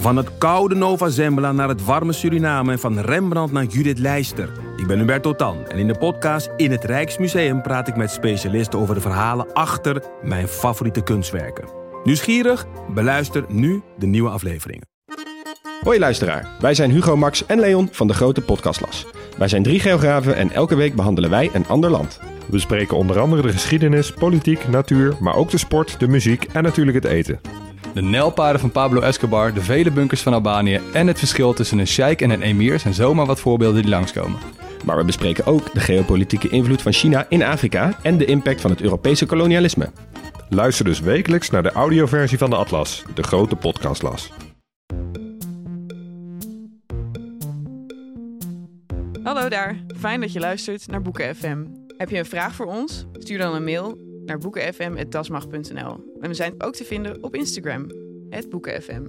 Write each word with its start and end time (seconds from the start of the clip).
Van 0.00 0.16
het 0.16 0.38
koude 0.38 0.74
Nova 0.74 1.08
Zembla 1.08 1.52
naar 1.52 1.68
het 1.68 1.84
warme 1.84 2.12
Suriname 2.12 2.72
en 2.72 2.78
van 2.78 2.98
Rembrandt 2.98 3.52
naar 3.52 3.64
Judith 3.64 3.98
Leister. 3.98 4.52
Ik 4.76 4.86
ben 4.86 4.98
Hubert 4.98 5.22
Totan 5.22 5.66
en 5.66 5.78
in 5.78 5.86
de 5.86 5.98
podcast 5.98 6.50
In 6.56 6.70
het 6.70 6.84
Rijksmuseum 6.84 7.62
praat 7.62 7.88
ik 7.88 7.96
met 7.96 8.10
specialisten 8.10 8.78
over 8.78 8.94
de 8.94 9.00
verhalen 9.00 9.52
achter 9.52 10.02
mijn 10.22 10.48
favoriete 10.48 11.02
kunstwerken. 11.02 11.68
Nieuwsgierig? 12.04 12.66
Beluister 12.94 13.44
nu 13.48 13.82
de 13.98 14.06
nieuwe 14.06 14.30
afleveringen. 14.30 14.88
Hoi 15.80 15.98
luisteraar, 15.98 16.48
wij 16.60 16.74
zijn 16.74 16.90
Hugo, 16.90 17.16
Max 17.16 17.46
en 17.46 17.60
Leon 17.60 17.88
van 17.92 18.06
de 18.06 18.14
Grote 18.14 18.40
Podcastlas. 18.40 19.06
Wij 19.38 19.48
zijn 19.48 19.62
drie 19.62 19.80
geografen 19.80 20.36
en 20.36 20.50
elke 20.50 20.74
week 20.74 20.94
behandelen 20.94 21.30
wij 21.30 21.50
een 21.52 21.66
ander 21.66 21.90
land. 21.90 22.20
We 22.46 22.52
bespreken 22.52 22.96
onder 22.96 23.18
andere 23.18 23.42
de 23.42 23.52
geschiedenis, 23.52 24.12
politiek, 24.12 24.68
natuur, 24.68 25.16
maar 25.20 25.34
ook 25.34 25.50
de 25.50 25.58
sport, 25.58 26.00
de 26.00 26.08
muziek 26.08 26.44
en 26.52 26.62
natuurlijk 26.62 27.04
het 27.04 27.12
eten. 27.12 27.40
De 27.94 28.02
nijlpaarden 28.02 28.60
van 28.60 28.70
Pablo 28.70 29.00
Escobar, 29.00 29.54
de 29.54 29.62
vele 29.62 29.90
bunkers 29.90 30.22
van 30.22 30.32
Albanië 30.32 30.80
en 30.92 31.06
het 31.06 31.18
verschil 31.18 31.52
tussen 31.52 31.78
een 31.78 31.86
sheik 31.86 32.20
en 32.20 32.30
een 32.30 32.42
emir 32.42 32.78
zijn 32.78 32.94
zomaar 32.94 33.26
wat 33.26 33.40
voorbeelden 33.40 33.82
die 33.82 33.90
langskomen. 33.90 34.38
Maar 34.84 34.96
we 34.96 35.04
bespreken 35.04 35.46
ook 35.46 35.72
de 35.72 35.80
geopolitieke 35.80 36.48
invloed 36.48 36.82
van 36.82 36.92
China 36.92 37.26
in 37.28 37.42
Afrika 37.42 37.98
en 38.02 38.18
de 38.18 38.24
impact 38.24 38.60
van 38.60 38.70
het 38.70 38.80
Europese 38.82 39.26
kolonialisme. 39.26 39.90
Luister 40.48 40.84
dus 40.84 41.00
wekelijks 41.00 41.50
naar 41.50 41.62
de 41.62 41.72
audioversie 41.72 42.38
van 42.38 42.50
de 42.50 42.56
Atlas, 42.56 43.02
de 43.14 43.22
Grote 43.22 43.56
Podcastlas. 43.56 44.32
Hallo 49.22 49.48
daar, 49.48 49.76
fijn 49.98 50.20
dat 50.20 50.32
je 50.32 50.40
luistert 50.40 50.86
naar 50.86 51.02
Boeken 51.02 51.36
FM. 51.36 51.64
Heb 51.96 52.10
je 52.10 52.18
een 52.18 52.26
vraag 52.26 52.54
voor 52.54 52.66
ons? 52.66 53.06
Stuur 53.12 53.38
dan 53.38 53.54
een 53.54 53.64
mail 53.64 54.09
naar 54.30 54.38
boekenfm.dasmag.nl. 54.38 56.18
En 56.20 56.28
we 56.28 56.34
zijn 56.34 56.54
ook 56.58 56.74
te 56.74 56.84
vinden 56.84 57.22
op 57.22 57.34
Instagram, 57.34 57.86
boekenfm. 58.48 59.04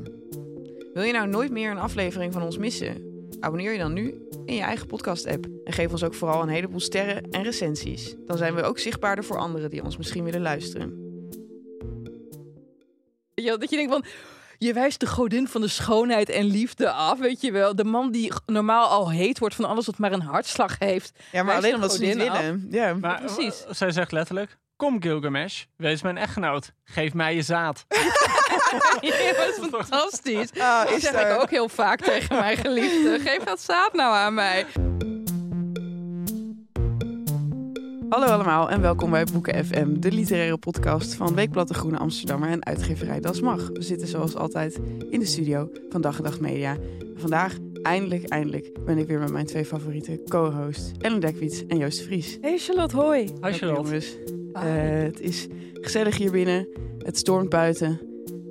Wil 0.94 1.04
je 1.04 1.14
nou 1.14 1.28
nooit 1.28 1.52
meer 1.52 1.72
een 1.72 1.78
aflevering 1.78 2.34
van 2.34 2.42
ons 2.42 2.58
missen? 2.58 3.26
Abonneer 3.40 3.72
je 3.72 3.78
dan 3.78 3.94
nu 3.94 4.28
in 4.46 4.56
je 4.56 4.62
eigen 4.62 4.88
podcast-app. 4.88 5.48
En 5.64 5.74
geef 5.74 5.92
ons 5.92 6.04
ook 6.04 6.14
vooral 6.14 6.42
een 6.42 6.50
heleboel 6.50 6.80
sterren 6.80 7.30
en 7.30 7.44
recensies. 7.44 8.16
Dan 8.26 8.38
zijn 8.38 8.56
we 8.56 8.64
ook 8.64 8.80
zichtbaarder 8.80 9.24
voor 9.24 9.38
anderen 9.38 9.70
die 9.70 9.84
ons 9.84 9.98
misschien 9.98 10.24
willen 10.24 10.42
luisteren. 10.42 11.00
Ja, 13.34 13.58
dat 13.58 13.70
je 13.70 13.76
denkt 13.76 13.92
van, 13.92 14.06
je 14.58 14.74
wijst 14.74 15.00
de 15.00 15.08
godin 15.08 15.48
van 15.48 15.62
de 15.62 15.68
schoonheid 15.68 16.30
en 16.30 16.46
liefde 16.46 16.92
af, 16.92 17.20
weet 17.20 17.42
je 17.42 17.52
wel. 17.52 17.76
De 17.76 17.84
man 17.84 18.12
die 18.12 18.32
normaal 18.46 18.88
al 18.88 19.12
heet 19.12 19.40
wordt 19.40 19.56
van 19.56 19.66
alles 19.66 19.86
wat 19.86 19.98
maar 19.98 20.12
een 20.12 20.22
hartslag 20.22 20.80
heeft. 20.80 21.20
Ja, 21.32 21.44
maar 21.44 21.56
alleen 21.56 21.76
omdat 21.76 21.94
ze 21.94 22.06
niet 22.06 22.30
af. 22.30 22.40
willen. 22.40 22.68
Ja. 22.70 22.94
Maar 22.94 23.20
precies. 23.20 23.66
zij 23.70 23.92
zegt 23.92 24.12
letterlijk: 24.12 24.58
Kom 24.82 25.02
Gilgamesh, 25.02 25.64
wees 25.78 26.02
mijn 26.02 26.18
echtgenoot. 26.18 26.74
Geef 26.84 27.14
mij 27.14 27.36
je 27.36 27.42
zaad. 27.42 27.86
Ja, 29.02 29.34
dat 29.34 29.48
is 29.48 29.68
fantastisch. 29.72 30.52
Dat 30.52 30.92
is 30.92 31.02
zeg 31.02 31.14
er. 31.14 31.36
ik 31.36 31.42
ook 31.42 31.50
heel 31.50 31.70
vaak 31.70 32.02
tegen 32.02 32.36
mijn 32.36 32.58
geliefde. 32.58 33.20
Geef 33.20 33.44
dat 33.44 33.62
zaad 33.62 33.94
nou 33.94 34.16
aan 34.16 34.34
mij. 34.34 34.66
Hallo 38.10 38.26
allemaal 38.26 38.70
en 38.70 38.82
welkom 38.82 39.10
bij 39.10 39.24
Boeken 39.34 39.66
FM, 39.66 40.00
de 40.00 40.12
literaire 40.12 40.58
podcast 40.58 41.14
van 41.14 41.36
Weekblad 41.36 41.68
de 41.68 41.74
Groene 41.74 41.98
Amsterdammer 41.98 42.50
en 42.50 42.66
uitgeverij 42.66 43.20
Das 43.20 43.42
Mag. 43.42 43.68
We 43.74 43.82
zitten 43.82 44.08
zoals 44.08 44.36
altijd 44.36 44.80
in 45.10 45.20
de 45.20 45.26
studio 45.26 45.70
van 45.90 46.02
Dag 46.02 46.18
en 46.18 46.24
Dag 46.24 46.40
Media. 46.40 46.78
Vandaag, 47.16 47.58
eindelijk, 47.82 48.30
eindelijk, 48.30 48.86
ben 48.86 48.98
ik 48.98 49.08
weer 49.08 49.20
met 49.20 49.32
mijn 49.32 49.46
twee 49.46 49.66
favoriete 49.66 50.24
co-hosts, 50.28 50.92
Ellen 51.00 51.20
Dekwiets 51.20 51.66
en 51.66 51.78
Joost 51.78 52.02
Vries. 52.02 52.38
Hey 52.42 52.58
Charlotte, 52.58 52.96
hoi. 52.96 53.26
Welkom, 53.26 53.52
Charlotte. 53.52 53.90
jongens. 53.90 54.41
Eh, 54.54 54.64
het 55.04 55.20
is 55.20 55.48
gezellig 55.74 56.18
hier 56.18 56.32
binnen, 56.32 56.68
het 56.98 57.18
stormt 57.18 57.50
buiten, 57.50 58.02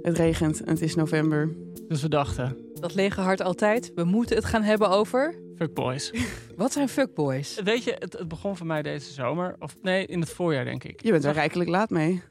het 0.02 0.16
regent 0.16 0.60
en 0.62 0.72
het 0.72 0.82
is 0.82 0.94
november. 0.94 1.56
Dus 1.88 2.02
we 2.02 2.08
dachten: 2.08 2.56
Dat 2.74 2.94
lege 2.94 3.20
hart 3.20 3.42
altijd. 3.42 3.92
We 3.94 4.04
moeten 4.04 4.36
het 4.36 4.44
gaan 4.44 4.62
hebben 4.62 4.88
over... 4.88 5.34
Fuck 5.56 5.74
boys. 5.74 6.12
Wat 6.56 6.72
zijn 6.72 6.88
fuckboys? 6.88 7.60
Weet 7.64 7.84
je, 7.84 7.96
het, 7.98 8.12
het 8.18 8.28
begon 8.28 8.56
voor 8.56 8.66
mij 8.66 8.82
deze 8.82 9.12
zomer. 9.12 9.56
Of 9.58 9.76
nee, 9.82 10.06
in 10.06 10.20
het 10.20 10.30
voorjaar 10.30 10.64
denk 10.64 10.84
ik. 10.84 11.02
Je 11.02 11.10
bent 11.10 11.24
er 11.24 11.32
rijkelijk 11.32 11.70
laat 11.70 11.90
mee. 11.90 12.22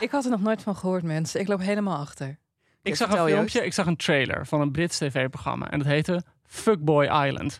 Ik 0.00 0.10
had 0.10 0.24
er 0.24 0.30
nog 0.30 0.40
nooit 0.40 0.62
van 0.62 0.76
gehoord, 0.76 1.02
mensen. 1.02 1.40
Ik 1.40 1.48
loop 1.48 1.60
helemaal 1.60 1.96
achter. 1.96 2.38
Ik 2.82 2.96
zag 2.96 3.10
een 3.12 3.26
filmpje, 3.26 3.64
ik 3.64 3.72
zag 3.72 3.86
een 3.86 3.96
trailer 3.96 4.46
van 4.46 4.60
een 4.60 4.72
Brits 4.72 4.98
tv-programma. 4.98 5.70
En 5.70 5.78
dat 5.78 5.86
heette 5.88 6.22
Fuckboy 6.46 7.04
Island. 7.04 7.58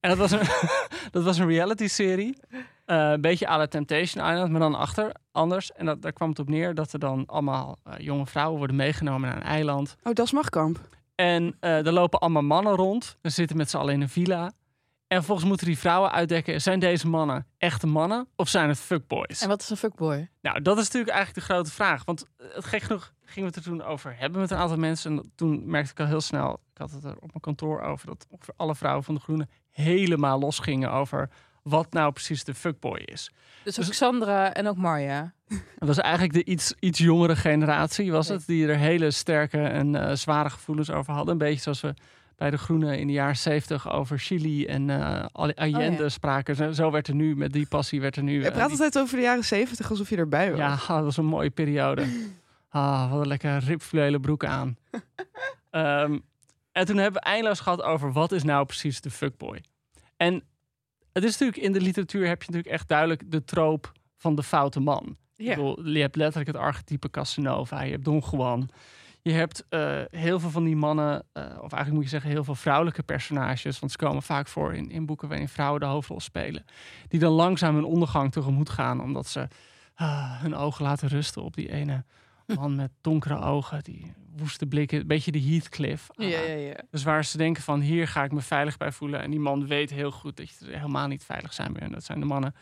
En 0.00 0.08
dat 0.08 0.18
was 0.18 0.30
een, 0.30 0.48
dat 1.10 1.24
was 1.24 1.38
een 1.38 1.46
reality-serie. 1.46 2.36
Eh, 2.90 3.10
een 3.10 3.20
beetje 3.20 3.48
à 3.48 3.56
la 3.56 3.66
Temptation 3.66 4.30
Island, 4.30 4.50
maar 4.50 4.60
dan 4.60 4.74
achter, 4.74 5.12
anders. 5.32 5.72
En 5.72 5.86
dat, 5.86 6.02
daar 6.02 6.12
kwam 6.12 6.28
het 6.28 6.38
op 6.38 6.48
neer 6.48 6.74
dat 6.74 6.92
er 6.92 6.98
dan 6.98 7.26
allemaal 7.26 7.78
eh, 7.84 7.98
jonge 7.98 8.26
vrouwen 8.26 8.58
worden 8.58 8.76
meegenomen 8.76 9.28
naar 9.28 9.36
een 9.36 9.42
eiland. 9.42 9.96
Oh, 10.02 10.12
Das 10.12 10.32
Magkamp. 10.32 10.78
En 11.14 11.56
eh 11.60 11.86
er 11.86 11.92
lopen 11.92 12.18
allemaal 12.20 12.42
mannen 12.42 12.74
rond. 12.74 13.16
Ze 13.22 13.30
zitten 13.30 13.56
met 13.56 13.70
z'n 13.70 13.76
allen 13.76 13.94
in 13.94 14.00
een 14.00 14.08
villa. 14.08 14.52
En 15.06 15.16
vervolgens 15.16 15.48
moeten 15.48 15.66
die 15.66 15.78
vrouwen 15.78 16.12
uitdekken... 16.12 16.60
zijn 16.60 16.78
deze 16.78 17.08
mannen 17.08 17.46
echte 17.58 17.86
mannen 17.86 18.28
of 18.36 18.48
zijn 18.48 18.68
het 18.68 18.78
fuckboys? 18.78 19.42
En 19.42 19.48
wat 19.48 19.60
is 19.60 19.70
een 19.70 19.76
fuckboy? 19.76 20.30
Nou, 20.40 20.62
dat 20.62 20.78
is 20.78 20.84
natuurlijk 20.84 21.12
eigenlijk 21.12 21.46
de 21.46 21.52
grote 21.52 21.70
vraag. 21.70 22.04
Want 22.04 22.26
het 22.36 22.64
gek 22.64 22.82
genoeg 22.82 23.12
gingen 23.24 23.50
we 23.50 23.56
het 23.56 23.66
er 23.66 23.70
toen 23.70 23.82
over 23.82 24.16
hebben 24.18 24.40
met 24.40 24.50
een 24.50 24.56
aantal 24.56 24.76
mensen. 24.76 25.18
En 25.18 25.32
toen 25.34 25.62
merkte 25.70 25.90
ik 25.90 26.00
al 26.00 26.06
heel 26.06 26.20
snel... 26.20 26.52
ik 26.52 26.78
had 26.78 26.90
het 26.90 27.04
er 27.04 27.14
op 27.14 27.28
mijn 27.28 27.40
kantoor 27.40 27.80
over... 27.80 28.06
dat 28.06 28.26
ongeveer 28.30 28.54
alle 28.56 28.74
vrouwen 28.74 29.04
van 29.04 29.14
de 29.14 29.20
Groenen 29.20 29.50
helemaal 29.70 30.38
losgingen 30.38 30.92
over... 30.92 31.30
wat 31.62 31.92
nou 31.92 32.12
precies 32.12 32.44
de 32.44 32.54
fuckboy 32.54 33.00
is. 33.04 33.30
Dus 33.64 33.78
ook 33.86 33.92
Sandra 33.92 34.52
en 34.52 34.68
ook 34.68 34.76
Marja. 34.76 35.32
Dat 35.78 35.88
was 35.88 35.98
eigenlijk 35.98 36.32
de 36.32 36.44
iets, 36.44 36.74
iets 36.80 36.98
jongere 36.98 37.36
generatie, 37.36 38.12
was 38.12 38.28
het, 38.28 38.46
die 38.46 38.66
er 38.68 38.76
hele 38.76 39.10
sterke 39.10 39.58
en 39.62 39.94
eh, 39.94 40.14
zware 40.16 40.50
gevoelens 40.50 40.90
over 40.90 41.12
hadden. 41.12 41.32
Een 41.32 41.38
beetje 41.38 41.60
zoals 41.60 41.80
we 41.80 41.94
bij 42.36 42.50
de 42.50 42.58
Groenen 42.58 42.98
in 42.98 43.06
de 43.06 43.12
jaren 43.12 43.36
zeventig 43.36 43.90
over 43.90 44.18
Chili 44.18 44.66
en 44.66 44.90
eh, 44.90 45.24
Allende 45.32 45.92
Oh, 45.92 45.98
ja. 45.98 46.08
spraken. 46.08 46.56
Zo, 46.56 46.72
zo 46.72 46.90
werd 46.90 47.08
er 47.08 47.14
nu, 47.14 47.36
met 47.36 47.52
die 47.52 47.66
passie 47.66 48.00
werd 48.00 48.16
er 48.16 48.22
nu... 48.22 48.32
Je 48.32 48.46
eh, 48.46 48.52
praat 48.52 48.68
die- 48.68 48.70
altijd 48.70 48.98
over 48.98 49.16
de 49.16 49.22
jaren 49.22 49.44
zeventig 49.44 49.90
alsof 49.90 50.10
je 50.10 50.16
erbij 50.16 50.50
was. 50.50 50.58
ja, 50.58 50.72
ah, 50.72 50.88
dat 50.88 51.04
was 51.04 51.16
een 51.16 51.24
mooie 51.24 51.50
periode. 51.50 52.04
Ah, 52.72 53.10
wat 53.10 53.20
een 53.20 53.26
lekker 53.26 53.58
ripfluwelen 53.58 54.20
broek 54.20 54.44
aan. 54.44 54.76
Ehm, 55.70 56.18
en 56.72 56.86
toen 56.86 56.96
hebben 56.96 57.20
we 57.22 57.28
eindeloos 57.28 57.60
gehad 57.60 57.82
over 57.82 58.12
wat 58.12 58.32
is 58.32 58.42
nou 58.42 58.64
precies 58.66 59.00
de 59.00 59.10
fuckboy. 59.10 59.62
En 60.16 60.42
het 61.12 61.24
is 61.24 61.30
natuurlijk 61.30 61.66
in 61.66 61.72
de 61.72 61.80
literatuur 61.80 62.26
heb 62.26 62.42
je 62.42 62.50
natuurlijk 62.50 62.74
echt 62.74 62.88
duidelijk 62.88 63.30
de 63.30 63.44
troop 63.44 63.92
van 64.16 64.34
de 64.34 64.42
foute 64.42 64.80
man. 64.80 65.16
Ja. 65.36 65.54
bedoel, 65.54 65.88
je 65.88 66.00
hebt 66.00 66.16
letterlijk 66.16 66.56
het 66.56 66.62
archetype 66.62 67.10
Casanova, 67.10 67.82
je 67.82 67.90
hebt 67.90 68.04
Don 68.04 68.22
Juan. 68.30 68.68
Je 69.22 69.32
hebt 69.32 69.64
eh, 69.68 70.00
heel 70.10 70.40
veel 70.40 70.50
van 70.50 70.64
die 70.64 70.76
mannen, 70.76 71.22
eh, 71.32 71.42
of 71.44 71.72
eigenlijk 71.72 71.92
moet 71.92 72.02
je 72.02 72.08
zeggen 72.08 72.30
heel 72.30 72.44
veel 72.44 72.54
vrouwelijke 72.54 73.02
personages, 73.02 73.78
want 73.78 73.92
ze 73.92 73.98
komen 73.98 74.22
vaak 74.22 74.48
voor 74.48 74.74
in, 74.74 74.90
in 74.90 75.06
boeken 75.06 75.28
waarin 75.28 75.48
vrouwen 75.48 75.80
de 75.80 75.86
hoofdrol 75.86 76.20
spelen, 76.20 76.64
die 77.08 77.20
dan 77.20 77.32
langzaam 77.32 77.74
hun 77.74 77.84
ondergang 77.84 78.32
tegemoet 78.32 78.70
gaan, 78.70 79.02
omdat 79.02 79.26
ze 79.26 79.48
ah, 79.94 80.40
hun 80.42 80.54
ogen 80.54 80.84
laten 80.84 81.08
rusten 81.08 81.42
op 81.42 81.54
die 81.54 81.72
ene 81.72 82.04
man 82.60 82.74
met 82.74 82.90
donkere 83.00 83.40
ogen, 83.40 83.84
die 83.84 84.12
woeste 84.36 84.66
blikken, 84.66 85.00
een 85.00 85.06
beetje 85.06 85.32
de 85.32 85.42
Heathcliff. 85.42 86.08
Ja, 86.16 86.26
ja, 86.26 86.54
ja. 86.54 86.76
Dus 86.90 87.02
waar 87.02 87.24
ze 87.24 87.36
denken 87.36 87.62
van 87.62 87.80
hier 87.80 88.08
ga 88.08 88.24
ik 88.24 88.32
me 88.32 88.40
veilig 88.40 88.76
bij 88.76 88.92
voelen. 88.92 89.22
En 89.22 89.30
die 89.30 89.40
man 89.40 89.66
weet 89.66 89.90
heel 89.90 90.10
goed 90.10 90.36
dat 90.36 90.48
je 90.50 90.66
er 90.66 90.78
helemaal 90.78 91.06
niet 91.06 91.24
veilig 91.24 91.52
zijn 91.52 91.72
meer. 91.72 91.82
En 91.82 91.92
dat 91.92 92.04
zijn 92.04 92.20
de 92.20 92.26
mannen 92.26 92.54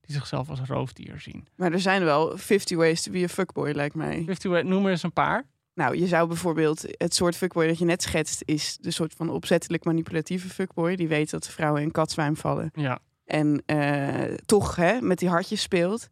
die 0.00 0.14
zichzelf 0.14 0.50
als 0.50 0.60
roofdier 0.60 1.20
zien. 1.20 1.48
Maar 1.56 1.72
er 1.72 1.80
zijn 1.80 2.04
wel 2.04 2.38
50 2.38 2.76
ways 2.76 3.02
to 3.02 3.12
be 3.12 3.22
a 3.24 3.28
fuckboy, 3.28 3.70
lijkt 3.70 3.94
mij. 3.94 4.22
50 4.26 4.50
Way, 4.50 4.62
noem 4.62 4.84
er 4.84 4.90
eens 4.90 5.02
een 5.02 5.12
paar. 5.12 5.46
Nou, 5.74 5.98
je 5.98 6.06
zou 6.06 6.28
bijvoorbeeld 6.28 6.84
het 6.90 7.14
soort 7.14 7.36
fuckboy 7.36 7.66
dat 7.66 7.78
je 7.78 7.84
net 7.84 8.02
schetst, 8.02 8.42
is 8.44 8.76
de 8.80 8.90
soort 8.90 9.14
van 9.14 9.30
opzettelijk 9.30 9.84
manipulatieve 9.84 10.48
fuckboy. 10.48 10.96
Die 10.96 11.08
weet 11.08 11.30
dat 11.30 11.48
vrouwen 11.48 11.82
in 11.82 11.90
katzwijm 11.90 12.36
vallen. 12.36 12.70
Ja, 12.74 12.98
En 13.24 13.62
eh, 13.66 14.34
toch 14.46 14.76
hè, 14.76 15.00
met 15.00 15.18
die 15.18 15.28
hartjes 15.28 15.62
speelt. 15.62 16.08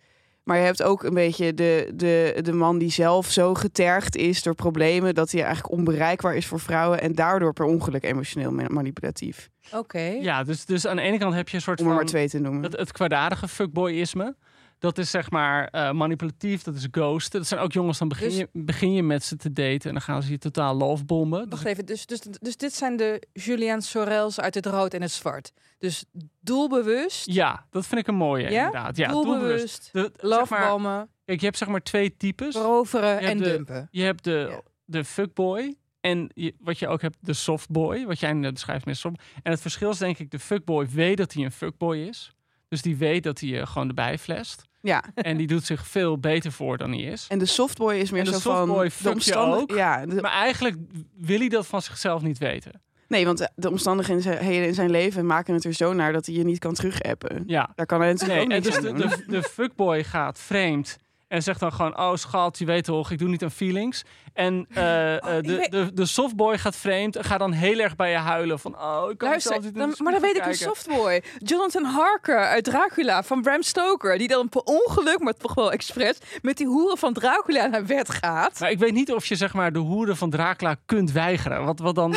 Maar 0.48 0.56
je 0.58 0.64
hebt 0.64 0.82
ook 0.82 1.02
een 1.02 1.14
beetje 1.14 1.54
de, 1.54 1.92
de, 1.94 2.38
de 2.42 2.52
man 2.52 2.78
die 2.78 2.90
zelf 2.90 3.30
zo 3.30 3.54
getergd 3.54 4.16
is 4.16 4.42
door 4.42 4.54
problemen 4.54 5.14
dat 5.14 5.30
hij 5.30 5.42
eigenlijk 5.42 5.72
onbereikbaar 5.74 6.36
is 6.36 6.46
voor 6.46 6.60
vrouwen 6.60 7.00
en 7.00 7.12
daardoor 7.14 7.52
per 7.52 7.64
ongeluk 7.64 8.04
emotioneel 8.04 8.50
ma- 8.52 8.68
manipulatief. 8.68 9.48
Oké. 9.72 9.98
ja 9.98 10.44
dus, 10.44 10.64
dus 10.64 10.86
aan 10.86 10.96
de 10.96 11.02
ene 11.02 11.18
kant 11.18 11.34
heb 11.34 11.48
je 11.48 11.56
een 11.56 11.62
soort 11.62 11.80
Om 11.80 11.84
er 11.84 11.90
van... 11.90 12.00
maar 12.00 12.10
twee 12.10 12.28
te 12.28 12.38
noemen. 12.38 12.62
Het, 12.62 12.76
het 12.76 12.92
kwaadaardige 12.92 13.48
fuckboyisme. 13.48 14.36
Dat 14.78 14.98
is 14.98 15.10
zeg 15.10 15.30
maar 15.30 15.68
eh, 15.68 15.90
manipulatief, 15.92 16.62
dat 16.62 16.74
is 16.74 16.86
ghosten. 16.90 17.38
Dat 17.38 17.48
zijn 17.48 17.60
ook 17.60 17.72
jongens, 17.72 17.98
dan 17.98 18.08
begin, 18.08 18.28
Dus- 18.28 18.36
je, 18.38 18.48
begin 18.52 18.92
je 18.92 19.02
met 19.02 19.24
ze 19.24 19.36
te 19.36 19.52
daten 19.52 19.88
en 19.88 19.92
dan 19.92 20.00
gaan 20.02 20.22
ze 20.22 20.30
je 20.30 20.38
totaal 20.38 20.74
lovebomben. 20.76 21.48
Wacht 21.48 21.64
even, 21.64 21.86
dus, 21.86 22.06
dus, 22.06 22.20
dus 22.20 22.56
dit 22.56 22.72
zijn 22.74 22.96
de 22.96 23.22
Julian 23.32 23.82
Sorels 23.82 24.40
uit 24.40 24.54
het 24.54 24.66
rood 24.66 24.94
en 24.94 25.02
het 25.02 25.10
zwart. 25.10 25.52
Dus 25.78 26.04
doelbewust, 26.40 27.26
Ja, 27.32 27.66
dat 27.70 27.86
vind 27.86 28.00
ik 28.00 28.06
een 28.06 28.14
mooie 28.14 28.50
Ja? 28.50 28.66
inderdaad. 28.66 28.96
Ja, 28.96 29.08
doelbewust, 29.10 29.88
zeg 29.92 30.02
maar, 30.02 30.10
lovebommen, 30.30 31.08
kijk, 31.24 31.38
je 31.40 31.46
hebt 31.46 31.58
zeg 31.58 31.68
maar 31.68 31.82
twee 31.82 32.16
types. 32.16 32.54
hebt 32.54 32.92
en 33.22 33.38
de- 33.38 33.44
dumpen. 33.44 33.88
Je 33.90 34.02
hebt 34.02 34.24
de, 34.24 34.46
Ja. 34.50 34.60
de 34.84 35.04
fuckboy 35.04 35.74
en 36.00 36.30
je, 36.34 36.54
wat 36.60 36.78
je 36.78 36.88
ook 36.88 37.02
hebt, 37.02 37.16
de 37.20 37.32
softboy. 37.32 38.06
Wat 38.06 38.20
jij 38.20 38.32
net 38.32 38.52
beschrijft 38.52 38.84
met 38.84 38.96
soft. 38.96 39.22
En 39.42 39.50
het 39.52 39.60
verschil 39.60 39.90
is 39.90 39.98
denk 39.98 40.18
ik, 40.18 40.30
de 40.30 40.38
fuckboy 40.38 40.86
weet 40.88 41.16
dat 41.16 41.32
hij 41.32 41.44
een 41.44 41.52
fuckboy 41.52 41.96
is. 41.98 42.32
Dus 42.68 42.82
die 42.82 42.96
weet 42.96 43.22
dat 43.22 43.40
hij 43.40 43.48
je 43.48 43.66
gewoon 43.66 43.88
erbij 43.88 44.18
flest. 44.18 44.66
Ja. 44.80 45.04
En 45.14 45.36
die 45.36 45.46
doet 45.46 45.64
zich 45.64 45.86
veel 45.86 46.18
beter 46.18 46.52
voor 46.52 46.76
dan 46.78 46.90
hij 46.92 47.00
is. 47.00 47.26
En 47.28 47.38
de 47.38 47.46
softboy 47.46 47.94
is 47.94 48.10
meer 48.10 48.20
En 48.20 48.26
de 48.26 48.32
zo 48.32 48.38
van... 48.38 48.66
softboy 48.66 49.12
omstandig- 49.12 49.60
ook. 49.60 49.70
Ja, 49.70 50.06
de- 50.06 50.20
Maar 50.20 50.30
eigenlijk 50.32 50.76
wil 51.16 51.38
hij 51.38 51.48
dat 51.48 51.66
van 51.66 51.82
zichzelf 51.82 52.22
niet 52.22 52.38
weten. 52.38 52.80
nee, 53.08 53.24
want 53.24 53.38
de- 53.38 53.50
de 53.54 53.70
omstandigheden 53.70 54.66
in 54.66 54.74
zijn 54.74 54.90
leven 54.90 55.26
maken 55.26 55.54
het 55.54 55.64
er 55.64 55.72
zo 55.72 55.92
naar 55.92 56.12
dat 56.12 56.26
hij 56.26 56.34
je 56.34 56.44
niet 56.44 56.58
kan 56.58 56.74
terugappen. 56.74 57.42
Ja. 57.46 57.72
Daar 57.74 57.86
kan 57.86 58.00
hij 58.00 58.12
natuurlijk 58.12 58.48
Nee, 58.48 58.58
ook 58.58 58.64
en 58.64 58.70
dus 58.70 58.80
de, 58.80 58.92
de, 59.08 59.24
de 59.26 59.42
fuckboy 59.42 60.04
gaat 60.04 60.38
vreemd. 60.38 60.96
En 61.28 61.42
zegt 61.42 61.60
dan 61.60 61.72
gewoon, 61.72 61.98
oh 61.98 62.14
schat, 62.14 62.58
je 62.58 62.64
weet 62.64 62.84
toch, 62.84 63.10
ik 63.10 63.18
doe 63.18 63.28
niet 63.28 63.42
aan 63.42 63.50
feelings. 63.50 64.04
En 64.38 64.66
eh, 64.74 65.16
eh, 65.16 65.22
Oh, 65.24 65.32
ik 65.36 65.44
de, 65.46 65.56
weet- 65.56 65.70
de, 65.70 65.92
de 65.92 66.06
softboy 66.06 66.58
gaat 66.58 66.76
vreemd 66.76 67.16
en 67.16 67.24
gaat 67.24 67.38
dan 67.38 67.52
heel 67.52 67.78
erg 67.78 67.96
bij 67.96 68.10
je 68.10 68.16
huilen. 68.16 68.58
Van, 68.58 68.74
oh, 68.80 69.10
ik 69.10 69.18
kan 69.18 69.28
Luister, 69.28 69.60
niet 69.60 69.74
dan- 69.74 69.94
maar 69.98 70.12
dan 70.12 70.20
weet 70.22 70.36
ik 70.36 70.46
een 70.46 70.54
softboy. 70.54 71.22
Jonathan 71.38 71.84
Harker 71.84 72.38
uit 72.38 72.64
Dracula 72.64 73.22
van 73.22 73.42
Bram 73.42 73.62
Stoker. 73.62 74.18
Die 74.18 74.28
dan 74.28 74.48
per 74.48 74.60
ongeluk, 74.62 75.18
maar 75.18 75.32
toch 75.34 75.54
wel 75.54 75.72
expres, 75.72 76.18
met 76.42 76.56
die 76.56 76.66
hoeren 76.66 76.98
van 76.98 77.12
Dracula 77.12 77.66
naar 77.66 77.82
bed 77.82 78.10
gaat. 78.10 78.60
Maar 78.60 78.70
ik 78.70 78.78
weet 78.78 78.92
niet 78.92 79.12
of 79.12 79.24
je 79.26 79.36
zeg 79.36 79.52
maar 79.54 79.72
de 79.72 79.78
hoeren 79.78 80.16
van 80.16 80.30
Dracula 80.30 80.76
kunt 80.86 81.12
weigeren. 81.12 81.64
Wat, 81.64 81.78
wat 81.78 81.94
dan... 81.94 82.10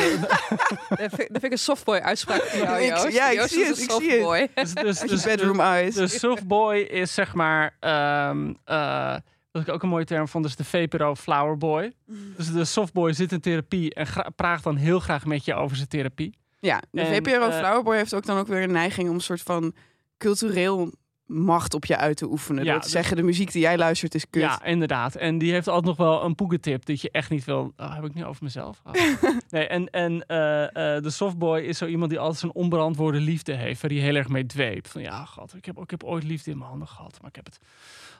Dat 0.88 0.98
vind, 0.98 1.16
dat 1.16 1.28
vind 1.30 1.44
ik 1.44 1.52
een 1.52 1.58
softboy 1.58 1.98
uitspraak 1.98 2.42
van 2.42 2.58
jou, 2.58 2.80
Ik- 2.82 3.12
ja, 3.12 3.28
ik 3.30 3.40
zie 3.40 3.64
het, 3.64 3.78
ik 3.78 3.90
zie 3.90 4.10
het. 4.10 4.50
dus, 4.54 4.74
dus, 4.74 4.98
dus 5.00 5.22
bedroom 5.24 5.60
eyes. 5.60 5.94
de 5.94 6.06
softboy 6.06 6.76
is 6.76 7.14
zeg 7.14 7.34
maar... 7.34 7.76
ehm 7.80 8.52
eh, 8.64 9.14
wat 9.52 9.62
ik 9.62 9.68
ook 9.68 9.82
een 9.82 9.88
mooie 9.88 10.04
term 10.04 10.28
vond, 10.28 10.44
is 10.44 10.56
de 10.56 10.64
VPRO 10.64 11.14
flowerboy. 11.14 11.92
Dus 12.36 12.52
de 12.52 12.64
softboy 12.64 13.12
zit 13.12 13.32
in 13.32 13.40
therapie 13.40 13.94
en 13.94 14.06
praat 14.36 14.62
dan 14.62 14.76
heel 14.76 15.00
graag 15.00 15.24
met 15.24 15.44
je 15.44 15.54
over 15.54 15.76
zijn 15.76 15.88
therapie. 15.88 16.34
Ja, 16.58 16.82
de 16.90 17.00
En, 17.00 17.14
VPRO 17.14 17.48
eh, 17.48 17.58
Flowerboy 17.58 17.96
heeft 17.96 18.14
ook 18.14 18.26
dan 18.26 18.38
ook 18.38 18.46
weer 18.46 18.62
een 18.62 18.72
neiging 18.72 19.08
om 19.08 19.14
een 19.14 19.20
soort 19.20 19.42
van 19.42 19.74
cultureel 20.18 20.92
macht 21.26 21.74
op 21.74 21.84
je 21.84 21.96
uit 21.96 22.16
te 22.16 22.30
oefenen. 22.30 22.64
Ja, 22.64 22.74
te 22.74 22.80
dus- 22.80 22.90
zeggen, 22.90 23.16
de 23.16 23.22
muziek 23.22 23.52
die 23.52 23.60
jij 23.60 23.78
luistert 23.78 24.14
is 24.14 24.30
kut. 24.30 24.42
Ja, 24.42 24.64
inderdaad. 24.64 25.14
En 25.14 25.38
die 25.38 25.52
heeft 25.52 25.68
altijd 25.68 25.86
nog 25.86 25.96
wel 25.96 26.24
een 26.24 26.34
poekentip 26.34 26.84
dat 26.84 27.00
je 27.00 27.10
echt 27.10 27.30
niet 27.30 27.44
wil. 27.44 27.72
Oh, 27.76 27.94
heb 27.94 28.04
ik 28.04 28.14
nu 28.14 28.24
over 28.24 28.44
mezelf? 28.44 28.82
Oh. 28.84 28.92
nee, 29.50 29.66
en, 29.66 29.90
en 29.90 30.26
eh, 30.26 30.96
eh, 30.96 31.02
de 31.02 31.10
softboy 31.10 31.60
is 31.60 31.78
zo 31.78 31.86
iemand 31.86 32.10
die 32.10 32.18
altijd 32.18 32.38
zijn 32.38 32.52
onbeantwoorde 32.52 33.20
liefde 33.20 33.54
heeft, 33.54 33.82
waar 33.82 33.90
hij 33.90 34.00
heel 34.00 34.14
erg 34.14 34.28
mee 34.28 34.46
dweept. 34.46 34.88
Van 34.88 35.02
ja, 35.02 35.24
god, 35.24 35.54
ik 35.54 35.64
heb, 35.64 35.78
ik 35.78 35.90
heb 35.90 36.04
ooit 36.04 36.24
liefde 36.24 36.50
in 36.50 36.58
mijn 36.58 36.70
handen 36.70 36.88
gehad, 36.88 37.18
maar 37.20 37.28
ik 37.28 37.36
heb 37.36 37.44
het 37.44 37.58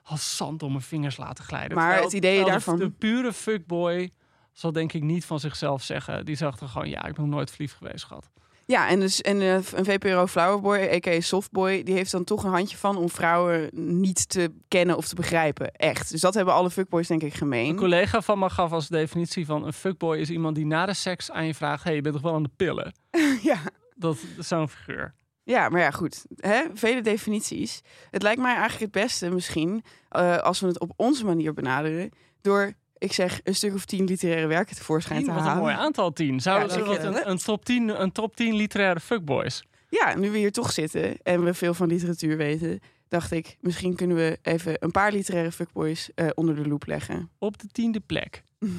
als 0.02 0.37
zand 0.37 0.62
om 0.62 0.70
mijn 0.70 0.82
vingers 0.82 1.16
laten 1.16 1.44
glijden. 1.44 1.75
Maar 1.76 1.84
Terwijl- 1.84 2.04
het 2.04 2.12
idee 2.16 2.44
de- 2.44 2.50
daarvan- 2.50 2.78
De, 2.78 2.90
pure 2.90 3.32
fuckboy 3.32 4.10
zal 4.52 4.72
denk 4.72 4.93
ik 4.93 5.02
niet 5.02 5.25
van 5.25 5.40
zichzelf 5.40 5.82
zeggen. 5.82 6.25
Die 6.25 6.37
zegt 6.37 6.60
er 6.60 6.69
gewoon, 6.69 6.88
ja, 6.88 7.04
ik 7.06 7.14
ben 7.14 7.25
nog 7.25 7.34
nooit 7.34 7.50
verliefd 7.50 7.75
geweest, 7.75 8.04
gehad. 8.04 8.31
Ja, 8.66 8.88
en, 8.88 9.00
dus, 9.00 9.20
en 9.20 9.40
eh, 9.40 9.54
een 9.54 9.84
VPRO 9.84 10.26
Flowerboy, 10.26 10.78
a.k.a. 10.78 11.20
Softboy, 11.20 11.82
die 11.82 11.94
heeft 11.94 12.10
dan 12.10 12.25
toch 12.25 12.44
een 12.44 12.50
handje 12.50 12.76
van 12.76 12.96
om 12.96 13.08
vrouwen 13.10 13.69
niet 13.72 14.28
te 14.28 14.52
kennen 14.69 14.96
of 14.96 15.08
te 15.08 15.14
begrijpen. 15.14 15.72
Echt. 15.72 16.10
Dus 16.10 16.20
dat 16.20 16.34
hebben 16.34 16.55
alle 16.55 16.70
fuckboys 16.70 17.06
denk 17.06 17.22
ik 17.22 17.32
Een 17.32 17.38
gemeen. 17.38 17.76
collega 17.76 18.20
van 18.20 18.38
me 18.38 18.50
gaf 18.50 18.72
als 18.72 18.88
definitie 18.88 19.46
van 19.46 19.66
een 19.66 19.72
fuckboy 19.72 20.19
is 20.19 20.31
iemand 20.31 20.55
die 20.56 20.66
na 20.66 20.87
de 20.87 20.94
seks 20.94 21.31
aan 21.31 21.46
je 21.46 21.55
vraagt, 21.55 21.84
hey, 21.84 21.94
je 21.94 22.00
bent 22.00 22.14
toch 22.14 22.25
wel 22.25 22.34
aan 22.34 22.43
de 22.43 22.50
pillen? 22.56 22.93
ja. 23.43 23.58
Dat 23.94 24.16
is 24.38 24.48
zo'n 24.48 24.69
figuur. 24.69 25.14
Ja, 25.44 25.69
maar 25.69 25.81
ja, 25.81 25.91
goed. 25.91 26.25
Hè? 26.37 26.62
Vele 26.75 27.00
definities. 27.00 27.81
Het 28.11 28.23
lijkt 28.23 28.41
mij 28.41 28.55
eigenlijk 28.56 28.94
het 28.94 29.03
beste 29.03 29.31
misschien, 29.31 29.85
eh, 30.09 30.39
als 30.39 30.61
we 30.61 30.67
het 30.67 30.81
op 30.81 30.93
onze 30.97 31.25
manier 31.25 31.53
benaderen, 31.55 32.11
door, 32.41 32.73
ik 32.99 33.12
zeg, 33.12 33.41
een 33.44 33.55
stuk 33.55 33.75
of 33.75 33.85
tien 33.85 34.05
literaire 34.05 34.47
werken 34.47 34.77
tevoorschijn 34.77 35.19
Tien, 35.19 35.27
te 35.29 35.33
wat 35.33 35.43
een 35.43 35.47
halen. 35.49 35.62
mooi 35.62 35.75
aantal 35.75 36.12
tien. 36.12 36.41
Zou 36.41 36.69
Ja, 36.69 36.77
je. 36.93 36.99
een, 36.99 37.31
een, 37.31 37.39
top 37.39 37.65
10, 37.65 38.00
een 38.03 38.12
top 38.12 38.37
10 38.37 38.55
literaire 38.55 39.00
fuckboys? 39.00 39.65
Ja, 39.89 40.15
nu 40.17 40.31
we 40.31 40.39
hier 40.39 40.53
toch 40.53 40.73
zitten 40.73 41.17
en 41.23 41.44
we 41.44 41.55
veel 41.55 41.75
van 41.75 41.89
literatuur 41.89 42.37
weten, 42.37 42.81
dacht 43.09 43.31
ik, 43.31 43.56
misschien 43.61 43.94
kunnen 43.94 44.17
we 44.17 44.39
even 44.43 44.77
een 44.79 44.91
paar 44.91 45.12
literaire 45.12 45.53
fuckboys 45.53 46.11
eh, 46.15 46.29
onder 46.35 46.55
de 46.55 46.69
loep 46.69 46.87
leggen. 46.87 47.31
Op 47.39 47.59
de 47.59 47.67
tiende 47.67 48.00
plek. 48.00 48.43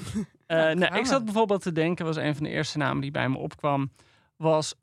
Eh, 0.47 0.59
nou, 0.71 0.95
ik 0.95 1.05
zat 1.05 1.25
bijvoorbeeld 1.25 1.61
te 1.61 1.71
denken, 1.71 2.05
was 2.05 2.15
een 2.15 2.35
van 2.35 2.43
de 2.43 2.49
eerste 2.49 2.77
namen 2.77 3.01
die 3.01 3.11
bij 3.11 3.29
me 3.29 3.37
opkwam, 3.37 3.91
was 4.37 4.75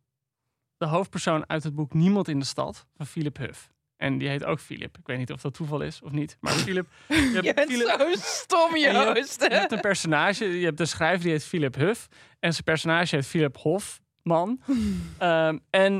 de 0.81 0.87
hoofdpersoon 0.87 1.49
uit 1.49 1.62
het 1.65 1.75
boek 1.75 1.93
Niemand 1.94 2.29
in 2.29 2.38
de 2.38 2.44
Stad 2.44 2.87
van 2.97 3.06
Philip 3.06 3.37
Huff. 3.37 3.71
En 3.97 4.19
die 4.19 4.29
heet 4.29 4.44
ook 4.44 4.61
Philip. 4.61 4.99
Ik 4.99 5.06
weet 5.06 5.19
niet 5.19 5.32
of 5.32 5.41
dat 5.41 5.55
toeval 5.55 5.81
is 5.81 6.03
of 6.03 6.11
niet. 6.11 6.37
Maar 6.41 6.53
Philip. 6.67 6.87
Je 7.09 7.15
hebt 7.15 7.44
Je 7.44 7.55
bent 7.55 7.71
Philip- 7.71 8.00
zo 8.00 8.06
stom, 8.15 8.75
En 8.75 8.81
je 8.81 8.87
hebt- 8.88 9.17
Joost. 9.19 9.43
Je 9.43 9.49
hebt 9.55 9.73
een 9.73 9.81
personage, 9.81 10.44
je 10.59 10.65
hebt 10.65 10.79
de 10.79 10.85
schrijver 10.87 11.23
die 11.23 11.31
heet 11.32 11.44
Philip 11.44 11.75
Huff. 11.75 12.09
En 12.38 12.53
zijn 12.53 12.65
personage 12.65 13.17
heet 13.17 13.27
Philip 13.27 13.56
Hofman. 13.56 14.61
Ehm, 15.19 15.59
en 15.71 15.99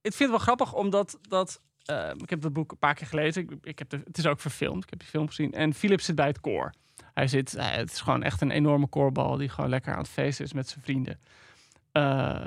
ik 0.00 0.12
vind 0.14 0.18
het 0.18 0.28
wel 0.30 0.38
grappig 0.38 0.72
omdat 0.74 1.18
dat. 1.28 1.60
ehm, 1.84 2.16
ik 2.22 2.30
heb 2.30 2.40
dat 2.40 2.52
boek 2.52 2.70
een 2.72 2.78
paar 2.78 2.94
keer 2.94 3.06
gelezen. 3.06 3.42
Ik, 3.42 3.50
ik 3.62 3.78
heb 3.78 3.88
de, 3.88 4.00
het 4.04 4.18
is 4.18 4.26
ook 4.26 4.40
verfilmd. 4.40 4.82
Ik 4.84 4.90
heb 4.90 4.98
die 4.98 5.08
film 5.08 5.26
gezien. 5.26 5.52
En 5.52 5.74
Philip 5.74 6.00
zit 6.00 6.14
bij 6.14 6.26
het 6.26 6.40
koor. 6.40 6.72
Hij 7.14 7.26
zit, 7.28 7.54
eh, 7.54 7.70
het 7.70 7.92
is 7.92 8.00
gewoon 8.00 8.22
echt 8.22 8.40
een 8.40 8.50
enorme 8.50 8.86
koorbal 8.86 9.36
die 9.36 9.48
gewoon 9.48 9.70
lekker 9.70 9.92
aan 9.92 9.98
het 9.98 10.08
feesten 10.08 10.44
is 10.44 10.52
met 10.52 10.68
zijn 10.68 10.84
vrienden. 10.84 11.20
Eh, 11.92 12.44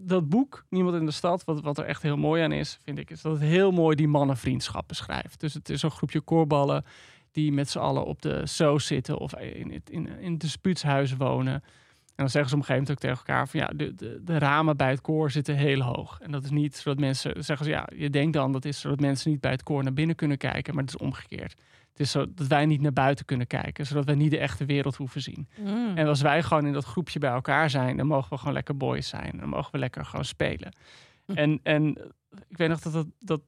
dat 0.00 0.28
boek, 0.28 0.64
Niemand 0.68 0.96
in 0.96 1.06
de 1.06 1.12
Stad, 1.12 1.44
wat, 1.44 1.60
wat 1.60 1.78
er 1.78 1.84
echt 1.84 2.02
heel 2.02 2.16
mooi 2.16 2.42
aan 2.42 2.52
is, 2.52 2.78
vind 2.82 2.98
ik, 2.98 3.10
is 3.10 3.22
dat 3.22 3.32
het 3.32 3.42
heel 3.42 3.70
mooi 3.70 3.96
die 3.96 4.08
mannenvriendschap 4.08 4.88
beschrijft. 4.88 5.40
Dus 5.40 5.54
het 5.54 5.68
is 5.68 5.82
een 5.82 5.90
groepje 5.90 6.20
koorballen 6.20 6.84
die 7.32 7.52
met 7.52 7.70
z'n 7.70 7.78
allen 7.78 8.04
op 8.04 8.22
de 8.22 8.46
soos 8.46 8.86
zitten 8.86 9.18
of 9.18 9.36
in 9.36 9.72
het 9.72 9.90
in, 9.90 10.18
in 10.18 10.32
het 10.32 10.40
dispuutshuis 10.40 11.16
wonen. 11.16 11.54
En 11.54 12.22
dan 12.22 12.30
zeggen 12.30 12.50
ze 12.50 12.56
op 12.56 12.60
een 12.60 12.66
gegeven 12.66 12.74
moment 12.74 12.90
ook 12.90 12.98
tegen 12.98 13.16
elkaar 13.16 13.48
van 13.48 13.60
ja, 13.60 13.66
de, 13.66 13.94
de, 13.94 14.20
de 14.24 14.38
ramen 14.38 14.76
bij 14.76 14.90
het 14.90 15.00
koor 15.00 15.30
zitten 15.30 15.56
heel 15.56 15.80
hoog. 15.80 16.20
En 16.20 16.30
dat 16.30 16.44
is 16.44 16.50
niet 16.50 16.76
zodat 16.76 16.98
mensen, 16.98 17.44
zeggen 17.44 17.66
ze 17.66 17.72
ja, 17.72 17.88
je 17.96 18.10
denkt 18.10 18.32
dan 18.32 18.52
dat 18.52 18.64
is 18.64 18.80
zodat 18.80 19.00
mensen 19.00 19.30
niet 19.30 19.40
bij 19.40 19.50
het 19.50 19.62
koor 19.62 19.82
naar 19.82 19.92
binnen 19.92 20.16
kunnen 20.16 20.38
kijken, 20.38 20.74
maar 20.74 20.84
het 20.84 20.94
is 20.94 21.00
omgekeerd. 21.00 21.54
Het 21.94 22.02
is 22.02 22.10
zo 22.10 22.34
dat 22.34 22.46
wij 22.46 22.66
niet 22.66 22.80
naar 22.80 22.92
buiten 22.92 23.24
kunnen 23.24 23.46
kijken, 23.46 23.86
zodat 23.86 24.04
wij 24.04 24.14
niet 24.14 24.30
de 24.30 24.38
echte 24.38 24.64
wereld 24.64 24.96
hoeven 24.96 25.20
zien. 25.22 25.48
Mm. 25.58 25.96
En 25.96 26.06
als 26.06 26.20
wij 26.20 26.42
gewoon 26.42 26.66
in 26.66 26.72
dat 26.72 26.84
groepje 26.84 27.18
bij 27.18 27.30
elkaar 27.30 27.70
zijn, 27.70 27.96
dan 27.96 28.06
mogen 28.06 28.30
we 28.30 28.38
gewoon 28.38 28.54
lekker 28.54 28.76
boys 28.76 29.08
zijn. 29.08 29.36
Dan 29.38 29.48
mogen 29.48 29.72
we 29.72 29.78
lekker 29.78 30.04
gewoon 30.04 30.24
spelen. 30.24 30.74
Hm. 31.26 31.32
En, 31.32 31.60
en 31.62 32.12
ik 32.48 32.56
weet 32.56 32.68
nog 32.68 32.80
dat, 32.80 32.92
dat, 32.92 33.06
dat 33.18 33.40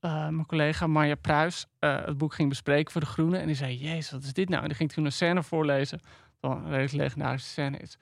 eh, 0.00 0.28
mijn 0.28 0.46
collega 0.46 0.86
Marja 0.86 1.14
Pruis 1.14 1.66
eh, 1.78 2.04
het 2.04 2.18
boek 2.18 2.34
ging 2.34 2.48
bespreken 2.48 2.92
voor 2.92 3.00
De 3.00 3.06
Groene. 3.06 3.38
En 3.38 3.46
die 3.46 3.56
zei, 3.56 3.76
jezus, 3.76 4.10
wat 4.10 4.22
is 4.22 4.32
dit 4.32 4.48
nou? 4.48 4.62
En 4.62 4.68
die 4.68 4.76
ging 4.76 4.92
toen 4.92 5.04
een 5.04 5.12
scène 5.12 5.42
voorlezen, 5.42 6.00
wat 6.40 6.56
een 6.56 6.68
redelijk 6.68 6.92
legendarische 6.92 7.48
scène 7.48 7.78
is. 7.78 7.98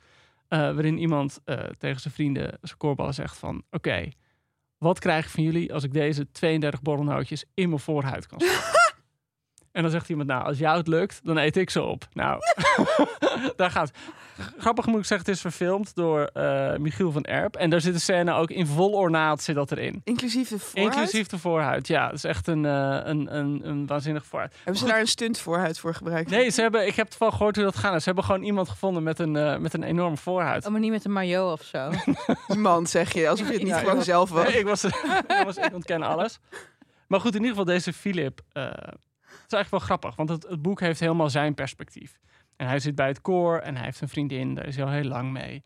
eh, 0.49 0.59
waarin 0.59 0.99
iemand 0.99 1.41
tegen 1.79 2.01
zijn 2.01 2.15
vrienden, 2.15 2.59
zijn 2.63 2.79
koorballen 2.79 3.15
zegt 3.15 3.37
van... 3.37 3.63
Oké, 3.71 4.09
wat 4.79 4.99
krijg 4.99 5.25
ik 5.25 5.31
van 5.31 5.43
jullie 5.43 5.75
als 5.75 5.85
ik 5.85 5.93
deze 5.93 6.31
32 6.31 6.83
borrelnootjes 6.83 7.45
in 7.55 7.69
mijn 7.69 7.81
voorhuid 7.81 8.27
kan 8.27 8.41
stoppen? 8.41 8.71
En 9.77 9.83
dan 9.83 9.91
zegt 9.91 10.09
iemand, 10.09 10.29
nou, 10.29 10.45
als 10.45 10.59
jou 10.59 10.79
het 10.79 10.89
lukt, 10.89 11.21
dan 11.23 11.37
eet 11.37 11.57
ik 11.57 11.71
ze 11.71 11.83
op. 11.83 12.09
Nou, 12.13 12.41
daar 13.57 13.71
gaat 13.71 13.91
Grappig 14.59 14.87
moet 14.87 14.99
ik 14.99 15.05
zeggen, 15.05 15.27
het 15.27 15.37
is 15.37 15.41
verfilmd 15.41 15.95
door 15.95 16.25
eh, 16.25 16.77
Michiel 16.77 17.13
van 17.13 17.23
Erp. 17.23 17.57
En 17.57 17.71
daar 17.71 17.81
zit 17.81 17.93
de 17.93 18.01
scène 18.01 18.33
ook 18.33 18.51
in 18.51 18.67
vol 18.67 18.93
ornaat 18.93 19.43
zit 19.43 19.55
dat 19.55 19.73
erin. 19.73 20.01
Inclusief 20.05 20.49
de 20.49 20.59
voorhuid? 20.59 20.95
Inclusief 20.95 21.27
de 21.27 21.39
voorhuid, 21.39 21.87
ja. 21.87 22.07
Het 22.07 22.15
is 22.15 22.25
echt 22.25 22.47
een, 22.47 22.65
eh, 22.65 23.01
een, 23.03 23.37
een, 23.37 23.61
een 23.65 23.87
waanzinnig 23.87 24.27
voorhuid. 24.27 24.55
Hebben 24.57 24.77
ze 24.77 24.87
daar 24.87 25.01
een 25.01 25.07
stunt 25.07 25.39
voorhuid 25.39 25.79
voor 25.79 25.95
gebruikt? 25.95 26.31
Nee, 26.31 26.51
ze 26.51 26.61
hebben, 26.61 26.87
ik 26.87 26.95
heb 26.95 27.07
het 27.07 27.19
wel 27.19 27.31
gehoord 27.31 27.57
hoe 27.57 27.65
dat 27.65 27.77
gaat. 27.77 27.99
Ze 27.99 28.05
hebben 28.05 28.25
gewoon 28.25 28.43
iemand 28.43 28.69
gevonden 28.69 29.03
met 29.03 29.19
een, 29.19 29.37
eh, 29.37 29.57
met 29.57 29.75
een 29.75 29.83
enorme 29.83 30.17
voorhuid. 30.17 30.67
Oh, 30.67 30.71
maar 30.71 30.81
niet 30.81 30.91
met 30.91 31.05
een 31.05 31.13
maillot 31.13 31.53
of 31.53 31.63
zo. 31.63 31.91
Iemand, 32.55 32.91
zeg 32.91 33.13
je, 33.13 33.29
alsof 33.29 33.47
je 33.47 33.53
het 33.53 33.63
niet 33.63 33.73
Ja, 33.73 33.79
gewoon 33.79 34.03
zelf 34.03 34.31
was. 34.31 34.49
Nee, 34.49 34.59
ik, 34.59 34.67
was, 34.67 34.85
ik, 35.39 35.43
was, 35.45 35.57
ik 35.57 35.75
ontken 35.75 36.03
alles. 36.03 36.39
Maar 37.07 37.21
goed, 37.21 37.35
in 37.35 37.41
ieder 37.41 37.51
geval 37.51 37.65
deze 37.75 37.93
Philip. 37.93 38.41
Het 39.47 39.55
is 39.55 39.59
eigenlijk 39.59 39.71
wel 39.71 39.81
grappig, 39.81 40.17
want 40.17 40.29
het, 40.29 40.51
het 40.51 40.63
boek 40.63 40.81
heeft 40.81 41.01
helemaal 41.01 41.31
zijn 41.31 41.55
perspectief. 41.55 42.19
En 42.57 42.67
hij 42.67 42.79
zit 42.79 42.95
bij 42.95 43.09
het 43.09 43.21
koor 43.21 43.59
en 43.59 43.77
hij 43.77 43.85
heeft 43.85 44.01
een 44.01 44.09
vriendin, 44.09 44.55
daar 44.55 44.67
is 44.67 44.77
hij 44.77 44.85
al 44.85 44.91
heel 44.91 45.05
lang 45.05 45.33
mee. 45.33 45.65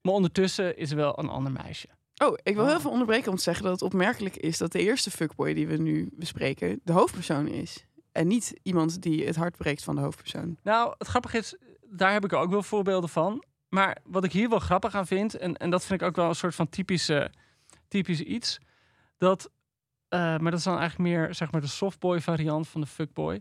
Maar 0.00 0.12
ondertussen 0.12 0.76
is 0.76 0.90
er 0.90 0.96
wel 0.96 1.18
een 1.18 1.28
ander 1.28 1.52
meisje. 1.52 1.88
Oh, 2.24 2.38
ik 2.42 2.54
wil 2.54 2.64
Oh. 2.64 2.70
heel 2.70 2.80
veel 2.80 2.90
onderbreken 2.90 3.30
om 3.30 3.36
te 3.36 3.42
zeggen 3.42 3.64
dat 3.64 3.72
het 3.72 3.82
opmerkelijk 3.82 4.36
is 4.36 4.58
dat 4.58 4.72
de 4.72 4.78
eerste 4.80 5.10
fuckboy 5.10 5.54
die 5.54 5.66
we 5.66 5.76
nu 5.76 6.08
bespreken 6.12 6.80
de 6.84 6.92
hoofdpersoon 6.92 7.48
is. 7.48 7.86
En 8.12 8.26
niet 8.26 8.54
iemand 8.62 9.02
die 9.02 9.26
het 9.26 9.36
hart 9.36 9.56
breekt 9.56 9.82
van 9.82 9.94
de 9.94 10.00
hoofdpersoon. 10.00 10.58
Nou, 10.62 10.94
het 10.98 11.08
grappige 11.08 11.38
is, 11.38 11.56
daar 11.86 12.12
heb 12.12 12.24
ik 12.24 12.32
ook 12.32 12.50
wel 12.50 12.62
voorbeelden 12.62 13.08
van. 13.08 13.44
Maar 13.68 13.96
wat 14.04 14.24
ik 14.24 14.32
hier 14.32 14.48
wel 14.48 14.58
grappig 14.58 14.94
aan 14.94 15.06
vind, 15.06 15.36
en, 15.36 15.56
en 15.56 15.70
dat 15.70 15.84
vind 15.84 16.00
ik 16.00 16.06
ook 16.06 16.16
wel 16.16 16.28
een 16.28 16.34
soort 16.34 16.54
van 16.54 16.68
typische, 16.68 17.30
typisch 17.88 18.20
iets, 18.20 18.58
dat, 19.18 19.50
maar 20.18 20.50
dat 20.50 20.58
is 20.58 20.62
dan 20.64 20.78
eigenlijk 20.78 21.10
meer 21.10 21.34
zeg 21.34 21.52
maar 21.52 21.60
de 21.60 21.66
softboy 21.66 22.20
variant 22.20 22.68
van 22.68 22.80
de 22.80 22.86
fuckboy, 22.86 23.40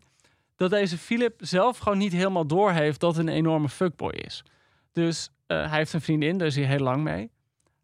dat 0.56 0.70
deze 0.70 0.98
Philip 0.98 1.34
zelf 1.38 1.78
gewoon 1.78 1.98
niet 1.98 2.12
helemaal 2.14 2.46
doorheeft 2.48 3.00
dat 3.00 3.16
het 3.16 3.28
een 3.28 3.34
enorme 3.34 3.70
fuckboy 3.70 4.12
is. 4.14 4.44
Dus 4.92 5.30
eh, 5.48 5.58
hij 5.70 5.78
heeft 5.78 5.94
een 5.94 6.02
vriendin, 6.02 6.38
daar 6.38 6.48
is 6.48 6.56
hij 6.56 6.66
heel 6.66 6.80
lang 6.80 7.04
mee. 7.04 7.32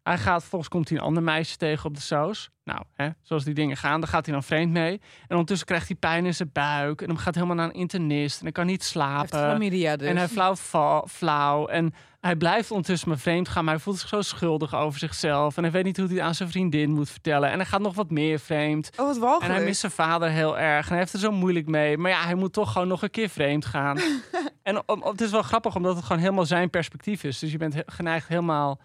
Hij 0.02 0.18
gaat, 0.18 0.44
volgens 0.44 0.70
komt 0.70 0.88
hij 0.88 0.98
een 0.98 1.04
ander 1.04 1.22
meisje 1.22 1.56
tegen 1.56 1.84
op 1.86 1.94
de 1.94 2.00
saus. 2.00 2.50
Nou, 2.64 2.82
hè, 2.94 3.08
zoals 3.22 3.44
die 3.44 3.54
dingen 3.54 3.76
gaan, 3.76 4.00
daar 4.00 4.08
gaat 4.08 4.24
hij 4.24 4.34
dan 4.34 4.42
vreemd 4.42 4.72
mee. 4.72 4.92
En 5.22 5.28
ondertussen 5.30 5.66
krijgt 5.66 5.88
hij 5.88 5.96
pijn 5.96 6.26
in 6.26 6.34
zijn 6.34 6.50
buik. 6.52 7.00
En 7.00 7.06
dan 7.06 7.18
gaat 7.18 7.34
helemaal 7.34 7.56
naar 7.56 7.66
een 7.66 7.72
internist. 7.74 8.36
En 8.38 8.42
hij 8.42 8.52
kan 8.52 8.66
niet 8.66 8.92
Hij 8.92 9.02
heeft 9.02 9.30
slapen. 9.30 9.48
chlamydia 9.48 9.96
dus. 9.96 10.08
En 10.08 10.16
hij 10.16 10.28
flauwt 10.28 10.60
va- 10.60 11.04
flauw. 11.06 11.66
En 11.66 11.94
hij 12.20 12.36
blijft 12.36 12.70
ondertussen 12.70 13.08
maar 13.08 13.18
vreemd 13.18 13.48
gaan. 13.48 13.64
Maar 13.64 13.74
hij 13.74 13.82
voelt 13.82 13.98
zich 13.98 14.08
zo 14.08 14.22
schuldig 14.22 14.74
over 14.74 14.98
zichzelf. 14.98 15.56
En 15.56 15.62
hij 15.62 15.72
weet 15.72 15.84
niet 15.84 15.96
hoe 15.96 16.06
hij 16.06 16.14
het 16.16 16.24
aan 16.24 16.34
zijn 16.34 16.48
vriendin 16.48 16.90
moet 16.90 17.10
vertellen. 17.10 17.50
En 17.50 17.56
hij 17.56 17.66
gaat 17.66 17.80
nog 17.80 17.94
wat 17.94 18.10
meer 18.10 18.38
vreemd. 18.38 18.90
Oh, 18.96 19.18
wat 19.18 19.42
En 19.42 19.50
hij 19.50 19.64
mist 19.64 19.80
zijn 19.80 19.92
vader 19.92 20.30
heel 20.30 20.58
erg. 20.58 20.84
En 20.84 20.90
hij 20.90 20.98
heeft 20.98 21.12
er 21.12 21.18
zo 21.18 21.30
moeilijk 21.30 21.66
mee. 21.66 21.98
Maar 21.98 22.10
ja, 22.10 22.22
hij 22.22 22.34
moet 22.34 22.52
toch 22.52 22.72
gewoon 22.72 22.88
nog 22.88 23.02
een 23.02 23.10
keer 23.10 23.28
vreemd 23.28 23.64
gaan. 23.64 23.98
en 24.62 24.82
om- 24.88 25.02
het 25.02 25.20
is 25.20 25.30
wel 25.30 25.42
grappig, 25.42 25.76
omdat 25.76 25.96
het 25.96 26.04
gewoon 26.04 26.22
helemaal 26.22 26.46
zijn 26.46 26.70
perspectief 26.70 27.24
is. 27.24 27.38
Dus 27.38 27.52
je 27.52 27.58
bent 27.58 27.82
geneigd 27.86 28.28
helemaal 28.28 28.80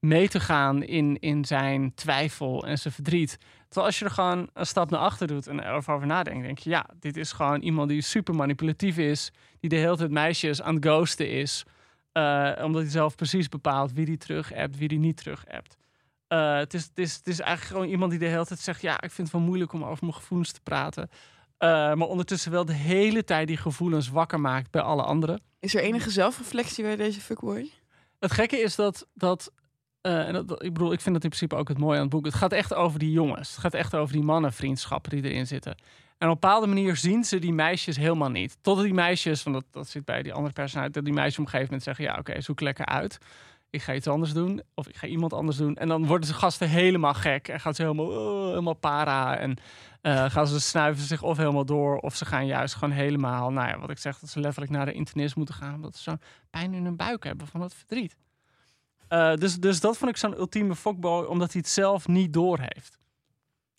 mee 0.00 0.28
te 0.28 0.40
gaan 0.40 0.82
in, 0.82 1.18
in 1.20 1.44
zijn 1.44 1.92
twijfel 1.94 2.66
en 2.66 2.78
zijn 2.78 2.94
verdriet. 2.94 3.38
Terwijl 3.64 3.86
als 3.86 3.98
je 3.98 4.04
er 4.04 4.10
gewoon 4.10 4.48
een 4.52 4.66
stap 4.66 4.90
naar 4.90 5.00
achter 5.00 5.26
doet 5.26 5.46
en 5.46 5.60
erover 5.60 5.94
over 5.94 6.06
nadenkt, 6.06 6.44
denk 6.44 6.58
je, 6.58 6.70
ja, 6.70 6.86
dit 7.00 7.16
is 7.16 7.32
gewoon 7.32 7.60
iemand 7.60 7.88
die 7.88 8.00
super 8.02 8.34
manipulatief 8.34 8.96
is. 8.98 9.32
Die 9.60 9.70
de 9.70 9.76
hele 9.76 9.96
tijd 9.96 10.10
meisjes 10.10 10.62
aan 10.62 10.74
het 10.74 10.84
ghosten 10.84 11.30
is. 11.30 11.64
Eh, 12.16 12.64
omdat 12.64 12.82
hij 12.82 12.90
zelf 12.90 13.14
precies 13.14 13.48
bepaalt 13.48 13.92
wie 13.92 14.04
die 14.06 14.16
terug 14.16 14.54
appt, 14.54 14.76
wie 14.78 14.88
die 14.88 14.98
niet 14.98 15.16
terug 15.16 15.46
appt. 15.46 15.76
Eh, 16.28 16.56
het, 16.56 16.74
is, 16.74 16.82
het, 16.84 16.98
is, 16.98 17.14
het 17.14 17.26
is 17.26 17.40
eigenlijk 17.40 17.72
gewoon 17.72 17.88
iemand 17.92 18.10
die 18.10 18.20
de 18.20 18.26
hele 18.26 18.46
tijd 18.46 18.60
zegt: 18.60 18.80
Ja, 18.80 18.94
ik 18.94 19.10
vind 19.10 19.28
het 19.28 19.36
wel 19.36 19.46
moeilijk 19.46 19.72
om 19.72 19.84
over 19.84 20.04
mijn 20.04 20.14
gevoelens 20.14 20.52
te 20.52 20.60
praten. 20.60 21.08
Eh, 21.58 21.68
maar 21.68 22.08
ondertussen 22.08 22.50
wel 22.52 22.64
de 22.64 22.72
hele 22.72 23.24
tijd 23.24 23.46
die 23.46 23.56
gevoelens 23.56 24.08
wakker 24.08 24.40
maakt 24.40 24.70
bij 24.70 24.82
alle 24.82 25.02
anderen. 25.02 25.40
Is 25.60 25.74
er 25.74 25.82
enige 25.82 26.10
zelfreflectie 26.10 26.84
bij 26.84 26.96
deze 26.96 27.20
fuckboy? 27.20 27.70
Het 28.18 28.32
gekke 28.32 28.56
is 28.60 28.74
dat. 28.74 29.06
dat 29.14 29.52
en 30.00 30.32
dat, 30.32 30.48
dat- 30.48 30.62
ik 30.62 30.72
bedoel, 30.72 30.92
ik 30.92 31.00
vind 31.00 31.14
dat 31.14 31.24
in 31.24 31.30
principe 31.30 31.56
ook 31.56 31.68
het 31.68 31.78
mooie 31.78 31.96
aan 31.96 32.00
het 32.02 32.10
boek. 32.10 32.24
Het 32.24 32.34
gaat 32.34 32.52
echt 32.52 32.74
over 32.74 32.98
die 32.98 33.10
jongens. 33.10 33.50
Het 33.50 33.58
gaat 33.58 33.74
echt 33.74 33.94
over 33.94 34.12
die 34.14 34.24
mannenvriendschappen 34.24 35.10
die 35.10 35.22
erin 35.30 35.46
zitten. 35.46 35.76
En 36.18 36.28
op 36.28 36.34
een 36.34 36.40
bepaalde 36.40 36.66
manier 36.66 36.96
zien 36.96 37.24
ze 37.24 37.38
die 37.38 37.52
meisjes 37.52 37.96
helemaal 37.96 38.30
niet. 38.30 38.56
Totdat 38.60 38.84
die 38.84 38.94
meisjes, 38.94 39.42
want 39.42 39.56
dat, 39.56 39.64
dat 39.70 39.88
zit 39.88 40.04
bij 40.04 40.22
die 40.22 40.32
andere 40.32 40.54
personage, 40.54 40.90
dat 40.90 41.04
die 41.04 41.12
meisjes 41.12 41.38
op 41.38 41.44
een 41.44 41.50
gegeven 41.50 41.66
moment 41.66 41.82
zeggen: 41.82 42.04
Ja, 42.04 42.18
oké, 42.18 42.40
zoek 42.40 42.60
lekker 42.60 42.86
uit. 42.86 43.18
Ik 43.70 43.82
ga 43.82 43.94
iets 43.94 44.06
anders 44.06 44.32
doen. 44.32 44.62
Of 44.74 44.88
ik 44.88 44.96
ga 44.96 45.06
iemand 45.06 45.32
anders 45.32 45.56
doen. 45.56 45.76
En 45.76 45.88
dan 45.88 46.06
worden 46.06 46.26
ze 46.26 46.34
gasten 46.34 46.68
helemaal 46.68 47.14
gek. 47.14 47.48
En 47.48 47.60
gaan 47.60 47.74
ze 47.74 47.82
helemaal, 47.82 48.06
oh, 48.06 48.48
helemaal 48.48 48.74
para. 48.74 49.36
En 49.36 49.56
eh, 50.00 50.30
gaan 50.30 50.46
ze 50.46 50.60
snuiven 50.60 51.04
zich 51.04 51.22
of 51.22 51.36
helemaal 51.36 51.64
door. 51.64 51.98
Of 51.98 52.14
ze 52.14 52.24
gaan 52.24 52.46
juist 52.46 52.74
gewoon 52.74 52.94
helemaal, 52.94 53.52
nou 53.52 53.68
ja, 53.68 53.78
wat 53.78 53.90
ik 53.90 53.98
zeg, 53.98 54.18
dat 54.18 54.30
ze 54.30 54.40
letterlijk 54.40 54.72
naar 54.72 54.86
de 54.86 54.92
internist 54.92 55.36
moeten 55.36 55.54
gaan. 55.54 55.74
Omdat 55.74 55.96
ze 55.96 56.02
zo'n 56.02 56.20
pijn 56.50 56.74
in 56.74 56.84
hun 56.84 56.96
buik 56.96 57.24
hebben 57.24 57.46
van 57.46 57.60
het 57.60 57.74
verdriet. 57.74 58.16
Eh, 59.08 59.34
dus, 59.34 59.56
dus 59.56 59.80
dat 59.80 59.96
vond 59.98 60.10
ik 60.10 60.16
zo'n 60.16 60.38
ultieme 60.38 60.74
fuckboy, 60.74 61.24
omdat 61.24 61.52
hij 61.52 61.60
het 61.60 61.70
zelf 61.70 62.08
niet 62.08 62.32
doorheeft. 62.32 62.98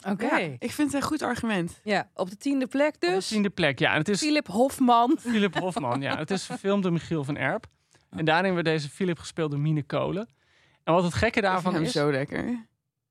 Oké. 0.05 0.25
Ja, 0.25 0.37
Ja, 0.37 0.55
ik 0.59 0.71
vind 0.71 0.91
het 0.91 1.01
een 1.01 1.07
goed 1.07 1.21
argument. 1.21 1.81
op 2.13 2.29
de 2.29 2.37
tiende 2.37 2.67
plek 2.67 2.99
Dus 2.99 3.09
dus. 3.09 3.31
in 3.31 3.41
de 3.41 3.49
plek, 3.49 3.79
ja. 3.79 3.91
En 3.91 3.97
het 3.97 4.09
is 4.09 4.19
Philip 4.19 4.47
Hofman. 4.47 5.17
Philip 5.29 5.57
Hofman, 5.59 6.01
ja. 6.01 6.17
Het 6.17 6.31
is 6.31 6.43
verfilmd 6.45 6.83
door 6.83 6.91
Michiel 6.91 7.23
van 7.23 7.37
Erp. 7.37 7.65
En 8.09 8.25
daarin 8.25 8.53
werd 8.53 8.65
deze 8.65 8.89
Philip 8.89 9.19
gespeeld 9.19 9.51
door 9.51 9.59
Mine 9.59 9.83
Kolen. 9.83 10.29
En 10.83 10.93
wat 10.93 11.03
het 11.03 11.13
gekke 11.13 11.27
Ik 11.27 11.33
vind 11.33 11.45
daarvan 11.45 11.73
hem 11.73 11.83
is... 11.83 11.91
zo 11.91 12.11
lekker. 12.11 12.65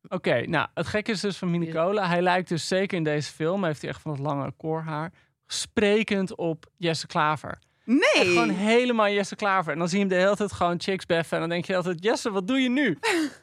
Oké, 0.08 0.46
nou, 0.46 0.68
het 0.74 0.86
gekke 0.86 1.10
is 1.10 1.20
dus 1.20 1.36
van 1.36 1.50
Mine 1.50 1.68
Kolen. 1.72 2.08
Hij 2.08 2.22
lijkt 2.22 2.48
dus 2.48 2.68
zeker 2.68 2.96
in 2.96 3.04
deze 3.04 3.32
film, 3.32 3.64
heeft 3.64 3.80
hij 3.80 3.90
echt 3.90 4.00
van 4.00 4.10
dat 4.16 4.20
lange 4.20 4.52
koorhaar, 4.56 5.12
sprekend 5.46 6.36
op 6.36 6.66
Jesse 6.76 7.06
Klaver. 7.06 7.58
Nee! 7.84 7.98
Echt 8.14 8.26
gewoon 8.26 8.48
helemaal 8.48 9.08
Jesse 9.08 9.36
Klaver. 9.36 9.72
En 9.72 9.78
dan 9.78 9.88
zie 9.88 9.98
je 9.98 10.04
hem 10.04 10.14
de 10.14 10.20
hele 10.20 10.36
tijd 10.36 10.52
gewoon 10.52 10.80
chicks 10.80 11.06
beffen. 11.06 11.34
En 11.34 11.40
dan 11.40 11.50
denk 11.50 11.64
je 11.64 11.76
altijd, 11.76 12.04
Jesse, 12.04 12.30
wat 12.30 12.46
doe 12.46 12.60
je 12.60 12.70
nu? 12.70 12.98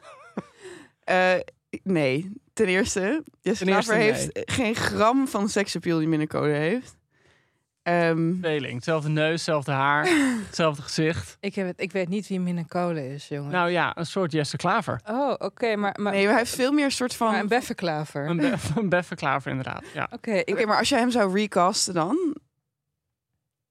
Eh, 1.04 1.34
nee. 1.82 2.32
Ten 2.54 2.66
eerste, 2.66 3.22
Jesse 3.40 3.64
Ten 3.64 3.74
eerste, 3.74 3.92
Klaver 3.92 3.94
heeft 3.94 4.30
geen 4.44 4.74
gram 4.74 5.28
van 5.28 5.48
seksappeal 5.48 5.98
die 5.98 6.08
Minnecode 6.08 6.52
heeft. 6.52 6.96
Ehm, 7.82 8.38
Tweeling. 8.40 8.74
Hetzelfde 8.74 9.08
neus, 9.08 9.30
hetzelfde 9.30 9.72
haar, 9.72 10.06
hetzelfde 10.46 10.82
gezicht. 10.82 11.36
Ik, 11.40 11.54
heb 11.54 11.66
het, 11.66 11.80
ik 11.80 11.92
weet 11.92 12.08
niet 12.08 12.28
wie 12.28 12.40
Minne 12.40 12.66
Kolen 12.66 13.10
is, 13.10 13.28
jongen. 13.28 13.52
Nou 13.52 13.70
ja, 13.70 13.96
een 13.96 14.06
soort 14.06 14.32
Jesse 14.32 14.56
Klaver. 14.56 15.00
oh, 15.06 15.34
oké, 15.38 15.76
maar, 15.76 16.00
maar, 16.00 16.12
nee, 16.12 16.22
maar 16.22 16.30
hij 16.30 16.42
heeft 16.42 16.54
veel 16.54 16.72
meer 16.72 16.90
soort 16.90 17.14
van... 17.14 17.34
een 17.34 17.48
beffenklaver. 17.48 18.28
Een, 18.28 18.36
be 18.36 18.54
een 18.76 18.88
Beffe 18.88 19.14
Klaver 19.14 19.50
inderdaad, 19.50 19.84
ja. 19.94 20.08
Oké, 20.10 20.32
ik 20.32 20.66
maar 20.66 20.78
als 20.78 20.88
jij 20.88 20.98
hem 20.98 21.10
zou 21.10 21.34
recasten 21.34 21.94
dan... 21.94 22.36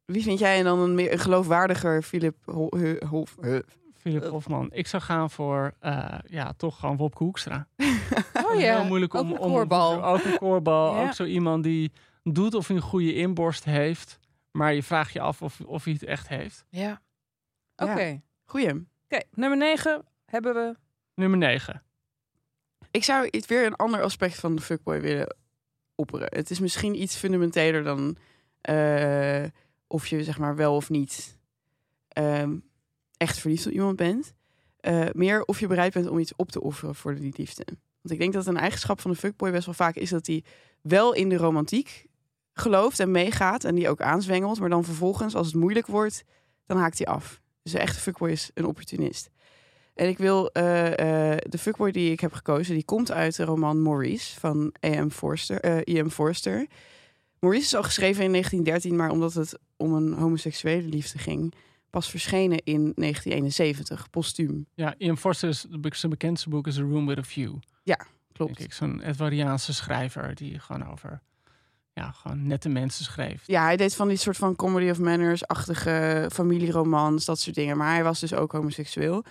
Wie 0.06 0.24
vind 0.24 0.40
jij 0.40 0.64
dan 0.64 0.80
een 0.80 0.96
meer 0.96 1.12
een 1.12 1.20
geloofwaardiger 1.20 2.02
Philip 2.02 2.36
Hof... 3.10 3.36
Philip 4.04 4.24
Hofman. 4.24 4.70
Ik 4.72 4.88
zou 4.88 5.04
gaan 5.04 5.30
voor, 5.30 5.74
eh, 5.80 6.18
ja, 6.26 6.54
toch 6.58 6.80
gewoon 6.80 6.98
Wopke 6.98 7.24
Hoekstra. 7.24 7.68
Oh 8.46 8.60
ja, 8.60 8.78
Heel 8.78 8.88
moeilijk 8.88 9.14
om... 9.14 9.20
ook 9.20 9.36
een 9.36 9.40
om 9.40 9.52
koorbal. 9.52 10.04
Ook 10.04 10.24
een 10.24 10.38
koorbal. 10.38 10.96
Ja. 10.96 11.04
Ook 11.04 11.14
zo 11.14 11.24
iemand 11.24 11.64
die 11.64 11.92
doet 12.24 12.54
of 12.54 12.68
hij 12.68 12.76
een 12.76 12.82
goede 12.82 13.14
inborst 13.14 13.64
heeft. 13.64 14.20
Maar 14.52 14.74
je 14.74 14.84
vraagt 14.84 15.14
je 15.14 15.20
af 15.20 15.42
of, 15.42 15.62
of 15.66 15.84
hij 15.84 15.94
het 15.94 16.04
echt 16.04 16.28
heeft. 16.28 16.66
Ja. 16.70 17.02
Oké. 17.76 18.22
Goeie. 18.46 18.88
Oké, 19.04 19.22
nummer 19.32 19.58
9 19.58 20.06
hebben 20.26 20.54
we. 20.54 20.76
Nummer 21.16 21.38
9. 21.38 21.84
Ik 22.92 23.04
zou 23.04 23.28
iets 23.30 23.48
weer 23.48 23.66
een 23.66 23.76
ander 23.76 24.02
aspect 24.02 24.36
van 24.36 24.56
de 24.56 24.62
fuckboy 24.62 25.02
willen 25.02 25.36
opperen. 25.96 26.28
Het 26.30 26.50
is 26.50 26.60
misschien 26.60 27.02
iets 27.02 27.16
fundamenteler 27.16 27.84
dan 27.84 28.18
eh, 28.62 29.44
of 29.88 30.08
je 30.08 30.24
zeg 30.24 30.38
maar 30.38 30.56
wel 30.56 30.76
of 30.76 30.90
niet 30.90 31.38
ehm, 32.08 32.58
echt 33.24 33.40
verliefd 33.40 33.66
op 33.66 33.72
iemand 33.72 33.96
bent. 33.96 34.34
Eh, 34.80 35.06
meer 35.14 35.44
of 35.44 35.60
je 35.60 35.68
bereid 35.68 35.94
bent 35.94 36.08
om 36.08 36.20
iets 36.20 36.36
op 36.36 36.52
te 36.52 36.62
offeren 36.62 36.96
voor 36.96 37.16
die 37.16 37.34
liefde. 37.38 37.66
Want 38.02 38.14
ik 38.16 38.20
denk 38.20 38.34
dat 38.34 38.46
een 38.46 38.58
eigenschap 38.58 39.02
van 39.02 39.12
de 39.12 39.18
fuckboy 39.18 39.52
best 39.52 39.66
wel 39.66 39.74
vaak 39.74 39.96
is 39.96 40.10
dat 40.10 40.28
hij 40.28 40.44
wel 40.82 41.14
in 41.14 41.30
de 41.30 41.38
romantiek 41.38 42.06
gelooft 42.54 43.00
en 43.00 43.12
meegaat 43.12 43.64
en 43.64 43.76
die 43.76 43.90
ook 43.90 44.02
aanzwengelt. 44.02 44.60
Maar 44.60 44.70
dan 44.70 44.84
vervolgens, 44.84 45.36
als 45.36 45.48
het 45.48 45.56
moeilijk 45.56 45.88
wordt, 45.88 46.24
dan 46.66 46.78
haakt 46.78 46.98
hij 46.98 47.08
af. 47.08 47.42
Dus 47.64 47.74
een 47.74 47.80
echte 47.80 48.00
fuckboy 48.00 48.30
is 48.30 48.52
een 48.54 48.66
opportunist. 48.66 49.30
En 49.94 50.08
ik 50.08 50.18
wil 50.18 50.50
eh, 50.52 51.32
eh, 51.32 51.38
de 51.50 51.58
fuckboy 51.58 51.92
die 51.92 52.12
ik 52.12 52.20
heb 52.20 52.34
gekozen, 52.34 52.74
die 52.74 52.86
komt 52.86 53.12
uit 53.12 53.36
de 53.36 53.44
roman 53.44 53.82
Maurice 53.82 54.40
van 54.40 54.74
E.M. 54.80 55.10
Forster. 55.10 55.60
eh, 55.60 55.98
E.M. 55.98 56.10
Forster. 56.10 56.68
Maurice 57.40 57.66
is 57.66 57.76
al 57.76 57.84
geschreven 57.84 58.24
in 58.24 58.32
1913, 58.32 58.96
maar 58.96 59.12
omdat 59.12 59.34
het 59.34 59.60
om 59.78 59.94
een 59.94 60.14
homoseksuele 60.14 60.88
liefde 60.88 61.18
ging, 61.18 61.54
pas 61.94 62.10
verschenen 62.10 62.64
in 62.64 62.92
1971, 62.96 64.10
postuum. 64.10 64.66
Ja, 64.74 64.96
Ian 64.98 65.18
Forster's 65.18 65.66
zijn 65.92 66.12
bekendste 66.12 66.50
boek 66.50 66.68
is 66.68 66.80
A 66.80 66.82
Room 66.82 67.06
with 67.06 67.18
a 67.18 67.24
View. 67.24 67.56
Klopt. 68.34 68.58
Denk 68.58 68.70
ik, 68.70 68.74
zo'n 68.76 69.02
Edwardiaanse 69.02 69.74
schrijver 69.74 70.36
die 70.36 70.60
gewoon 70.60 70.92
over 70.92 71.22
ja, 71.94 72.12
gewoon 72.12 72.48
nette 72.48 72.70
mensen 72.70 73.06
schreef. 73.06 73.44
Ja, 73.46 73.64
hij 73.64 73.78
deed 73.78 73.96
van 73.96 74.08
die 74.08 74.18
soort 74.18 74.38
van 74.38 74.56
comedy 74.56 74.90
of 74.90 75.00
manners-achtige 75.00 76.30
familieromans, 76.32 77.26
dat 77.26 77.40
soort 77.40 77.56
dingen. 77.56 77.78
Maar 77.78 77.94
hij 77.94 78.04
was 78.04 78.20
dus 78.20 78.34
ook 78.34 78.52
homoseksueel. 78.52 79.24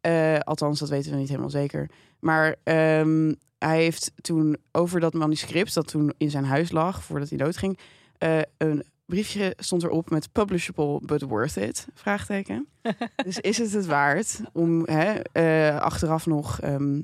Eh, 0.00 0.38
althans, 0.38 0.78
dat 0.78 0.88
weten 0.88 1.10
we 1.10 1.16
niet 1.16 1.28
helemaal 1.28 1.50
zeker. 1.50 1.90
Maar 2.20 2.56
ehm, 2.62 3.34
hij 3.58 3.78
heeft 3.78 4.12
toen 4.20 4.56
over 4.72 5.00
dat 5.00 5.14
manuscript, 5.14 5.74
dat 5.74 5.88
toen 5.88 6.12
in 6.16 6.30
zijn 6.30 6.44
huis 6.44 6.70
lag, 6.70 7.02
voordat 7.02 7.28
hij 7.28 7.38
doodging, 7.38 7.78
eh, 8.18 8.38
een 8.56 8.84
briefje 9.10 9.54
stond 9.56 9.82
erop 9.82 10.10
met 10.10 10.32
publishable 10.32 11.00
but 11.02 11.22
worth 11.22 11.56
it? 11.56 11.86
Vraagteken. 11.94 12.68
dus 13.24 13.38
is 13.38 13.58
het 13.58 13.72
het 13.72 13.86
waard 13.86 14.40
om 14.52 14.82
hè, 14.86 15.12
eh, 15.12 15.80
achteraf 15.80 16.26
nog 16.26 16.60
ehm, 16.60 17.00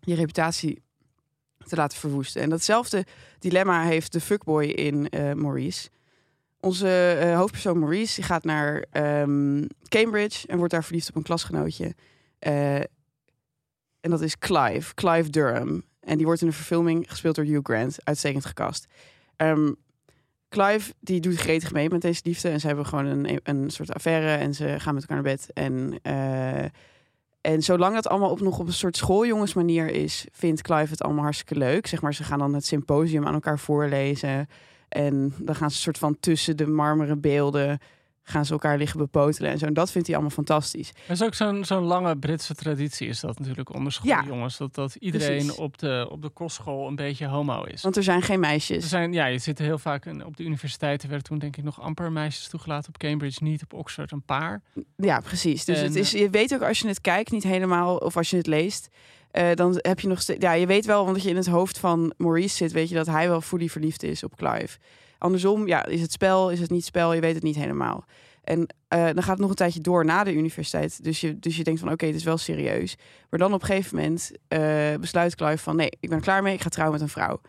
je 0.00 0.14
reputatie 0.14 0.82
te 1.66 1.76
laten 1.76 1.98
verwoesten? 1.98 2.42
En 2.42 2.50
datzelfde 2.50 3.06
dilemma 3.38 3.82
heeft 3.82 4.12
de 4.12 4.20
fuckboy 4.20 4.64
in 4.64 5.08
eh, 5.08 5.32
Maurice. 5.32 5.88
Onze 6.60 7.18
eh, 7.20 7.36
hoofdpersoon 7.36 7.78
Maurice 7.78 8.14
die 8.14 8.24
gaat 8.24 8.44
naar 8.44 8.84
ehm, 8.90 9.66
Cambridge 9.88 10.46
en 10.46 10.56
wordt 10.56 10.72
daar 10.72 10.84
verliefd 10.84 11.08
op 11.08 11.16
een 11.16 11.22
klasgenootje. 11.22 11.94
En 14.00 14.10
dat 14.10 14.20
is 14.20 14.38
Clive, 14.38 14.94
Clive 14.94 15.30
Durham. 15.30 15.82
En 16.00 16.16
die 16.16 16.26
wordt 16.26 16.40
in 16.40 16.46
een 16.46 16.52
verfilming 16.52 17.10
gespeeld 17.10 17.34
door 17.34 17.44
Hugh 17.44 17.60
Grant, 17.62 17.96
uitstekend 18.04 18.44
gecast. 18.44 18.86
Ehm, 19.36 19.72
Clive 20.50 20.92
die 21.00 21.20
doet 21.20 21.36
gretig 21.36 21.72
mee 21.72 21.90
met 21.90 22.00
deze 22.00 22.20
liefde 22.24 22.48
en 22.48 22.60
ze 22.60 22.66
hebben 22.66 22.86
gewoon 22.86 23.06
een, 23.06 23.40
een 23.42 23.70
soort 23.70 23.94
affaire 23.94 24.34
en 24.34 24.54
ze 24.54 24.74
gaan 24.78 24.94
met 24.94 25.02
elkaar 25.02 25.22
naar 25.22 25.32
bed. 25.34 25.50
En, 25.54 25.98
eh, 26.02 26.64
en 27.40 27.62
zolang 27.62 27.94
dat 27.94 28.08
allemaal 28.08 28.30
op, 28.30 28.40
nog 28.40 28.58
op 28.58 28.66
een 28.66 28.72
soort 28.72 28.96
schooljongensmanier 28.96 29.90
is, 29.90 30.26
vindt 30.32 30.62
Clive 30.62 30.90
het 30.90 31.02
allemaal 31.02 31.22
hartstikke 31.22 31.56
leuk. 31.56 31.86
Zeg 31.86 32.02
maar, 32.02 32.14
ze 32.14 32.24
gaan 32.24 32.38
dan 32.38 32.54
het 32.54 32.66
symposium 32.66 33.26
aan 33.26 33.34
elkaar 33.34 33.58
voorlezen. 33.58 34.48
En 34.88 35.34
dan 35.38 35.54
gaan 35.54 35.70
ze 35.70 35.78
soort 35.78 35.98
van 35.98 36.16
tussen 36.20 36.56
de 36.56 36.66
marmeren 36.66 37.20
beelden 37.20 37.78
gaan 38.30 38.44
ze 38.44 38.52
elkaar 38.52 38.78
liggen 38.78 38.98
bepotelen 38.98 39.50
en 39.50 39.58
zo. 39.58 39.66
En 39.66 39.74
dat 39.74 39.90
vindt 39.90 40.06
hij 40.06 40.16
allemaal 40.16 40.34
fantastisch. 40.36 40.88
Er 41.06 41.10
is 41.12 41.22
ook 41.22 41.34
zo'n 41.34 41.64
zo'n 41.64 41.82
lange 41.82 42.16
Britse 42.16 42.54
traditie, 42.54 43.08
is 43.08 43.20
dat 43.20 43.38
natuurlijk 43.38 43.74
onder 43.74 43.98
Ja. 44.02 44.16
schooljongens. 44.20 44.56
Dat, 44.56 44.74
dat 44.74 44.94
iedereen 44.94 45.28
Precies. 45.36 45.54
op 45.54 45.78
de, 45.78 46.06
op 46.10 46.22
de 46.22 46.28
kostschool 46.28 46.86
een 46.88 46.96
beetje 46.96 47.26
homo 47.26 47.62
is. 47.64 47.82
Want 47.82 47.96
er 47.96 48.02
zijn 48.02 48.22
geen 48.22 48.34
Er 48.34 48.40
meisjes. 48.40 48.88
zijn, 48.88 49.12
ja, 49.12 49.26
je 49.26 49.38
zit 49.38 49.58
heel 49.58 49.78
vaak 49.78 50.06
in- 50.06 50.24
op 50.26 50.36
de 50.36 50.42
universiteiten. 50.44 51.08
werden 51.08 51.26
toen 51.28 51.38
denk 51.38 51.56
ik 51.56 51.64
nog 51.64 51.80
amper 51.80 52.12
meisjes 52.12 52.48
toegelaten. 52.48 52.88
Op 52.88 52.98
Cambridge 52.98 53.42
niet, 53.44 53.62
op 53.62 53.72
Oxford 53.72 54.12
een 54.12 54.22
paar. 54.22 54.62
Ja, 54.96 55.20
precies. 55.20 55.64
Dus 55.64 55.78
En, 55.78 55.84
het 55.84 55.94
is, 55.96 56.10
je 56.10 56.30
weet 56.30 56.54
ook 56.54 56.62
als 56.62 56.78
je 56.78 56.88
het 56.88 57.00
kijkt, 57.00 57.30
niet 57.30 57.42
helemaal, 57.42 57.96
of 57.96 58.16
als 58.16 58.30
je 58.30 58.36
het 58.36 58.46
leest, 58.46 58.88
eh, 59.30 59.54
dan 59.54 59.74
heb 59.78 60.00
je 60.00 60.08
nog 60.08 60.20
steeds. 60.20 60.42
Ja, 60.44 60.52
je 60.52 60.66
weet 60.66 60.84
wel, 60.86 61.02
want 61.02 61.14
dat 61.14 61.24
je 61.24 61.30
in 61.30 61.36
het 61.36 61.46
hoofd 61.46 61.78
van 61.78 62.12
Maurice 62.16 62.56
zit, 62.56 62.72
weet 62.72 62.88
je 62.88 62.94
dat 62.94 63.06
hij 63.06 63.28
wel 63.28 63.40
fully 63.40 63.68
verliefd 63.68 64.02
is 64.02 64.24
op 64.24 64.36
Clive. 64.36 64.78
Andersom, 65.20 65.66
ja, 65.66 65.86
is 65.86 66.00
het 66.00 66.12
spel, 66.12 66.50
is 66.50 66.60
het 66.60 66.70
niet 66.70 66.84
spel, 66.84 67.12
je 67.12 67.20
weet 67.20 67.34
het 67.34 67.42
niet 67.42 67.56
helemaal. 67.56 68.04
En 68.42 68.74
eh, 68.88 69.04
dan 69.04 69.22
gaat 69.22 69.26
het 69.26 69.38
nog 69.38 69.50
een 69.50 69.54
tijdje 69.54 69.80
door 69.80 70.04
na 70.04 70.24
de 70.24 70.34
universiteit. 70.34 71.04
Dus 71.04 71.20
je, 71.20 71.38
dus 71.38 71.56
je 71.56 71.64
denkt 71.64 71.80
van 71.80 71.92
oké, 71.92 72.06
het 72.06 72.14
is 72.14 72.24
wel 72.24 72.38
serieus. 72.38 72.96
Maar 73.30 73.38
dan 73.38 73.52
op 73.52 73.60
een 73.60 73.66
gegeven 73.66 73.96
moment 73.96 74.32
eh, 74.48 74.94
besluit 75.00 75.34
Clive 75.34 75.62
van 75.62 75.76
nee, 75.76 75.90
ik 76.00 76.08
ben 76.08 76.20
klaar 76.20 76.42
mee, 76.42 76.54
ik 76.54 76.60
ga 76.60 76.68
trouwen 76.68 76.98
met 76.98 77.08
een 77.08 77.14
vrouw. 77.14 77.40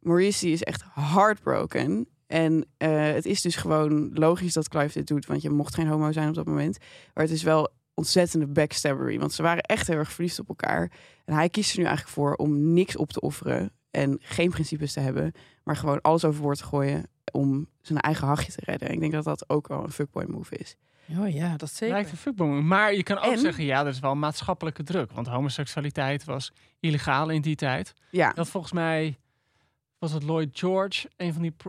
Maurice 0.00 0.50
is 0.50 0.62
echt 0.62 0.84
heartbroken. 0.94 2.08
En 2.26 2.66
eh, 2.76 3.12
het 3.12 3.26
is 3.26 3.42
dus 3.42 3.56
gewoon 3.56 4.10
logisch 4.12 4.52
dat 4.52 4.68
Clive 4.68 4.98
dit 4.98 5.06
doet, 5.06 5.26
want 5.26 5.42
je 5.42 5.50
mocht 5.50 5.74
geen 5.74 5.88
homo 5.88 6.12
zijn 6.12 6.28
op 6.28 6.34
dat 6.34 6.46
moment. 6.46 6.78
Maar 7.14 7.24
het 7.24 7.32
is 7.32 7.42
wel 7.42 7.68
ontzettende 7.94 8.46
backstabbery, 8.46 9.18
want 9.18 9.32
ze 9.32 9.42
waren 9.42 9.62
echt 9.62 9.86
heel 9.86 9.96
erg 9.96 10.12
verliefd 10.12 10.38
op 10.38 10.48
elkaar. 10.48 10.92
En 11.24 11.34
hij 11.34 11.48
kiest 11.48 11.72
er 11.72 11.78
nu 11.78 11.84
eigenlijk 11.84 12.14
voor 12.14 12.34
om 12.34 12.72
niks 12.72 12.96
op 12.96 13.12
te 13.12 13.20
offeren 13.20 13.72
en 13.90 14.16
geen 14.20 14.50
principes 14.50 14.92
te 14.92 15.00
hebben, 15.00 15.32
maar 15.64 15.76
gewoon 15.76 16.00
alles 16.00 16.24
overboord 16.24 16.58
te 16.58 16.64
gooien 16.64 17.06
om 17.32 17.68
zijn 17.80 17.98
eigen 18.00 18.26
hachje 18.26 18.52
te 18.52 18.60
redden. 18.64 18.90
Ik 18.90 19.00
denk 19.00 19.12
dat 19.12 19.24
dat 19.24 19.48
ook 19.48 19.68
wel 19.68 19.84
een 19.84 19.90
fuckboy 19.92 20.24
move 20.28 20.56
is. 20.56 20.76
Oh 21.18 21.28
ja, 21.32 21.56
dat 21.56 21.70
zeker. 21.70 21.94
Lijkt 21.94 22.10
een 22.10 22.16
fuckboy. 22.16 22.48
Maar 22.48 22.94
je 22.94 23.02
kan 23.02 23.18
ook 23.18 23.32
En- 23.32 23.38
zeggen, 23.38 23.64
ja, 23.64 23.80
er 23.80 23.86
is 23.86 23.98
wel 23.98 24.14
maatschappelijke 24.14 24.82
druk. 24.82 25.12
Want 25.12 25.26
homoseksualiteit 25.26 26.24
was 26.24 26.52
illegaal 26.80 27.28
in 27.28 27.42
die 27.42 27.56
tijd. 27.56 27.94
Ja, 28.10 28.32
Dat 28.32 28.48
volgens 28.48 28.72
mij 28.72 29.18
was 29.98 30.12
het 30.12 30.22
Lloyd 30.22 30.58
George, 30.58 31.10
een 31.16 31.32
van 31.32 31.42
die 31.42 31.50
pr- 31.50 31.68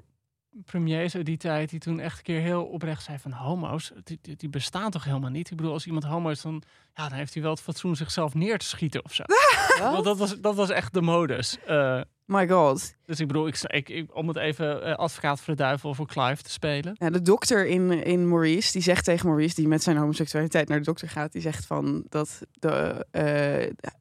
premiers 0.66 1.16
uit 1.16 1.26
die 1.26 1.38
tijd, 1.38 1.70
die 1.70 1.80
toen 1.80 2.00
echt 2.00 2.18
een 2.18 2.24
keer 2.24 2.42
heel 2.42 2.64
oprecht 2.66 3.04
zei 3.04 3.20
van 3.20 3.32
homo's, 3.32 3.92
die, 4.04 4.20
die, 4.22 4.36
die 4.36 4.50
bestaan 4.50 4.92
toch 4.92 5.04
helemaal 5.04 5.30
niet? 5.30 5.52
Ik 5.52 5.58
bedoel, 5.58 5.72
als 5.74 5.86
iemand 5.86 6.04
homo 6.04 6.30
is, 6.30 6.42
dan, 6.42 6.62
ja, 6.94 7.10
dan 7.10 7.18
heeft 7.18 7.34
hij 7.34 7.44
wel 7.44 7.52
het 7.52 7.62
fatsoen 7.62 7.96
zichzelf 7.96 8.34
neer 8.34 8.58
te 8.58 8.66
schieten 8.66 9.04
of 9.06 9.14
zo. 9.14 9.24
Want 9.80 10.04
dat 10.04 10.18
was, 10.18 10.40
dat 10.42 10.56
was 10.56 10.70
echt 10.70 10.94
de 10.94 11.02
modus. 11.02 11.58
Eh, 11.66 12.02
my 12.26 12.48
god. 12.48 12.96
dus 13.06 13.20
ik 13.20 13.28
bedoel, 13.28 13.48
ik, 13.48 13.60
ik, 13.62 13.90
ik- 13.90 14.16
om 14.16 14.28
het 14.28 14.38
even 14.38 14.84
eh, 14.84 14.96
advocaat 14.96 15.42
voor 15.42 15.56
de 15.56 15.62
duivel 15.64 15.94
voor 15.94 16.08
Clive 16.08 16.44
te 16.44 16.50
spelen. 16.50 16.96
Ja, 16.98 17.10
de 17.10 17.22
dokter 17.22 17.66
in, 17.68 17.92
in 18.04 18.28
Maurice, 18.28 18.72
die 18.72 18.82
zegt 18.82 19.06
tegen 19.06 19.28
Maurice, 19.28 19.56
die 19.56 19.68
met 19.68 19.84
zijn 19.84 19.98
homoseksualiteit 19.98 20.68
naar 20.68 20.80
de 20.80 20.86
dokter 20.86 21.10
gaat, 21.10 21.32
die 21.32 21.42
zegt 21.42 21.66
van 21.66 22.06
dat 22.10 22.42
de 22.52 23.06
eh, 23.12 23.24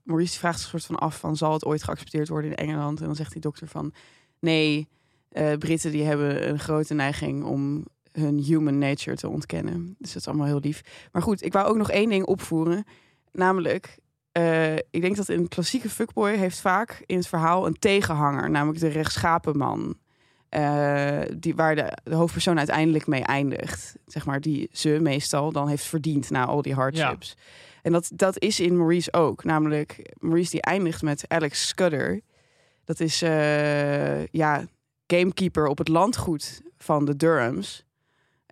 Maurice 0.03 0.31
die 0.31 0.39
vraagt 0.39 0.63
een 0.63 0.69
soort 0.69 0.85
van 0.87 0.97
af 0.97 1.19
van 1.19 1.37
zal 1.37 1.53
het 1.53 1.65
ooit 1.65 1.83
geaccepteerd 1.83 2.29
worden 2.29 2.51
in 2.51 2.57
Engeland? 2.57 3.01
En 3.01 3.07
dan 3.07 3.17
zegt 3.17 3.33
die 3.33 3.41
dokter 3.41 3.67
van 3.69 3.93
nee, 4.41 4.89
eh, 5.29 5.53
Britten 5.59 5.91
die 5.91 6.03
hebben 6.05 6.49
een 6.49 6.59
grote 6.59 6.95
neiging 6.95 7.45
om 7.45 7.87
hun 8.13 8.39
human 8.39 8.79
nature 8.79 9.17
te 9.17 9.29
ontkennen. 9.29 9.95
Dus 9.99 10.13
dat 10.13 10.21
is 10.21 10.29
allemaal 10.29 10.47
heel 10.47 10.61
lief. 10.61 11.09
Maar 11.13 11.23
goed, 11.23 11.43
ik 11.43 11.53
wou 11.53 11.67
ook 11.69 11.77
nog 11.77 11.91
één 11.91 12.09
ding 12.09 12.25
opvoeren, 12.25 12.85
namelijk 13.33 13.99
eh, 14.35 14.77
ik 14.77 15.01
denk 15.01 15.17
dat 15.17 15.29
een 15.29 15.49
klassieke 15.49 15.91
fuckboy 15.91 16.37
heeft 16.37 16.61
vaak 16.61 17.03
in 17.07 17.17
het 17.17 17.27
verhaal 17.27 17.67
een 17.67 17.79
tegenhanger, 17.79 18.51
namelijk 18.51 18.81
de 18.81 18.89
rechtschapen 18.89 19.57
man. 19.57 19.97
Eh, 20.49 21.21
die, 21.37 21.55
waar 21.55 21.75
de, 21.75 21.99
de 22.05 22.15
hoofdpersoon 22.15 22.59
uiteindelijk 22.59 23.07
mee 23.07 23.23
eindigt. 23.23 23.97
Zeg 24.07 24.27
maar, 24.27 24.41
die 24.41 24.69
ze 24.73 24.99
meestal 25.01 25.53
dan 25.53 25.69
heeft 25.69 25.85
verdiend 25.85 26.31
na 26.31 26.45
al 26.45 26.63
die 26.63 26.75
hardships. 26.75 27.37
En 27.83 27.93
dat, 27.93 28.11
dat 28.15 28.41
is 28.41 28.61
in 28.61 28.77
Maurice 28.77 29.13
ook. 29.13 29.45
Namelijk, 29.45 30.15
Maurice 30.19 30.51
die 30.51 30.63
eindigt 30.63 31.03
met 31.03 31.25
Alex 31.29 31.69
Scudder. 31.69 32.21
Dat 32.85 33.01
is 33.01 33.23
eh, 33.23 34.27
ja, 34.27 34.67
gamekeeper 35.07 35.67
op 35.67 35.79
het 35.79 35.89
landgoed 35.89 36.63
van 36.79 37.05
de 37.05 37.17
Durhams. 37.17 37.85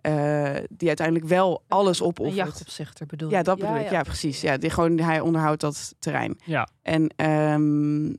Eh, 0.03 0.55
die 0.69 0.87
uiteindelijk 0.87 1.27
wel 1.27 1.63
alles 1.67 1.99
Een 1.99 2.05
opoffert. 2.05 2.35
jachtopzichter 2.35 3.05
bedoel 3.05 3.29
je? 3.29 3.35
Ja, 3.35 3.43
dat 3.43 3.59
bedoel 3.59 3.75
ik. 3.75 3.89
Ja, 3.89 4.01
precies. 4.01 4.41
Ja, 4.41 4.57
die, 4.57 4.69
gewoon, 4.69 4.99
hij 4.99 5.19
onderhoudt 5.19 5.61
dat 5.61 5.95
terrein. 5.99 6.39
Ja. 6.45 6.67
En 6.81 7.13
ehm, 7.15 8.13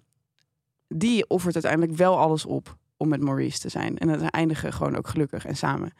die 0.88 1.28
offert 1.28 1.54
uiteindelijk 1.54 1.98
wel 1.98 2.18
alles 2.18 2.46
op 2.46 2.76
om 2.96 3.08
met 3.08 3.20
Maurice 3.20 3.58
te 3.58 3.68
zijn. 3.68 3.98
En 3.98 4.18
ze 4.18 4.26
eindigen 4.26 4.72
gewoon 4.72 4.96
ook 4.96 5.08
gelukkig 5.08 5.46
en 5.46 5.56
samen. 5.56 5.92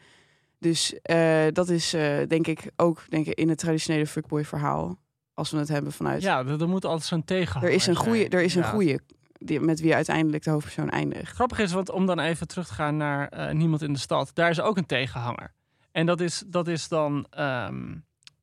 Dus 0.59 0.99
eh, 1.01 1.45
dat 1.51 1.69
is 1.69 1.93
eh, 1.93 2.17
denk 2.27 2.47
ik 2.47 2.71
ook 2.75 3.05
denk 3.09 3.25
ik, 3.25 3.37
in 3.37 3.49
het 3.49 3.57
traditionele 3.57 4.07
fuckboy 4.07 4.45
verhaal. 4.45 4.97
Als 5.33 5.51
we 5.51 5.57
het 5.57 5.67
hebben 5.67 5.91
vanuit... 5.91 6.21
Ja, 6.21 6.45
er, 6.45 6.61
er 6.61 6.69
moet 6.69 6.85
altijd 6.85 7.07
zo'n 7.07 7.23
tegenhanger 7.23 7.69
er 7.69 7.75
is 7.75 7.87
een 7.87 7.95
goede, 7.95 8.17
zijn, 8.17 8.31
er 8.31 8.41
is 8.41 8.55
een 8.55 8.63
goede 8.63 8.99
die, 9.37 9.59
met 9.59 9.79
wie 9.79 9.95
uiteindelijk 9.95 10.43
de 10.43 10.49
hoofdpersoon 10.49 10.89
eindigt. 10.89 11.31
Grappig 11.31 11.59
is, 11.59 11.71
want 11.71 11.89
om 11.89 12.05
dan 12.05 12.19
even 12.19 12.47
terug 12.47 12.67
te 12.67 12.73
gaan 12.73 12.97
naar 12.97 13.27
eh, 13.27 13.53
Niemand 13.53 13.81
in 13.81 13.93
de 13.93 13.99
Stad. 13.99 14.31
Daar 14.33 14.49
is 14.49 14.61
ook 14.61 14.77
een 14.77 14.85
tegenhanger. 14.85 15.53
En 15.95 16.05
dat 16.05 16.19
is, 16.21 16.43
dat 16.47 16.67
is 16.67 16.87
dan 16.87 17.27
ehm, 17.29 17.95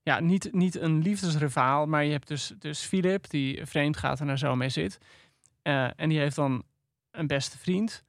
ja, 0.02 0.21
niet, 0.21 0.49
niet 0.52 0.80
een 0.80 1.02
liefdesrivaal, 1.02 1.87
maar 1.87 2.04
je 2.04 2.11
hebt 2.12 2.28
dus, 2.28 2.52
dus 2.59 2.80
Philip, 2.85 3.30
die 3.30 3.66
vreemd 3.66 3.97
gaat 3.97 4.21
en 4.21 4.26
daar 4.26 4.38
zo 4.38 4.56
mee 4.56 4.68
zit. 4.68 4.99
Eh, 5.62 5.88
en 5.96 6.09
die 6.09 6.18
heeft 6.18 6.37
dan 6.37 6.62
een 7.11 7.26
beste 7.26 7.59
vriend, 7.59 8.05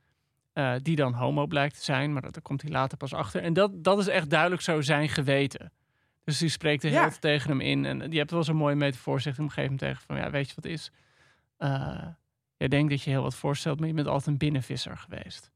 eh, 0.54 0.74
die 0.82 0.96
dan 0.96 1.14
homo 1.14 1.46
blijkt 1.48 1.76
te 1.78 1.84
zijn, 1.84 2.14
maar 2.14 2.22
dat- 2.22 2.34
daar 2.34 2.42
komt 2.42 2.62
hij 2.62 2.72
later 2.72 2.98
pas 2.98 3.14
achter. 3.14 3.42
En 3.42 3.54
dat, 3.54 3.84
dat 3.84 4.00
is 4.00 4.08
echt 4.08 4.30
duidelijk 4.30 4.62
zo 4.62 4.82
zijn 4.82 5.10
geweten. 5.10 5.72
Dus 6.24 6.38
die 6.38 6.50
spreekt 6.50 6.84
er 6.84 6.90
heel 6.90 7.00
Ja. 7.00 7.10
tegen 7.10 7.50
hem 7.50 7.62
in. 7.62 7.86
En 7.86 8.10
die 8.10 8.20
hebt 8.20 8.32
wel 8.32 8.44
zo'n 8.44 8.56
mooie 8.56 8.76
metafoor, 8.76 9.22
zegt 9.22 9.38
hem 9.38 9.46
een 9.46 9.52
gegeven 9.52 9.76
moment 9.80 9.92
tegen 9.92 10.06
van, 10.08 10.18
ja, 10.26 10.32
weet 10.32 10.48
je 10.50 10.56
wat 10.56 10.66
is? 10.66 10.92
Eh, 11.58 12.08
jij 12.58 12.68
denkt 12.68 12.90
dat 12.90 13.02
je 13.02 13.10
heel 13.10 13.22
wat 13.22 13.36
voorstelt, 13.36 13.80
maar 13.80 13.88
je 13.88 13.94
bent 13.94 14.08
altijd 14.08 14.28
een 14.28 14.38
binnenvisser 14.38 14.98
geweest. 14.98 15.52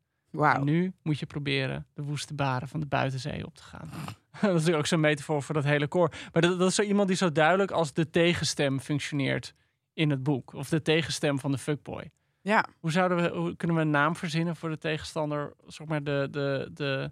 Nu 0.63 0.93
moet 1.01 1.19
je 1.19 1.25
proberen 1.25 1.85
de 1.93 2.03
woeste 2.03 2.33
baren 2.33 2.67
van 2.67 2.79
de 2.79 2.85
buitenzee 2.85 3.45
op 3.45 3.55
te 3.55 3.63
gaan. 3.63 3.89
dat 4.31 4.41
is 4.41 4.41
natuurlijk 4.41 4.77
ook 4.77 4.85
zo'n 4.85 4.99
metafoor 4.99 5.43
voor 5.43 5.55
dat 5.55 5.63
hele 5.63 5.87
koor. 5.87 6.11
Maar 6.33 6.41
dat, 6.41 6.59
dat 6.59 6.69
is 6.69 6.75
zo 6.75 6.81
iemand 6.81 7.07
die 7.07 7.17
zo 7.17 7.31
duidelijk 7.31 7.71
als 7.71 7.93
de 7.93 8.09
tegenstem 8.09 8.79
functioneert 8.79 9.53
in 9.93 10.09
het 10.09 10.23
boek. 10.23 10.53
Of 10.53 10.69
de 10.69 10.81
tegenstem 10.81 11.39
van 11.39 11.51
de 11.51 11.57
fuckboy. 11.57 12.11
Ja, 12.41 12.65
Hoe, 12.79 12.91
zouden 12.91 13.17
we, 13.17 13.37
hoe 13.37 13.55
kunnen 13.55 13.75
we 13.75 13.81
een 13.81 13.89
naam 13.89 14.15
verzinnen 14.15 14.55
voor 14.55 14.69
de 14.69 14.77
tegenstander? 14.77 15.53
Zeg 15.65 15.87
maar 15.87 16.03
de... 16.03 16.27
de, 16.31 16.69
de, 16.73 17.11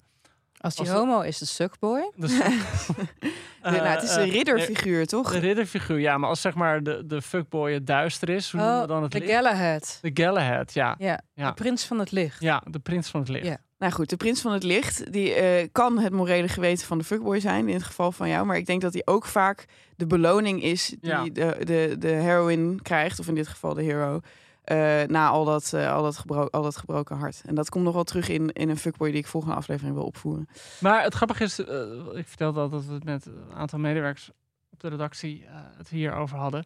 Als 0.65 0.75
die 0.75 0.89
Als 0.89 0.99
homo 0.99 1.21
is, 1.21 1.37
de 1.37 1.45
suckboy. 1.45 2.11
de, 2.15 2.27
de, 2.27 3.27
nou, 3.71 3.77
het 3.77 4.03
is 4.03 4.15
eh, 4.15 4.23
een 4.23 4.29
ridderfiguur, 4.29 5.07
toch? 5.07 5.31
De 5.31 5.39
ridderfiguur, 5.39 5.99
ja. 5.99 6.17
Maar 6.17 6.29
als 6.29 6.41
zeg 6.41 6.53
maar 6.55 6.83
de, 6.83 7.03
de 7.05 7.21
fuckboy 7.21 7.73
het 7.73 7.87
duister 7.87 8.29
is, 8.29 8.51
hoe 8.51 8.59
noemen 8.61 8.81
we 8.81 8.87
dan 8.87 9.03
het 9.03 9.11
de 9.11 9.19
licht? 9.19 9.31
Galahad. 9.31 9.97
de 10.01 10.11
Galahad, 10.13 10.73
ja. 10.73 10.95
Ja, 10.97 11.21
Ja. 11.33 11.47
de 11.47 11.53
prins 11.53 11.85
van 11.85 11.99
het 11.99 12.11
licht. 12.11 12.41
Ja, 12.41 12.63
de 12.69 12.79
prins 12.79 13.09
van 13.09 13.19
het 13.19 13.29
licht. 13.29 13.45
Ja. 13.45 13.57
Nou 13.77 13.91
goed, 13.93 14.09
de 14.09 14.17
prins 14.17 14.41
van 14.41 14.51
het 14.53 14.63
licht, 14.63 15.11
die 15.11 15.33
eh, 15.33 15.67
kan 15.71 15.99
het 15.99 16.13
morele 16.13 16.47
geweten 16.47 16.85
van 16.87 16.97
de 16.97 17.03
fuckboy 17.03 17.39
zijn, 17.39 17.67
in 17.67 17.73
het 17.73 17.83
geval 17.83 18.11
van 18.11 18.29
jou. 18.29 18.45
Maar 18.45 18.57
ik 18.57 18.65
denk 18.65 18.81
dat 18.81 18.93
hij 18.93 19.01
ook 19.05 19.25
vaak 19.25 19.65
de 19.95 20.05
beloning 20.07 20.63
is 20.63 20.87
die 20.87 21.09
Ja. 21.09 21.23
de, 21.23 21.55
de, 21.63 21.95
de 21.99 22.07
heroine 22.07 22.81
krijgt, 22.81 23.19
of 23.19 23.27
in 23.27 23.35
dit 23.35 23.47
geval 23.47 23.73
de 23.73 23.83
hero, 23.83 24.19
eh, 24.65 25.07
na 25.07 25.27
al 25.27 25.45
dat, 25.45 25.73
eh, 25.73 25.93
al, 25.93 26.03
dat 26.03 26.17
gebro 26.17 26.45
al 26.45 26.61
dat 26.61 26.77
gebroken 26.77 27.17
hart. 27.17 27.41
En 27.45 27.55
dat 27.55 27.69
komt 27.69 27.83
nog 27.83 27.93
wel 27.93 28.03
terug 28.03 28.29
in, 28.29 28.51
in 28.51 28.69
een 28.69 28.77
fuckboy 28.77 29.09
die 29.09 29.19
ik 29.19 29.27
volgende 29.27 29.55
aflevering 29.55 29.95
wil 29.95 30.05
opvoeren. 30.05 30.47
Maar 30.79 31.03
het 31.03 31.13
grappige 31.13 31.43
is, 31.43 31.59
eh, 31.59 31.77
ik 32.13 32.27
vertelde 32.27 32.59
al 32.59 32.69
dat 32.69 32.85
we 32.85 32.93
het 32.93 33.03
met 33.03 33.25
een 33.25 33.53
aantal 33.53 33.79
medewerkers 33.79 34.31
op 34.71 34.79
de 34.79 34.87
redactie 34.87 35.45
eh, 35.45 35.53
het 35.77 35.89
hierover 35.89 36.37
hadden. 36.37 36.65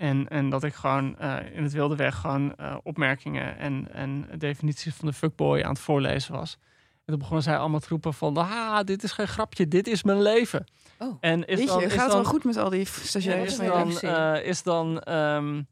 En, 0.00 0.28
en 0.28 0.50
dat 0.50 0.64
ik 0.64 0.74
gewoon 0.74 1.18
eh, 1.18 1.36
in 1.52 1.62
het 1.62 1.72
wilde 1.72 1.96
weg 1.96 2.16
gewoon 2.16 2.54
eh, 2.56 2.76
opmerkingen 2.82 3.58
en, 3.58 3.88
en 3.92 4.28
definities 4.38 4.94
van 4.94 5.08
de 5.08 5.14
fuckboy 5.14 5.62
aan 5.62 5.70
het 5.70 5.78
voorlezen 5.78 6.34
was. 6.34 6.58
En 7.04 7.06
toen 7.06 7.18
begonnen 7.18 7.42
zij 7.42 7.58
allemaal 7.58 7.80
te 7.80 7.88
roepen 7.88 8.14
van, 8.14 8.36
ah, 8.36 8.80
dit 8.84 9.02
is 9.02 9.12
geen 9.12 9.28
grapje, 9.28 9.68
dit 9.68 9.86
is 9.86 10.02
mijn 10.02 10.22
leven. 10.22 10.64
Oh. 10.98 11.16
En 11.20 11.46
is 11.46 11.58
Weet 11.58 11.66
dan, 11.66 11.78
je, 11.78 11.84
is 11.84 11.92
gaat 11.92 12.00
het 12.00 12.10
dan, 12.10 12.20
wel 12.22 12.30
goed 12.30 12.44
met 12.44 12.56
al 12.56 12.70
die 12.70 12.78
ja, 12.78 12.86
stagiaires? 12.86 13.50
is 13.50 13.56
van 13.56 13.64
je 13.64 13.70
dan, 13.70 13.98
eh, 13.98 14.46
is 14.46 14.62
dan, 14.62 15.00
ehm, 15.00 15.62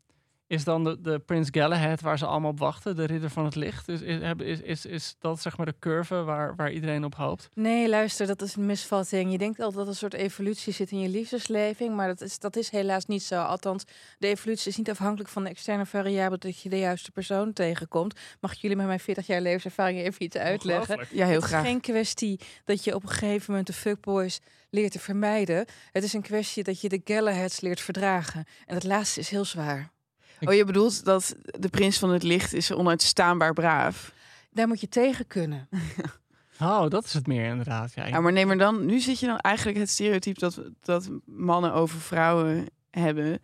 is 0.49 0.65
dan 0.65 0.85
de, 0.85 1.01
de 1.01 1.19
Prins 1.19 1.49
Galahad 1.51 2.01
waar 2.01 2.19
ze 2.19 2.27
allemaal 2.27 2.51
op 2.51 2.59
wachten, 2.59 2.97
de 2.97 3.05
ridder 3.05 3.31
van 3.31 3.45
het 3.45 3.55
licht? 3.55 3.89
Is, 3.89 4.01
is, 4.01 4.21
is, 4.39 4.61
is, 4.61 4.87
is 4.87 5.17
dat 5.19 5.41
zeg 5.41 5.57
maar 5.57 5.67
de 5.67 5.75
curve 5.79 6.23
waar, 6.23 6.57
waar 6.57 6.73
iedereen 6.73 7.05
op 7.05 7.15
hoopt? 7.15 7.49
Nee, 7.55 7.89
luister, 7.89 8.27
dat 8.27 8.43
is 8.43 8.57
een 8.57 8.67
misvatting. 8.67 9.33
Je 9.33 9.39
denkt 9.39 9.61
altijd 9.61 9.77
dat 9.77 9.85
er 9.85 9.91
een 9.91 9.97
soort 9.97 10.15
evolutie 10.15 10.73
zit 10.73 10.91
in 10.91 11.01
je 11.01 11.09
liefdesleving, 11.09 11.95
maar 11.95 12.07
dat 12.07 12.21
is, 12.21 12.39
dat 12.39 12.57
is 12.57 12.71
helaas 12.71 13.07
niet 13.07 13.23
zo. 13.23 13.43
Althans, 13.43 13.85
de 14.19 14.27
evolutie 14.27 14.71
is 14.71 14.77
niet 14.77 14.91
afhankelijk 14.91 15.31
van 15.31 15.45
de 15.45 15.51
externe 15.51 15.87
variabelen 15.87 16.41
dat 16.41 16.61
je 16.61 16.69
de 16.69 16.79
juiste 16.79 17.11
persoon 17.11 17.53
tegenkomt. 17.53 18.21
Mag 18.41 18.53
ik 18.53 18.59
jullie 18.59 18.77
met 18.77 18.87
mijn 18.87 19.01
40 19.01 19.27
jaar 19.27 19.41
levenservaring 19.41 19.99
even 19.99 20.23
iets 20.23 20.37
uitleggen? 20.37 21.07
Ja, 21.11 21.27
heel 21.27 21.35
het 21.35 21.45
is 21.45 21.49
graag. 21.49 21.65
geen 21.65 21.81
kwestie 21.81 22.41
dat 22.65 22.85
je 22.85 22.95
op 22.95 23.03
een 23.03 23.09
gegeven 23.09 23.45
moment 23.49 23.67
de 23.67 23.73
fuckboys 23.73 24.41
leert 24.71 24.93
te 24.93 24.99
vermijden. 24.99 25.67
Het 25.93 26.05
is 26.05 26.13
een 26.13 26.23
kwestie 26.23 26.63
dat 26.63 26.81
je 26.81 26.89
de 26.89 27.01
Galahads 27.05 27.61
leert 27.61 27.81
verdragen. 27.81 28.45
En 28.67 28.75
dat 28.75 28.85
laatste 28.85 29.21
is 29.21 29.29
heel 29.29 29.45
zwaar. 29.45 29.97
Oh, 30.41 30.55
je 30.55 30.65
bedoelt 30.65 31.05
dat 31.05 31.37
de 31.43 31.69
prins 31.69 31.99
van 31.99 32.11
het 32.11 32.23
licht 32.23 32.53
is 32.55 32.73
onuitstaanbaar 32.73 33.53
braaf. 33.53 34.13
Daar 34.51 34.69
moet 34.69 34.81
je 34.81 34.89
tegen 34.89 35.27
kunnen. 35.27 35.69
Oh, 36.61 36.89
dat 36.89 37.05
is 37.05 37.15
het 37.15 37.27
meer 37.27 37.51
inderdaad. 37.51 37.95
Ja, 37.95 38.07
Ja, 38.07 38.21
maar 38.21 38.33
nee, 38.33 38.47
maar 38.47 38.59
dan, 38.59 38.87
nu 38.87 39.01
zit 39.01 39.21
je 39.21 39.27
dan 39.27 39.39
eigenlijk 39.39 39.79
het 39.79 39.91
stereotype 39.91 40.41
dat, 40.41 40.61
dat 40.81 41.11
mannen 41.25 41.73
over 41.73 42.01
vrouwen 42.01 42.67
hebben 42.91 43.41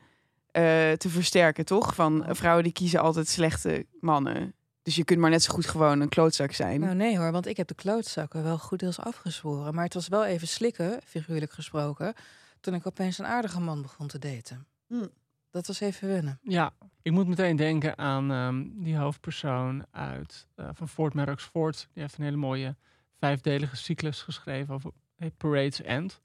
eh, 0.50 0.92
te 0.92 1.08
versterken, 1.08 1.64
toch? 1.64 1.94
Van 1.94 2.24
vrouwen 2.28 2.64
die 2.64 2.72
kiezen 2.72 3.00
altijd 3.00 3.28
slechte 3.28 3.86
mannen. 4.00 4.54
Dus 4.82 4.94
je 4.94 5.04
kunt 5.04 5.20
maar 5.20 5.30
net 5.30 5.42
zo 5.42 5.54
goed 5.54 5.66
gewoon 5.66 6.00
een 6.00 6.08
klootzak 6.08 6.52
zijn. 6.52 6.80
Nou 6.80 6.94
nee 6.94 7.18
hoor, 7.18 7.32
want 7.32 7.46
ik 7.46 7.56
heb 7.56 7.66
de 7.68 7.74
klootzakken 7.74 8.42
wel 8.42 8.58
goed 8.58 8.78
deels 8.78 9.00
afgezworen. 9.00 9.74
Maar 9.74 9.84
het 9.84 9.94
was 9.94 10.08
wel 10.08 10.24
even 10.24 10.48
slikken, 10.48 11.00
figuurlijk 11.04 11.52
gesproken, 11.52 12.14
toen 12.60 12.74
ik 12.74 12.86
opeens 12.86 13.18
een 13.18 13.26
aardige 13.26 13.60
man 13.60 13.82
begon 13.82 14.06
te 14.06 14.18
daten. 14.18 14.66
Hm. 14.86 15.06
Dat 15.54 15.66
was 15.66 15.80
even 15.80 16.08
wennen. 16.08 16.38
Ja, 16.42 16.72
ik 17.02 17.12
moet 17.12 17.26
meteen 17.26 17.56
denken 17.56 17.98
aan 17.98 18.30
ehm, 18.32 18.64
die 18.72 18.96
hoofdpersoon 18.96 19.84
uit 19.90 20.46
eh, 20.54 20.68
van 20.72 20.88
Fort 20.88 21.14
Maddox 21.14 21.44
Fort. 21.44 21.88
Die 21.92 22.02
heeft 22.02 22.18
een 22.18 22.24
hele 22.24 22.36
mooie 22.36 22.76
vijfdelige 23.18 23.76
cyclus 23.76 24.22
geschreven 24.22 24.74
over 24.74 24.90
Parade's 25.36 25.82
End. 25.82 26.20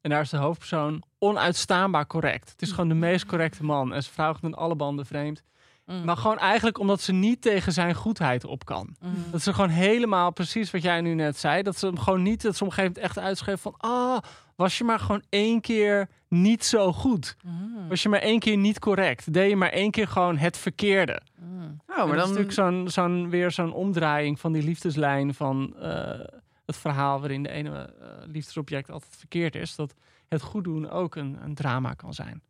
En 0.00 0.10
daar 0.10 0.20
is 0.20 0.30
de 0.30 0.36
hoofdpersoon 0.36 1.02
onuitstaanbaar 1.18 2.06
correct. 2.06 2.50
Het 2.50 2.62
is 2.62 2.70
gewoon 2.70 2.88
de 2.88 2.94
meest 2.94 3.26
correcte 3.26 3.64
man. 3.64 3.92
En 3.92 4.02
zijn 4.02 4.14
vrouw 4.14 4.32
gaat 4.32 4.42
in 4.42 4.54
alle 4.54 4.76
banden 4.76 5.06
vreemd. 5.06 5.42
Mm. 5.86 6.04
Maar 6.04 6.16
gewoon 6.16 6.38
eigenlijk 6.38 6.78
omdat 6.78 7.00
ze 7.00 7.12
niet 7.12 7.42
tegen 7.42 7.72
zijn 7.72 7.94
goedheid 7.94 8.44
op 8.44 8.64
kan. 8.64 8.96
Mm. 9.00 9.14
Dat 9.30 9.42
ze 9.42 9.54
gewoon 9.54 9.70
helemaal 9.70 10.30
precies 10.30 10.70
wat 10.70 10.82
jij 10.82 11.00
nu 11.00 11.14
net 11.14 11.36
zei. 11.36 11.62
Dat 11.62 11.78
ze 11.78 11.86
hem 11.86 11.98
gewoon 11.98 12.22
niet, 12.22 12.42
dat 12.42 12.56
ze 12.56 12.64
op 12.64 12.68
een 12.68 12.74
gegeven 12.74 12.96
moment 12.96 13.16
echt 13.16 13.26
uitschreef 13.26 13.60
van... 13.60 13.74
Ah, 13.76 14.18
was 14.56 14.78
je 14.78 14.84
maar 14.84 14.98
gewoon 14.98 15.22
één 15.28 15.60
keer 15.60 16.08
niet 16.28 16.64
zo 16.64 16.92
goed. 16.92 17.36
Mm. 17.42 17.88
Was 17.88 18.02
je 18.02 18.08
maar 18.08 18.20
één 18.20 18.38
keer 18.38 18.56
niet 18.56 18.78
correct. 18.78 19.32
Deed 19.32 19.48
je 19.48 19.56
maar 19.56 19.70
één 19.70 19.90
keer 19.90 20.08
gewoon 20.08 20.36
het 20.36 20.56
verkeerde. 20.56 21.20
Mm. 21.38 21.80
oh, 21.86 21.96
maar 21.96 21.96
dat 21.96 22.08
is 22.08 22.16
dan... 22.16 22.28
natuurlijk 22.28 22.52
zo'n, 22.52 22.90
zo'n, 22.90 23.30
weer 23.30 23.50
zo'n 23.50 23.72
omdraaiing 23.72 24.40
van 24.40 24.52
die 24.52 24.62
liefdeslijn 24.62 25.34
van 25.34 25.76
eh, 25.80 26.20
het 26.66 26.76
verhaal 26.76 27.20
waarin 27.20 27.42
de 27.42 27.48
ene 27.48 27.94
eh, 28.00 28.08
liefdesobject 28.26 28.90
altijd 28.90 29.16
verkeerd 29.16 29.54
is. 29.54 29.74
Dat 29.74 29.94
het 30.28 30.42
goed 30.42 30.64
doen 30.64 30.90
ook 30.90 31.14
een, 31.14 31.38
een 31.42 31.54
drama 31.54 31.94
kan 31.94 32.14
zijn. 32.14 32.42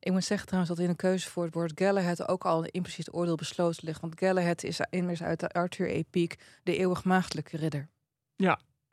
Ik 0.00 0.12
moet 0.12 0.24
zeggen 0.24 0.46
trouwens 0.46 0.74
dat 0.74 0.84
in 0.84 0.90
de 0.90 0.96
keuze 0.96 1.30
voor 1.30 1.44
het 1.44 1.54
woord 1.54 1.72
Galahad 1.74 2.28
ook 2.28 2.44
al 2.44 2.64
een 2.64 2.70
impliciet 2.70 3.12
oordeel 3.12 3.34
besloten 3.34 3.84
ligt. 3.84 4.00
Want 4.00 4.18
Galahad 4.18 4.62
is 4.62 4.80
immers 4.90 5.22
uit 5.22 5.40
de 5.40 5.48
Arthur-epiek 5.48 6.38
de 6.62 6.76
eeuwig 6.76 7.04
maagdelijke 7.04 7.56
ridder. 7.56 7.88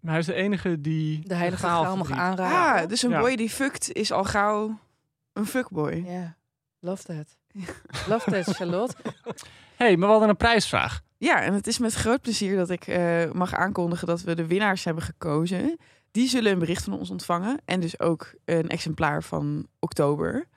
Maar 0.01 0.11
hij 0.11 0.19
is 0.19 0.25
de 0.25 0.33
enige 0.33 0.81
die 0.81 1.27
De 1.27 1.35
heilige 1.35 1.61
graal 1.63 1.97
mag 1.97 2.11
aanraken. 2.11 2.81
Ah, 2.83 2.89
dus 2.89 3.03
een 3.03 3.09
Ja. 3.09 3.19
boy 3.19 3.35
die 3.35 3.49
fuckt 3.49 3.91
is 3.93 4.11
al 4.11 4.23
gauw 4.23 4.79
een 5.33 5.45
fuckboy. 5.45 6.03
Ja, 6.07 6.35
love 6.79 7.03
that. 7.03 7.37
Love 8.07 8.31
that, 8.31 8.55
Charlotte. 8.55 8.95
hey, 9.75 9.97
maar 9.97 10.05
we 10.05 10.11
hadden 10.11 10.29
een 10.29 10.37
prijsvraag. 10.37 11.01
Ja, 11.17 11.41
en 11.41 11.53
het 11.53 11.67
is 11.67 11.77
met 11.79 11.93
groot 11.93 12.21
plezier 12.21 12.55
dat 12.57 12.69
ik 12.69 12.87
eh, 12.87 13.31
mag 13.31 13.53
aankondigen 13.53 14.07
dat 14.07 14.21
we 14.21 14.35
de 14.35 14.47
winnaars 14.47 14.83
hebben 14.83 15.03
gekozen. 15.03 15.77
Die 16.11 16.27
zullen 16.29 16.51
een 16.51 16.59
bericht 16.59 16.83
van 16.83 16.93
ons 16.99 17.09
ontvangen. 17.09 17.59
En 17.65 17.79
dus 17.79 17.99
ook 17.99 18.33
een 18.45 18.69
exemplaar 18.69 19.23
van 19.23 19.67
oktober. 19.79 20.47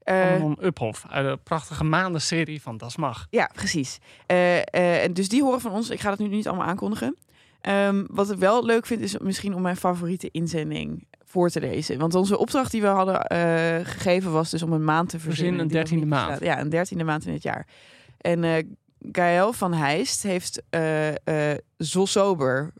Eh, 0.00 0.20
Van 0.20 0.32
Manon 0.32 0.64
Uphoff 0.64 1.04
uit 1.08 1.26
de 1.26 1.36
prachtige 1.42 1.84
maandenserie 1.84 2.62
van 2.62 2.76
Das 2.76 2.96
Mag. 2.96 3.26
Ja, 3.30 3.50
precies. 3.54 3.98
Eh, 4.26 4.58
eh, 4.58 5.02
en 5.02 5.12
dus 5.12 5.28
die 5.28 5.42
horen 5.42 5.60
van 5.60 5.72
ons. 5.72 5.90
Ik 5.90 6.00
ga 6.00 6.08
dat 6.10 6.18
nu 6.18 6.28
niet 6.28 6.48
allemaal 6.48 6.66
aankondigen. 6.66 7.16
Ehm, 7.60 8.04
wat 8.10 8.30
ik 8.30 8.38
wel 8.38 8.64
leuk 8.64 8.86
vind, 8.86 9.00
is 9.00 9.18
misschien 9.18 9.54
om 9.54 9.62
mijn 9.62 9.76
favoriete 9.76 10.28
inzending 10.30 11.06
voor 11.24 11.50
te 11.50 11.60
lezen. 11.60 11.98
Want 11.98 12.14
onze 12.14 12.38
opdracht 12.38 12.70
die 12.70 12.80
we 12.80 12.86
hadden 12.86 13.22
eh, 13.22 13.86
gegeven 13.86 14.32
was 14.32 14.50
dus 14.50 14.62
om 14.62 14.72
een 14.72 14.84
maand 14.84 15.08
te 15.08 15.18
verzinnen. 15.18 15.60
een 15.60 15.66
die 15.68 15.76
nog 15.76 15.86
dertiende 15.86 16.14
maand. 16.14 16.40
Ja, 16.40 16.60
een 16.60 16.68
dertiende 16.68 17.04
maand 17.04 17.26
in 17.26 17.32
het 17.32 17.42
jaar. 17.42 17.66
En 18.18 18.44
eh 18.44 18.64
Gaël 19.12 19.52
van 19.52 19.72
Heist 19.72 20.22
heeft 20.22 20.62
eh 20.70 21.50
eh 21.50 21.58
Zolsober, 21.76 22.72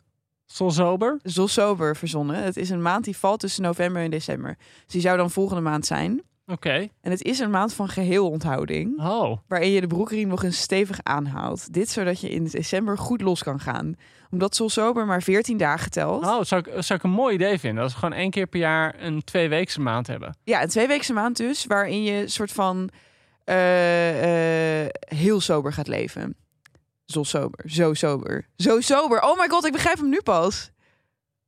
Solsober. 0.46 1.18
Zolsober 1.22 1.96
verzonnen. 1.96 2.42
Het 2.42 2.56
is 2.56 2.70
een 2.70 2.82
maand 2.82 3.04
die 3.04 3.16
valt 3.16 3.40
tussen 3.40 3.62
november 3.62 4.02
en 4.02 4.10
december. 4.10 4.56
Dus 4.58 4.92
die 4.92 5.00
zou 5.00 5.16
dan 5.16 5.30
volgende 5.30 5.62
maand 5.62 5.86
zijn. 5.86 6.22
Oké. 6.50 6.88
En 7.00 7.10
het 7.10 7.22
is 7.22 7.38
een 7.38 7.50
maand 7.50 7.74
van 7.74 7.88
geheel 7.88 8.30
onthouding 8.30 9.00
Oh. 9.00 9.38
waarin 9.48 9.70
je 9.70 9.80
de 9.80 9.86
broekriem 9.86 10.28
nog 10.28 10.42
eens 10.44 10.60
stevig 10.60 10.98
aanhaalt. 11.02 11.72
Dit 11.72 11.90
zodat 11.90 12.20
je 12.20 12.30
in 12.30 12.44
december 12.44 12.98
goed 12.98 13.20
los 13.20 13.42
kan 13.42 13.60
gaan. 13.60 13.94
Omdat 14.30 14.54
Sol 14.54 14.68
Sober 14.70 15.06
maar 15.06 15.22
14 15.22 15.56
dagen 15.56 15.90
telt. 15.90 16.24
Oh, 16.24 16.36
dat 16.36 16.46
zou 16.48 16.62
ik, 16.66 16.82
zou 16.82 16.98
ik 16.98 17.04
een 17.04 17.10
mooi 17.10 17.34
idee 17.34 17.58
vinden. 17.58 17.82
Dat 17.82 17.92
we 17.92 17.98
gewoon 17.98 18.18
één 18.18 18.30
keer 18.30 18.46
per 18.46 18.60
jaar 18.60 18.94
een 18.98 19.24
tweeweekse 19.24 19.80
maand 19.80 20.06
hebben. 20.06 20.36
Ja, 20.44 20.62
een 20.62 20.68
tweeweekse 20.68 21.12
maand 21.12 21.36
dus, 21.36 21.66
waarin 21.66 22.02
je 22.02 22.28
soort 22.28 22.52
van 22.52 22.90
eh, 23.44 24.82
eh, 24.84 24.88
heel 24.98 25.40
sober 25.40 25.72
gaat 25.72 25.88
leven. 25.88 26.34
Zo 27.04 27.22
sober, 27.22 27.70
zo 27.70 27.94
sober, 27.94 28.46
zo 28.56 28.80
sober. 28.80 29.22
Oh 29.22 29.38
my 29.38 29.48
god, 29.48 29.64
ik 29.64 29.72
begrijp 29.72 29.96
hem 29.98 30.08
nu 30.08 30.20
pas. 30.22 30.70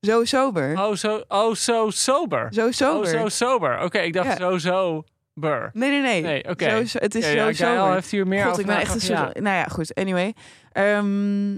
Zo 0.07 0.25
sober, 0.25 0.79
Oh, 0.79 0.95
zo, 0.95 1.23
oh, 1.29 1.55
zo 1.55 1.91
sober. 1.91 2.49
zo 2.55 2.71
sober. 2.71 3.15
Oh, 3.15 3.21
zo 3.21 3.29
sober. 3.29 3.81
Oké, 3.83 3.99
ik 3.99 4.13
dacht 4.13 4.27
Ja. 4.29 4.37
zo, 4.37 4.59
zo, 4.59 5.05
bur. 5.35 5.71
Nee, 5.73 5.91
nee, 5.91 6.01
nee. 6.01 6.23
Nee, 6.23 6.49
oké. 6.49 6.71
Zo, 6.71 6.85
zo- 6.85 6.99
het 6.99 7.15
is 7.15 7.25
Ja, 7.25 7.31
zo 7.31 7.37
ja, 7.37 7.53
Gaël 7.53 7.77
sober. 7.79 7.95
heeft 7.95 8.11
hier 8.11 8.27
meer 8.27 8.45
God, 8.45 8.59
ik 8.59 8.67
ben 8.67 8.77
echt 8.77 9.09
een. 9.09 9.15
Nou 9.43 9.57
ja, 9.57 9.65
goed. 9.65 9.95
Anyway. 9.95 10.35
Ehm, 10.73 11.51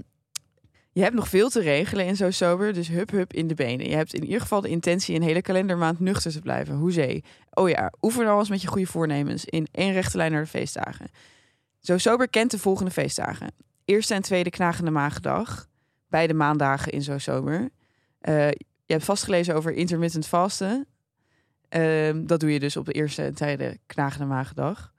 je 0.91 1.01
hebt 1.01 1.13
nog 1.13 1.27
veel 1.27 1.49
te 1.49 1.59
regelen 1.61 2.05
in 2.05 2.15
zo 2.15 2.31
sober, 2.31 2.73
dus 2.73 2.87
hup 2.87 3.11
hup 3.11 3.33
in 3.33 3.47
de 3.47 3.53
benen. 3.53 3.89
Je 3.89 3.95
hebt 3.95 4.13
in 4.13 4.23
ieder 4.23 4.41
geval 4.41 4.61
de 4.61 4.69
intentie 4.69 5.15
een 5.15 5.21
hele 5.23 5.41
kalendermaand 5.41 5.99
nuchter 5.99 6.31
te 6.31 6.39
blijven. 6.41 6.75
Hoezee. 6.75 7.23
Oh 7.53 7.69
ja, 7.69 7.93
oefen 8.01 8.25
dan 8.25 8.39
eens 8.39 8.49
met 8.49 8.61
je 8.61 8.67
goede 8.67 8.87
voornemens 8.87 9.45
in 9.45 9.67
één 9.71 9.93
rechte 9.93 10.17
lijn 10.17 10.31
naar 10.31 10.41
de 10.41 10.47
feestdagen. 10.47 11.07
Zo 11.79 11.97
sober 11.97 12.29
kent 12.29 12.51
de 12.51 12.59
volgende 12.59 12.91
feestdagen. 12.91 13.47
Eerste 13.85 14.13
en 14.13 14.21
tweede 14.21 14.49
knagende 14.49 14.91
maandag. 14.91 15.67
Beide 16.09 16.33
maandagen 16.33 16.91
in 16.91 17.01
zo 17.01 17.17
sober. 17.17 17.69
Eh, 18.25 18.47
je 18.85 18.93
hebt 18.93 19.03
vastgelezen 19.03 19.55
over 19.55 19.73
intermittent 19.73 20.27
vasten. 20.27 20.87
Ehm, 21.69 22.25
dat 22.25 22.39
doe 22.39 22.53
je 22.53 22.59
dus 22.59 22.77
op 22.77 22.85
de 22.85 22.91
eerste 22.91 23.23
en 23.23 23.33
tweede 23.33 23.77
knagende 23.85 24.25
maandag. 24.25 24.91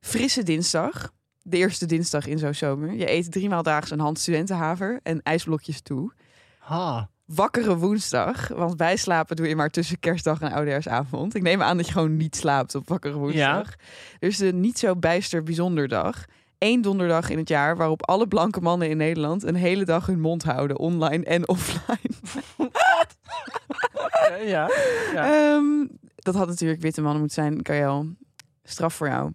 Frisse 0.00 0.42
dinsdag. 0.42 1.12
De 1.42 1.56
eerste 1.56 1.86
dinsdag 1.86 2.26
in 2.26 2.38
zo'n 2.38 2.54
zomer. 2.54 2.92
Je 2.92 3.10
eet 3.10 3.32
driemaal 3.32 3.62
daags 3.62 3.90
een 3.90 4.00
hand 4.00 4.18
studentenhaver 4.18 5.00
en 5.02 5.22
ijsblokjes 5.22 5.80
toe. 5.80 6.12
Ha. 6.58 7.08
Wakkere 7.24 7.76
woensdag. 7.76 8.48
Want 8.48 8.76
bijslapen 8.76 9.36
doe 9.36 9.48
je 9.48 9.56
maar 9.56 9.70
tussen 9.70 9.98
kerstdag 9.98 10.40
en 10.40 10.52
oudejaarsavond. 10.52 11.34
Ik 11.34 11.42
neem 11.42 11.62
aan 11.62 11.76
dat 11.76 11.86
je 11.86 11.92
gewoon 11.92 12.16
niet 12.16 12.36
slaapt 12.36 12.74
op 12.74 12.88
wakkere 12.88 13.18
woensdag. 13.18 13.74
Dus 14.18 14.36
de 14.36 14.52
niet 14.52 14.78
zo 14.78 14.96
bijster 14.96 15.42
bijzonder 15.42 15.88
dag. 15.88 16.24
Eén 16.64 16.82
donderdag 16.82 17.30
in 17.30 17.38
het 17.38 17.48
jaar 17.48 17.76
waarop 17.76 18.06
alle 18.08 18.28
blanke 18.28 18.60
mannen 18.60 18.88
in 18.90 18.96
Nederland 18.96 19.42
een 19.42 19.54
hele 19.54 19.84
dag 19.84 20.06
hun 20.06 20.20
mond 20.20 20.42
houden, 20.42 20.78
online 20.78 21.24
en 21.24 21.48
offline. 21.48 21.98
Ja. 24.44 24.70
ja. 25.12 25.32
Ehm, 25.54 25.86
dat 26.14 26.34
had 26.34 26.48
natuurlijk 26.48 26.80
witte 26.80 27.00
mannen 27.00 27.20
moeten 27.20 27.42
zijn, 27.42 27.62
Karel. 27.62 28.06
Straf 28.64 28.94
voor 28.94 29.08
jou. 29.08 29.32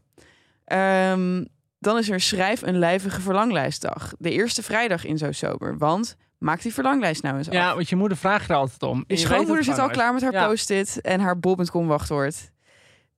Ehm, 0.66 1.46
dan 1.80 1.98
is 1.98 2.10
er 2.10 2.22
schrijf 2.22 2.62
een 2.62 2.78
lijvige 2.80 3.22
verlanglijstdag. 3.22 4.14
De 4.18 4.32
eerste 4.32 4.64
vrijdag 4.64 5.06
in 5.06 5.18
zo 5.18 5.32
sober. 5.32 5.78
Want 5.78 6.16
maak 6.38 6.62
die 6.62 6.74
verlanglijst 6.74 7.24
nou 7.24 7.38
eens 7.38 7.48
af. 7.48 7.54
ja, 7.54 7.76
want 7.76 7.90
je 7.90 7.96
moeder 7.96 8.18
vraagt 8.18 8.50
er 8.50 8.56
altijd 8.56 8.84
om. 8.84 8.98
Je 9.08 9.14
je 9.14 9.20
schoonmoeder 9.20 9.64
zit 9.64 9.80
al 9.80 9.90
klaar 9.90 10.14
met 10.14 10.22
haar 10.22 10.32
Ja. 10.34 10.48
post-it 10.48 11.02
en 11.02 11.20
haar 11.20 11.40
bol.com 11.40 11.88
wachtwoord. 11.88 12.52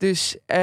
Dus 0.01 0.37
eh, 0.45 0.59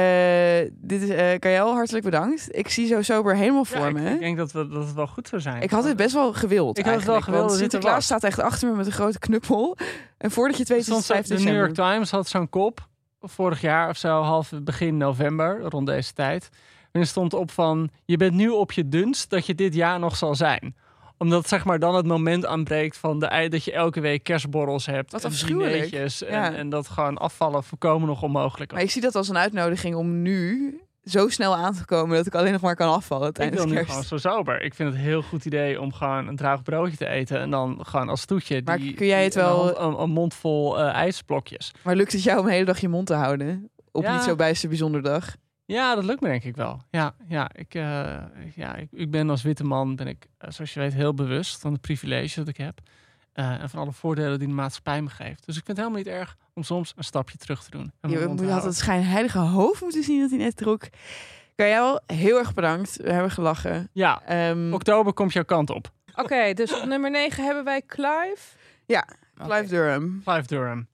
dit 0.71 1.01
is 1.01 1.09
eh 1.09 1.39
Karel, 1.39 1.73
hartelijk 1.73 2.05
bedankt. 2.05 2.47
Ik 2.57 2.69
zie 2.69 2.87
zo 2.87 3.01
sober 3.01 3.35
helemaal 3.35 3.65
voor 3.65 3.93
me. 3.93 4.09
ik 4.09 4.19
denk 4.19 4.37
dat, 4.37 4.51
we, 4.51 4.67
dat 4.67 4.85
het 4.85 4.93
wel 4.93 5.07
goed 5.07 5.27
zou 5.27 5.41
zijn. 5.41 5.61
Ik 5.61 5.69
had 5.69 5.83
het 5.83 5.97
best 5.97 6.13
wel 6.13 6.33
gewild. 6.33 6.77
Ik 6.77 6.85
had 6.85 6.95
het 6.95 7.03
wel 7.03 7.21
gewild 7.21 7.51
er 7.51 7.57
Sinterklaas 7.57 8.05
staat 8.05 8.23
echt 8.23 8.39
achter 8.39 8.69
me 8.69 8.75
met 8.75 8.85
een 8.85 8.91
grote 8.91 9.19
knuppel. 9.19 9.77
En 10.17 10.31
voordat 10.31 10.55
je 10.55 10.61
het 10.61 10.71
weet 10.71 10.79
is 10.79 10.85
het 10.85 10.93
Soms 10.93 11.07
5 11.07 11.27
de 11.27 11.43
New. 11.43 11.55
York 11.55 11.73
Times 11.73 12.11
had 12.11 12.27
zo'n 12.27 12.49
kop 12.49 12.87
vorig 13.21 13.61
jaar 13.61 13.89
of 13.89 13.97
zo, 13.97 14.21
half 14.21 14.51
begin 14.63 14.97
november, 14.97 15.61
rond 15.61 15.87
deze 15.87 16.13
tijd. 16.13 16.49
En 16.91 17.01
er 17.01 17.07
stond 17.07 17.33
op 17.33 17.51
van, 17.51 17.89
je 18.05 18.17
bent 18.17 18.33
nu 18.33 18.49
op 18.49 18.71
je 18.71 18.89
dunst 18.89 19.29
dat 19.29 19.45
je 19.45 19.55
dit 19.55 19.73
jaar 19.73 19.99
nog 19.99 20.17
zal 20.17 20.35
zijn. 20.35 20.75
Omdat 21.19 21.47
zeg 21.47 21.65
maar 21.65 21.79
dan 21.79 21.95
het 21.95 22.05
moment 22.05 22.45
aanbreekt 22.45 22.97
van 22.97 23.19
de 23.19 23.25
ei 23.25 23.49
dat 23.49 23.63
je 23.63 23.71
elke 23.71 23.99
week 23.99 24.23
kerstborrels 24.23 24.85
hebt. 24.85 25.11
Wat 25.11 25.23
en 25.23 25.29
afschuwelijk. 25.29 25.73
dinertjes 25.73 26.19
Ja. 26.19 26.27
En, 26.27 26.55
en 26.55 26.69
dat 26.69 26.87
gewoon 26.87 27.17
afvallen 27.17 27.63
voorkomen 27.63 28.07
nog 28.07 28.21
onmogelijk. 28.23 28.71
Maar 28.71 28.81
ik 28.81 28.91
zie 28.91 29.01
dat 29.01 29.15
als 29.15 29.29
een 29.29 29.37
uitnodiging 29.37 29.95
om 29.95 30.21
nu 30.21 30.73
zo 31.03 31.27
snel 31.29 31.55
aan 31.55 31.73
te 31.73 31.85
komen 31.85 32.17
dat 32.17 32.25
ik 32.25 32.35
alleen 32.35 32.51
nog 32.51 32.61
maar 32.61 32.75
kan 32.75 32.93
afvallen 32.93 33.27
ik 33.27 33.33
tijdens 33.33 33.57
wil 33.57 33.67
nu 33.69 33.73
kerst. 33.73 33.89
gewoon 33.89 34.03
zo 34.03 34.17
sober. 34.17 34.61
Ik 34.61 34.73
vind 34.73 34.89
het 34.89 34.97
een 34.97 35.03
heel 35.05 35.21
goed 35.21 35.45
idee 35.45 35.81
om 35.81 35.93
gewoon 35.93 36.27
een 36.27 36.35
draag 36.35 36.61
broodje 36.63 36.97
te 36.97 37.07
eten. 37.07 37.39
En 37.39 37.49
dan 37.49 37.79
gewoon 37.85 38.09
als 38.09 38.25
toetje 38.25 38.61
Maar 38.65 38.77
die, 38.77 38.93
kun 38.93 39.05
jij 39.07 39.23
het 39.23 39.35
wel- 39.35 39.81
Een, 39.81 39.99
een 40.01 40.09
mond 40.09 40.33
vol 40.33 40.79
eh, 40.79 40.87
ijsblokjes. 40.93 41.71
Maar 41.83 41.95
lukt 41.95 42.11
het 42.11 42.23
jou 42.23 42.39
om 42.39 42.45
de 42.45 42.51
hele 42.51 42.65
dag 42.65 42.79
je 42.79 42.89
mond 42.89 43.07
te 43.07 43.13
houden? 43.13 43.69
Op 43.91 44.03
Ja. 44.03 44.13
niet 44.13 44.23
zo 44.23 44.35
bijster 44.35 44.69
bijzonder 44.69 45.01
dag. 45.01 45.35
Ja, 45.73 45.95
dat 45.95 46.03
lukt 46.03 46.21
me 46.21 46.27
denk 46.27 46.43
ik 46.43 46.55
wel. 46.55 46.81
Ja, 46.89 47.13
ja, 47.27 47.49
ik, 47.53 47.73
eh, 47.73 48.17
ja 48.55 48.75
ik, 48.75 48.87
ik 48.91 49.11
ben 49.11 49.29
als 49.29 49.41
witte 49.41 49.63
man, 49.63 49.95
ben 49.95 50.07
ik, 50.07 50.27
eh, 50.37 50.51
zoals 50.51 50.73
je 50.73 50.79
weet, 50.79 50.93
heel 50.93 51.13
bewust 51.13 51.61
van 51.61 51.73
de 51.73 51.79
privileges 51.79 52.33
dat 52.33 52.47
ik 52.47 52.57
heb. 52.57 52.79
Eh, 53.33 53.61
en 53.61 53.69
van 53.69 53.79
alle 53.79 53.91
voordelen 53.91 54.39
die 54.39 54.47
de 54.47 54.53
maatschappij 54.53 55.01
me 55.01 55.09
geeft. 55.09 55.45
Dus 55.45 55.57
ik 55.57 55.65
vind 55.65 55.77
het 55.77 55.77
helemaal 55.77 55.97
niet 55.97 56.07
erg 56.07 56.35
om 56.53 56.63
soms 56.63 56.93
een 56.95 57.03
stapje 57.03 57.37
terug 57.37 57.63
te 57.63 57.69
doen. 57.71 57.91
Je, 58.01 58.49
had 58.51 58.63
het 58.63 58.75
schijnheilige 58.75 59.37
hoofd 59.39 59.81
moeten 59.81 60.03
zien 60.03 60.19
dat 60.19 60.29
hij 60.29 60.39
net 60.39 60.57
trok. 60.57 60.87
Karel, 61.55 62.01
heel 62.05 62.37
erg 62.37 62.53
bedankt. 62.53 62.97
We 62.97 63.11
hebben 63.11 63.31
gelachen. 63.31 63.89
Ja, 63.93 64.21
Ehm, 64.25 64.73
oktober 64.73 65.13
komt 65.13 65.33
jouw 65.33 65.45
kant 65.45 65.69
op. 65.69 65.91
Oké, 66.15 66.53
dus 66.53 66.81
op 66.81 66.85
nummer 66.85 67.11
9 67.11 67.43
hebben 67.43 67.63
wij 67.63 67.81
Clive. 67.85 68.57
Ja. 68.85 69.07
Clive 69.35 69.67
Durham. 69.67 70.21
Clive 70.23 70.47
Durham. 70.47 70.87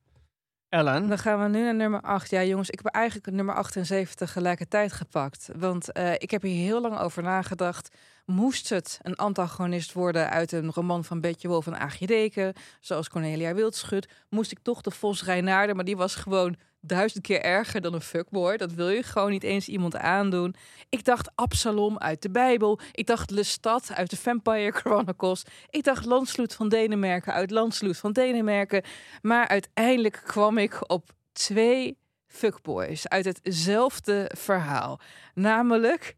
Dan 0.84 1.18
gaan 1.18 1.42
we 1.42 1.48
nu 1.48 1.64
naar 1.64 1.76
nummer 1.76 2.02
8. 2.02 2.30
Ja, 2.30 2.44
jongens, 2.44 2.70
ik 2.70 2.80
heb 2.84 2.94
eigenlijk 2.94 3.32
nummer 3.32 3.56
8 3.56 3.76
en 3.76 3.86
7 3.86 4.16
tegelijkertijd 4.16 4.92
gepakt. 4.94 5.50
Want 5.58 5.92
eh, 5.92 6.14
ik 6.14 6.32
heb 6.32 6.42
hier 6.42 6.66
heel 6.66 6.82
lang 6.82 7.00
over 7.00 7.24
nagedacht. 7.24 7.96
Moest 8.26 8.70
het 8.70 9.00
een 9.02 9.16
antagonist 9.16 9.94
worden 9.94 10.30
uit 10.30 10.52
een 10.52 10.72
roman 10.72 11.04
van 11.04 11.22
Betje 11.22 11.48
Wolf 11.48 11.68
en 11.68 11.80
Aagje 11.80 12.08
Deken, 12.08 12.54
zoals 12.80 13.10
Cornelia 13.10 13.54
Wildschut, 13.54 14.08
moest 14.30 14.52
ik 14.52 14.60
toch 14.62 14.82
de 14.82 14.92
Vos 14.92 15.24
Reinaarden, 15.24 15.76
maar 15.76 15.86
die 15.86 15.98
was 15.98 16.16
gewoon 16.16 16.56
duizend 16.88 17.24
keer 17.24 17.42
erger 17.42 17.82
dan 17.82 17.94
een 17.94 18.02
fuckboy. 18.02 18.58
Dat 18.58 18.74
wil 18.74 18.90
je 18.90 19.04
gewoon 19.04 19.32
niet 19.32 19.44
eens 19.44 19.68
iemand 19.68 19.96
aandoen. 19.96 20.56
Ik 20.90 21.04
dacht 21.04 21.30
Absalom 21.36 21.98
uit 21.98 22.22
de 22.22 22.30
Bijbel. 22.30 22.80
Ik 22.92 23.08
dacht 23.08 23.32
Lestat 23.32 23.92
uit 23.94 24.10
de 24.10 24.18
Vampire 24.18 24.72
Chronicles. 24.72 25.44
Ik 25.70 25.84
dacht 25.84 26.06
Landsloot 26.06 26.54
van 26.54 26.70
Denemarken 26.70 27.34
uit 27.34 27.52
Landsloot 27.52 27.98
van 27.98 28.12
Denemarken. 28.12 28.84
Maar 29.22 29.48
uiteindelijk 29.48 30.22
kwam 30.26 30.58
ik 30.58 30.92
op 30.92 31.14
twee 31.34 31.98
fuckboys 32.28 33.08
uit 33.08 33.26
hetzelfde 33.26 34.32
verhaal. 34.38 35.00
Namelijk 35.34 36.16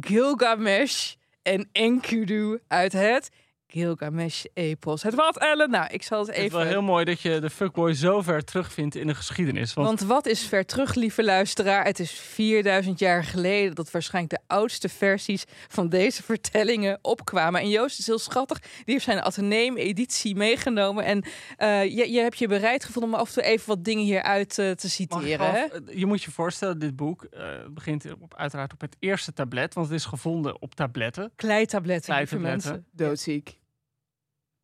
Gilgamesh 0.00 1.14
en 1.42 1.68
Enkidu 1.72 2.60
uit 2.68 2.92
het 2.92 3.30
Gilgamesh-epos. 3.70 5.02
Het 5.02 5.14
wat, 5.14 5.38
Ellen? 5.38 5.70
Nou, 5.70 5.86
ik 5.90 6.02
zal 6.02 6.18
het 6.18 6.26
Het 6.28 6.36
is 6.36 6.42
even... 6.42 6.58
wel 6.58 6.66
heel 6.66 6.82
mooi 6.82 7.04
dat 7.04 7.20
je 7.20 7.38
de 7.40 7.50
fuckboy 7.50 7.94
zo 7.94 8.22
ver 8.22 8.44
terugvindt 8.44 8.94
in 8.94 9.06
de 9.06 9.14
geschiedenis. 9.14 9.74
Want, 9.74 9.86
Want 9.88 10.00
wat 10.00 10.26
is 10.26 10.46
ver 10.46 10.66
terug, 10.66 10.94
lieve 10.94 11.24
luisteraar? 11.24 11.84
Het 11.84 11.98
is 11.98 12.10
4000 12.12 12.98
jaar 12.98 13.24
geleden 13.24 13.74
dat 13.74 13.90
waarschijnlijk 13.90 14.34
de 14.34 14.54
oudste 14.54 14.88
versies 14.88 15.44
van 15.68 15.88
deze 15.88 16.22
vertellingen 16.22 16.98
opkwamen. 17.02 17.60
En 17.60 17.68
Joost 17.68 17.98
is 17.98 18.06
heel 18.06 18.18
schattig. 18.18 18.58
Die 18.60 18.70
heeft 18.84 19.04
zijn 19.04 19.20
Atheneum-editie 19.22 20.34
meegenomen. 20.36 21.04
En 21.04 21.24
eh, 21.56 21.84
je, 21.84 22.10
je 22.12 22.20
hebt 22.20 22.38
je 22.38 22.48
bereid 22.48 22.84
gevonden 22.84 23.12
om 23.12 23.18
af 23.18 23.28
en 23.28 23.34
toe 23.34 23.42
even 23.42 23.68
wat 23.68 23.84
dingen 23.84 24.04
hieruit 24.04 24.58
eh, 24.58 24.70
te 24.70 24.88
citeren. 24.90 25.50
hè? 25.50 25.62
al- 25.72 25.80
je 25.94 26.06
moet 26.06 26.22
je 26.22 26.30
voorstellen, 26.30 26.78
dit 26.78 26.96
boek 26.96 27.24
eh, 27.24 27.44
begint 27.70 28.12
op, 28.20 28.34
uiteraard 28.36 28.72
op 28.72 28.80
het 28.80 28.96
eerste 28.98 29.32
tablet. 29.32 29.74
Want 29.74 29.86
het 29.86 29.96
is 29.96 30.04
gevonden 30.04 30.60
op 30.62 30.74
tabletten. 30.74 31.32
Kleitabletten, 31.36 32.14
lieve 32.16 32.36
Kleitabletten. 32.36 32.70
mensen. 32.72 33.06
Doodziek. 33.06 33.58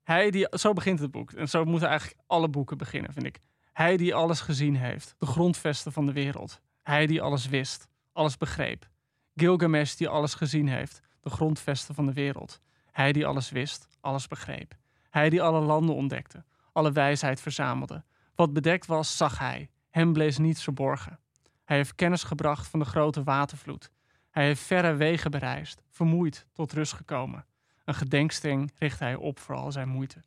Hij 0.07 0.31
die, 0.31 0.47
zo 0.51 0.73
begint 0.73 1.01
het 1.01 1.11
boek. 1.11 1.33
En 1.33 1.49
zo 1.49 1.65
moeten 1.65 1.89
eigenlijk 1.89 2.21
alle 2.27 2.49
boeken 2.49 2.79
beginnen, 2.79 3.13
vind 3.13 3.27
ik. 3.27 3.41
Hij 3.73 3.97
die 3.97 4.15
alles 4.15 4.41
gezien 4.41 4.77
heeft. 4.77 5.15
De 5.19 5.27
grondvesten 5.27 5.93
van 5.93 6.07
de 6.07 6.13
wereld. 6.13 6.61
Hij 6.83 7.07
die 7.07 7.23
alles 7.23 7.49
wist. 7.49 7.89
Alles 8.13 8.37
begreep. 8.37 8.89
Gilgamesh 9.35 9.95
die 9.95 10.09
alles 10.09 10.35
gezien 10.35 10.69
heeft. 10.69 11.01
De 11.21 11.31
grondvesten 11.31 11.95
van 11.95 12.07
de 12.07 12.13
wereld. 12.13 12.61
Hij 12.93 13.13
die 13.13 13.27
alles 13.27 13.51
wist. 13.51 13.89
Alles 14.01 14.27
begreep. 14.27 14.75
Hij 15.11 15.31
die 15.31 15.43
alle 15.43 15.61
landen 15.61 15.95
ontdekte. 15.95 16.45
Alle 16.73 16.93
wijsheid 16.93 17.41
verzamelde. 17.41 18.05
Wat 18.35 18.53
bedekt 18.53 18.87
was, 18.87 19.17
zag 19.17 19.39
hij. 19.39 19.71
Hem 19.91 20.13
bleef 20.13 20.39
niets 20.39 20.63
verborgen. 20.63 21.19
Hij 21.65 21.77
heeft 21.77 21.95
kennis 21.95 22.23
gebracht 22.23 22.69
van 22.69 22.79
de 22.79 22.87
grote 22.87 23.23
watervloed. 23.23 23.91
Hij 24.31 24.45
heeft 24.45 24.63
verre 24.63 24.95
wegen 24.95 25.31
bereisd. 25.31 25.83
Vermoeid 25.91 26.47
tot 26.53 26.73
rust 26.73 26.93
gekomen. 26.93 27.47
Een 27.87 27.95
gedenksteen 27.95 28.71
richt 28.79 28.99
hij 28.99 29.15
op 29.15 29.39
voor 29.39 29.55
al 29.55 29.73
zijn 29.73 29.89
moeite. 29.89 30.23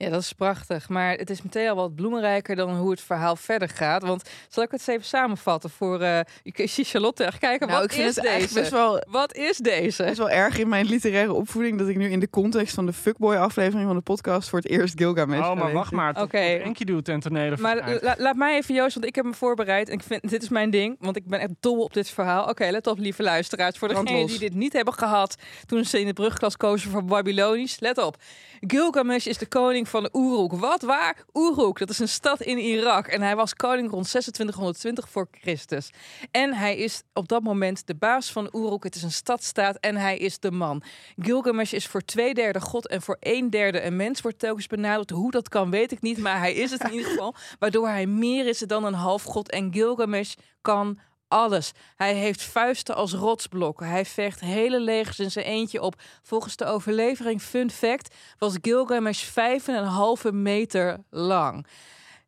Ja, 0.00 0.08
dat 0.10 0.20
is 0.20 0.32
prachtig. 0.32 0.88
Maar 0.88 1.14
het 1.14 1.30
is 1.30 1.42
meteen 1.42 1.68
al 1.68 1.74
wat 1.76 1.94
bloemrijker 1.94 2.56
dan 2.56 2.76
hoe 2.76 2.90
het 2.90 3.00
verhaal 3.00 3.36
verder 3.36 3.68
gaat. 3.68 4.02
Want 4.02 4.28
zal 4.48 4.62
ik 4.62 4.70
het 4.70 4.80
eens 4.80 4.88
even 4.88 5.04
samenvatten 5.04 5.70
voor... 5.70 6.00
eh 6.00 6.20
ik 6.42 6.62
zie 6.70 6.84
Charlotte 6.84 7.24
echt 7.24 7.38
kijken. 7.38 7.66
Nou, 7.68 7.80
wat 7.80 7.90
ik 7.90 7.96
vind 7.96 8.08
is 8.08 8.16
het 8.16 8.24
deze? 8.24 8.54
best 8.54 8.70
wel, 8.70 9.02
Wat 9.08 9.34
is 9.34 9.56
deze? 9.56 10.02
best 10.02 10.18
wel 10.18 10.30
erg 10.30 10.58
in 10.58 10.68
mijn 10.68 10.86
literaire 10.86 11.32
opvoeding 11.32 11.78
dat 11.78 11.88
ik 11.88 11.96
nu 11.96 12.10
in 12.10 12.20
de 12.20 12.30
context 12.30 12.74
van 12.74 12.86
de 12.86 12.92
fuckboy 12.92 13.36
aflevering 13.36 13.86
van 13.86 13.96
de 13.96 14.02
podcast 14.02 14.48
voor 14.48 14.58
het 14.58 14.68
eerst 14.68 14.98
Gilgamesh 14.98 15.46
Oh, 15.48 15.54
maar 15.54 15.72
wacht 15.72 15.92
maar. 15.92 16.10
Oké. 16.10 16.22
tot 16.56 16.66
Enkidu 16.66 17.02
ten 17.02 17.20
tonele 17.20 17.56
Maar 17.56 17.98
la- 18.00 18.14
laat 18.18 18.36
mij 18.36 18.56
even, 18.56 18.74
Joost, 18.74 18.94
want 18.94 19.06
ik 19.06 19.14
heb 19.14 19.24
me 19.24 19.32
voorbereid. 19.32 19.88
En 19.88 19.94
ik 19.94 20.02
vind, 20.02 20.28
dit 20.30 20.42
is 20.42 20.48
mijn 20.48 20.70
ding, 20.70 20.96
want 21.00 21.16
ik 21.16 21.26
ben 21.26 21.40
echt 21.40 21.52
dol 21.60 21.82
op 21.82 21.94
dit 21.94 22.10
verhaal. 22.10 22.48
Oké, 22.48 22.68
let 22.70 22.86
op, 22.86 22.98
lieve 22.98 23.22
luisteraars. 23.22 23.78
Voor 23.78 23.88
degenen 23.88 24.26
die 24.26 24.38
dit 24.38 24.54
niet 24.54 24.72
hebben 24.72 24.94
gehad 24.94 25.36
toen 25.66 25.84
ze 25.84 26.00
in 26.00 26.06
de 26.06 26.12
brugklas 26.12 26.56
kozen 26.56 26.90
voor 26.90 27.04
Babylonisch. 27.04 27.80
Let 27.80 27.98
op. 27.98 28.16
Gilgamesh 28.60 29.26
is 29.26 29.38
de 29.38 29.46
koning 29.46 29.87
van 29.88 30.08
Uruk. 30.12 30.52
Wat 30.52 30.82
waar? 30.82 31.24
Uruk, 31.32 31.78
dat 31.78 31.90
is 31.90 31.98
een 31.98 32.08
stad 32.08 32.40
in 32.40 32.58
Irak. 32.58 33.06
En 33.06 33.22
hij 33.22 33.36
was 33.36 33.54
koning 33.54 33.90
rond 33.90 34.08
2620 34.08 35.08
voor 35.08 35.28
Christus. 35.30 35.90
En 36.30 36.54
hij 36.54 36.76
is 36.76 37.02
op 37.12 37.28
dat 37.28 37.42
moment 37.42 37.86
de 37.86 37.94
baas 37.94 38.32
van 38.32 38.48
Uruk. 38.52 38.82
Het 38.82 38.94
is 38.94 39.02
een 39.02 39.12
stadstaat 39.12 39.76
en 39.76 39.96
hij 39.96 40.18
is 40.18 40.38
de 40.38 40.50
man. 40.50 40.82
Gilgamesh 41.16 41.72
is 41.72 41.86
voor 41.86 42.00
twee 42.00 42.34
derde 42.34 42.60
god 42.60 42.88
en 42.88 43.02
voor 43.02 43.16
een 43.20 43.50
derde 43.50 43.82
een 43.82 43.96
mens. 43.96 44.20
Wordt 44.20 44.38
telkens 44.38 44.66
benaderd. 44.66 45.10
Hoe 45.10 45.30
dat 45.30 45.48
kan, 45.48 45.70
weet 45.70 45.92
ik 45.92 46.00
niet. 46.00 46.18
Maar 46.18 46.38
hij 46.38 46.54
is 46.54 46.70
het 46.70 46.84
in 46.84 46.92
ieder 46.92 47.08
geval. 47.08 47.34
Waardoor 47.58 47.88
hij 47.88 48.06
meer 48.06 48.46
is 48.46 48.58
dan 48.58 48.84
een 48.84 48.94
halfgod. 48.94 49.50
En 49.50 49.72
Gilgamesh 49.72 50.34
kan 50.60 50.98
alles. 51.28 51.72
Hij 51.96 52.14
heeft 52.14 52.42
vuisten 52.42 52.94
als 52.94 53.12
rotsblokken. 53.12 53.86
Hij 53.88 54.04
vecht 54.04 54.40
hele 54.40 54.80
legers 54.80 55.18
in 55.18 55.30
zijn 55.30 55.44
eentje 55.44 55.82
op. 55.82 55.94
Volgens 56.22 56.56
de 56.56 56.64
overlevering, 56.64 57.42
fun 57.42 57.70
fact, 57.70 58.14
was 58.38 58.56
Gilgamesh 58.62 59.22
vijf 59.22 59.68
en 59.68 59.74
een 59.74 59.84
halve 59.84 60.32
meter 60.32 60.98
lang. 61.10 61.66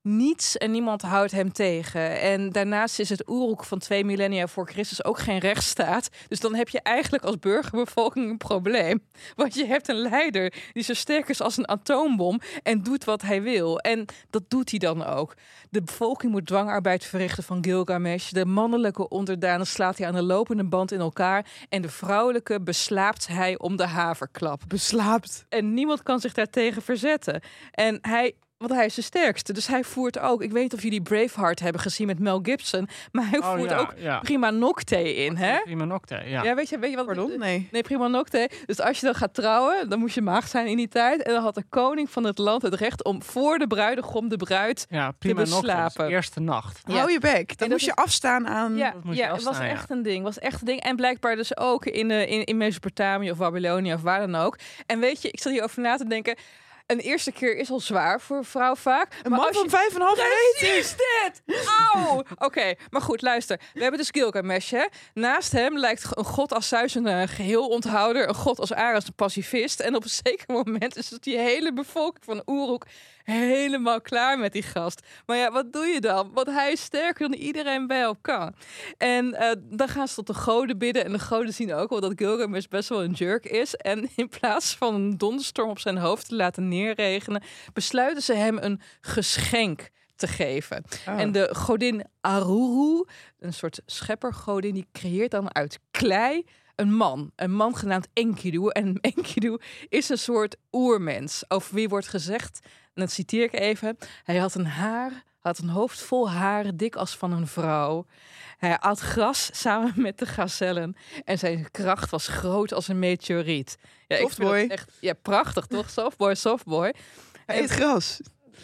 Niets 0.02 0.56
en 0.56 0.70
niemand 0.70 1.02
houdt 1.02 1.32
hem 1.32 1.52
tegen. 1.52 2.20
En 2.20 2.50
daarnaast 2.50 2.98
is 2.98 3.08
het 3.08 3.28
Uruk 3.28 3.64
van 3.64 3.78
twee 3.78 4.04
millennia 4.04 4.46
voor 4.46 4.68
Christus 4.68 5.04
ook 5.04 5.18
geen 5.18 5.38
rechtsstaat. 5.38 6.08
Dus 6.28 6.40
dan 6.40 6.54
heb 6.54 6.68
je 6.68 6.80
eigenlijk 6.80 7.24
als 7.24 7.38
burgerbevolking 7.38 8.30
een 8.30 8.36
probleem. 8.36 9.02
Want 9.36 9.54
je 9.54 9.66
hebt 9.66 9.88
een 9.88 9.96
leider 9.96 10.54
die 10.72 10.82
zo 10.82 10.94
sterk 10.94 11.28
is 11.28 11.40
als 11.40 11.56
een 11.56 11.68
atoombom 11.68 12.40
en 12.62 12.82
doet 12.82 13.04
wat 13.04 13.22
hij 13.22 13.42
wil. 13.42 13.78
En 13.78 14.04
dat 14.30 14.42
doet 14.48 14.70
hij 14.70 14.78
dan 14.78 15.04
ook. 15.04 15.34
De 15.70 15.82
bevolking 15.82 16.32
moet 16.32 16.46
dwangarbeid 16.46 17.04
verrichten 17.04 17.44
van 17.44 17.64
Gilgamesh. 17.64 18.30
De 18.30 18.46
mannelijke 18.46 19.08
onderdanen 19.08 19.66
slaat 19.66 19.98
hij 19.98 20.06
aan 20.06 20.14
de 20.14 20.22
lopende 20.22 20.64
band 20.64 20.92
in 20.92 21.00
elkaar. 21.00 21.46
En 21.68 21.82
de 21.82 21.90
vrouwelijke 21.90 22.60
beslaapt 22.60 23.26
hij 23.26 23.58
om 23.58 23.76
de 23.76 23.86
haverklap. 23.86 24.62
Beslaapt. 24.68 25.44
En 25.48 25.74
niemand 25.74 26.02
kan 26.02 26.20
zich 26.20 26.34
daartegen 26.34 26.82
verzetten. 26.82 27.40
En 27.70 27.98
hij, 28.00 28.34
want 28.61 28.73
hij 28.73 28.85
is 28.87 28.94
de 28.94 29.03
sterkste. 29.03 29.53
Dus 29.53 29.66
hij 29.66 29.85
voert 29.85 30.18
ook. 30.18 30.42
Ik 30.42 30.53
weet 30.53 30.62
niet 30.62 30.75
of 30.75 30.83
jullie 30.83 31.03
Braveheart 31.03 31.61
hebben 31.61 31.81
gezien 31.81 32.07
met 32.07 32.18
Mel 32.18 32.40
Gibson. 32.42 32.88
Maar 33.12 33.29
hij 33.31 33.38
Oh, 33.38 33.57
voert 33.57 33.70
ja, 33.70 33.79
ook 33.79 33.94
ja. 33.96 34.18
prima 34.20 34.51
nocte 34.51 35.14
in, 35.14 35.37
hè? 35.37 35.59
Prima 35.62 35.85
nocte, 35.85 36.23
ja. 36.25 36.42
Ja, 36.42 36.55
weet 36.55 36.68
je, 36.68 36.79
weet 36.79 36.90
je 36.90 36.96
wat? 36.96 37.07
Pardon? 37.07 37.38
Nee. 37.38 37.68
Nee, 37.70 37.83
prima 37.83 38.07
nocte. 38.07 38.51
Dus 38.66 38.81
als 38.81 39.01
je 39.01 39.07
dan 39.07 39.14
gaat 39.14 39.35
trouwen, 39.35 39.88
dan 39.88 39.99
moest 39.99 40.14
je 40.14 40.23
maagd 40.23 40.51
zijn 40.51 40.66
in 40.66 40.77
die 40.77 40.88
tijd. 40.88 41.23
En 41.23 41.33
dan 41.33 41.42
had 41.42 41.55
de 41.55 41.64
koning 41.68 42.11
van 42.11 42.25
het 42.25 42.38
land 42.38 42.62
het 42.62 42.75
recht 42.75 43.05
om 43.05 43.23
voor 43.23 43.59
de 43.59 43.66
bruidegom 43.66 44.29
de 44.29 44.37
bruid. 44.37 44.87
Ja, 44.88 45.11
prima 45.11 45.38
nocte. 45.38 45.51
dus 45.51 45.61
beslapen. 45.61 46.09
Eerste 46.09 46.40
nacht. 46.40 46.81
Ja. 46.85 46.94
Hou 46.94 47.12
je 47.12 47.18
bek. 47.18 47.59
Dan 47.59 47.68
moest 47.68 47.85
je 47.85 47.94
afstaan 47.94 48.49
aan... 48.49 48.77
Ja, 48.77 48.94
dat 49.05 49.16
ja 49.16 49.23
het 49.23 49.37
was 49.37 49.46
afstaan, 49.46 49.66
ja. 49.66 49.73
echt 49.73 49.90
een 49.90 50.03
ding. 50.03 50.25
Was 50.25 50.38
echt 50.38 50.61
een 50.61 50.66
ding. 50.66 50.81
En 50.81 50.96
blijkbaar 50.96 51.37
dus 51.37 51.57
ook 51.57 51.85
in, 51.87 52.11
eh, 52.11 52.31
in, 52.31 52.44
in 52.44 52.57
Mesopotamië 52.57 53.31
of 53.31 53.38
Babylonië 53.38 53.92
of 53.94 54.03
waar 54.03 54.20
dan 54.20 54.35
ook. 54.35 54.59
En 54.87 55.01
weet 55.01 55.23
je, 55.23 55.31
ik 55.31 55.40
zat 55.40 55.53
hierover 55.53 55.83
na 55.83 55.96
te 55.96 56.07
denken. 56.07 56.37
Een 56.90 56.98
eerste 56.98 57.33
keer 57.33 57.57
is 57.57 57.70
al 57.70 57.81
zwaar 57.81 58.20
voor 58.20 58.37
een 58.37 58.44
vrouw 58.44 58.74
vaak. 58.74 59.12
Een 59.22 59.31
maar 59.31 59.40
man 59.40 59.53
van 59.53 59.70
vijf 59.70 59.94
en 59.94 60.00
half 60.00 60.16
meter. 60.16 60.57
Precies 60.59 60.94
dit! 60.96 61.57
Auw! 61.92 62.22
Oké, 62.38 62.74
maar 62.90 63.00
goed, 63.00 63.22
luister. 63.22 63.61
We 63.74 63.81
hebben 63.81 64.00
dus 64.00 64.09
Gilgamesh, 64.11 64.70
hè. 64.70 64.87
Naast 65.14 65.53
hem 65.53 65.79
lijkt 65.79 66.07
een 66.11 66.24
god 66.24 66.53
als 66.53 66.68
Zeus 66.68 66.94
een 66.94 67.07
eh, 67.07 67.29
geheel 67.29 67.68
onthouder. 67.68 68.29
Een 68.29 68.35
god 68.35 68.59
als 68.59 68.72
Ares 68.72 69.07
een 69.07 69.14
pacifist. 69.14 69.81
En 69.81 69.94
op 69.94 70.03
een 70.03 70.11
zeker 70.24 70.55
moment 70.55 70.96
is 70.96 71.11
het 71.11 71.22
die 71.22 71.38
hele 71.38 71.72
bevolking 71.72 72.24
van 72.24 72.42
Uruk 72.46 72.85
helemaal 73.31 74.01
klaar 74.01 74.38
met 74.38 74.53
die 74.53 74.62
gast. 74.62 75.07
Maar 75.27 75.37
ja, 75.37 75.51
wat 75.51 75.73
doe 75.73 75.87
je 75.87 76.01
dan? 76.01 76.31
Want 76.33 76.47
hij 76.47 76.73
is 76.73 76.83
sterker 76.83 77.29
dan 77.29 77.38
iedereen 77.38 77.87
bij 77.87 78.01
elkaar. 78.01 78.53
En 78.99 79.35
eh, 79.35 79.53
dan 79.62 79.88
gaan 79.88 80.09
ze 80.09 80.14
tot 80.14 80.27
de 80.27 80.35
goden 80.35 80.79
bidden. 80.79 81.05
En 81.05 81.12
de 81.12 81.19
goden 81.19 81.55
zien 81.55 81.75
ook 81.75 81.90
wel 81.90 82.01
dat 82.01 82.12
Gilgamesh 82.16 82.66
best 82.66 82.88
wel 82.88 83.03
een 83.03 83.12
jerk 83.12 83.45
is. 83.45 83.75
En 83.75 84.09
in 84.16 84.29
plaats 84.40 84.75
van 84.75 84.95
een 84.95 85.19
donderstorm 85.19 85.71
op 85.71 85.79
zijn 85.79 85.99
hoofd 85.99 86.29
te 86.29 86.35
laten 86.35 86.69
neerregenen... 86.69 87.43
besluiten 87.73 88.23
ze 88.23 88.35
hem 88.35 88.59
een 88.59 88.81
geschenk 89.01 89.90
te 90.16 90.27
geven. 90.27 90.85
Oh. 91.09 91.21
En 91.21 91.33
de 91.33 91.55
godin 91.55 92.05
Aruru, 92.21 93.05
een 93.38 93.55
soort 93.55 93.81
scheppergodin, 93.87 94.75
die 94.75 94.88
creëert 94.93 95.31
dan 95.31 95.55
uit 95.55 95.79
klei 95.90 96.45
een 96.81 96.95
man. 96.95 97.33
Een 97.37 97.53
man 97.53 97.77
genaamd 97.77 98.09
Enkidu. 98.12 98.69
En 98.69 98.99
Enkidu 99.01 99.59
is 99.88 100.09
een 100.09 100.19
soort 100.19 100.57
oermens. 100.73 101.45
Over 101.49 101.75
wie 101.75 101.88
wordt 101.88 102.09
gezegd, 102.09 102.61
en 102.94 103.00
dat 103.03 103.11
citeer 103.11 103.44
ik 103.44 103.53
even... 103.53 103.96
Hij 104.24 104.37
had 104.37 104.55
een 104.55 104.66
haar, 104.66 105.22
had 105.38 105.59
een 105.59 105.68
hoofd 105.68 106.00
vol 106.03 106.31
haren, 106.31 106.76
dik 106.76 106.96
als 106.96 107.16
van 107.16 107.33
een 107.33 107.46
vrouw. 107.46 108.07
Hij 108.59 108.79
at 108.79 108.98
gras 109.00 109.50
samen 109.53 109.92
met 109.96 110.18
de 110.18 110.26
gazellen. 110.26 110.96
En 111.24 111.38
zijn 111.38 111.70
kracht 111.70 112.11
was 112.11 112.29
groot 112.29 112.72
als 112.72 112.88
een 112.88 112.98
meteoriet. 112.98 113.79
Ja, 114.09 114.16
ik 114.16 114.22
Softboy. 114.22 114.66
Echt, 114.68 114.90
ja, 115.00 115.12
prachtig 115.12 115.66
toch? 115.66 115.90
Softboy, 116.00 116.35
softboy. 116.35 116.94
Hij 117.46 117.62
eet 117.62 117.70
gras. 117.70 118.20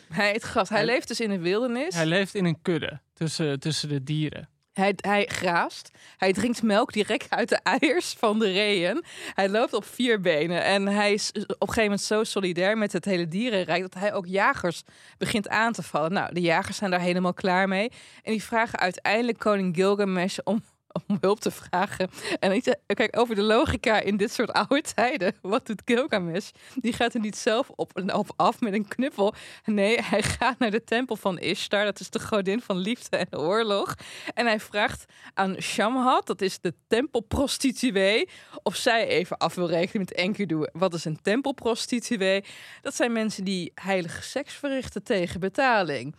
Hij 0.08 0.34
eet 0.34 0.42
gras. 0.42 0.68
Hij 0.68 0.78
Hij- 0.78 0.86
leeft 0.86 1.08
dus 1.08 1.20
in 1.20 1.30
de 1.30 1.38
wildernis. 1.38 1.94
Hij 1.94 2.06
leeft 2.06 2.34
in 2.34 2.44
een 2.44 2.62
kudde 2.62 3.00
tussen, 3.14 3.60
tussen 3.60 3.88
de 3.88 4.02
dieren. 4.02 4.48
Hij, 4.76 4.92
hij 4.96 5.26
graast. 5.26 5.90
Hij 6.16 6.32
drinkt 6.32 6.62
melk 6.62 6.92
direct 6.92 7.30
uit 7.30 7.48
de 7.48 7.58
eiers 7.62 8.14
van 8.18 8.38
de 8.38 8.52
reeën. 8.52 9.04
Hij 9.34 9.48
loopt 9.48 9.72
op 9.72 9.84
vier 9.84 10.20
benen. 10.20 10.64
En 10.64 10.86
hij 10.86 11.12
is 11.12 11.30
op 11.32 11.44
een 11.46 11.56
gegeven 11.58 11.82
moment 11.82 12.00
zo 12.00 12.24
solidair 12.24 12.78
met 12.78 12.92
het 12.92 13.04
hele 13.04 13.28
dierenrijk... 13.28 13.82
dat 13.82 13.94
hij 13.94 14.14
ook 14.14 14.26
jagers 14.26 14.82
begint 15.18 15.48
aan 15.48 15.72
te 15.72 15.82
vallen. 15.82 16.12
Nou, 16.12 16.34
de 16.34 16.40
jagers 16.40 16.76
zijn 16.76 16.90
daar 16.90 17.00
helemaal 17.00 17.34
klaar 17.34 17.68
mee. 17.68 17.90
En 18.22 18.32
die 18.32 18.42
vragen 18.42 18.78
uiteindelijk 18.78 19.38
koning 19.38 19.74
Gilgamesh 19.76 20.38
om 20.44 20.62
om 21.08 21.18
hulp 21.20 21.40
te 21.40 21.50
vragen. 21.50 22.10
En 22.40 22.52
ik 22.52 22.76
kijk, 22.86 23.18
over 23.18 23.34
de 23.34 23.42
logica 23.42 24.00
in 24.00 24.16
dit 24.16 24.32
soort 24.32 24.52
oude 24.52 24.80
tijden. 24.80 25.34
Wat 25.42 25.66
doet 25.66 25.82
Gilgamesh? 25.84 26.50
Die 26.74 26.92
gaat 26.92 27.14
er 27.14 27.20
niet 27.20 27.36
zelf 27.36 27.70
op 27.70 27.96
en 27.96 28.14
op 28.14 28.32
af 28.36 28.60
met 28.60 28.72
een 28.72 28.88
knuppel. 28.88 29.34
Nee, 29.64 30.02
hij 30.02 30.22
gaat 30.22 30.58
naar 30.58 30.70
de 30.70 30.84
tempel 30.84 31.16
van 31.16 31.38
Ishtar. 31.38 31.84
Dat 31.84 32.00
is 32.00 32.10
de 32.10 32.20
godin 32.20 32.60
van 32.60 32.76
liefde 32.76 33.16
en 33.16 33.38
oorlog. 33.38 33.94
En 34.34 34.46
hij 34.46 34.60
vraagt 34.60 35.04
aan 35.34 35.56
Shamhat, 35.60 36.26
dat 36.26 36.40
is 36.40 36.60
de 36.60 36.74
tempelprostituee, 36.88 38.28
of 38.62 38.76
zij 38.76 39.06
even 39.06 39.36
af 39.36 39.54
wil 39.54 39.68
rekenen 39.68 40.06
met 40.08 40.12
Enkidu. 40.12 40.66
Wat 40.72 40.94
is 40.94 41.04
een 41.04 41.22
tempelprostituee? 41.22 42.44
Dat 42.82 42.94
zijn 42.94 43.12
mensen 43.12 43.44
die 43.44 43.72
heilige 43.74 44.22
seks 44.22 44.54
verrichten 44.54 45.02
tegen 45.02 45.40
betaling. 45.40 46.14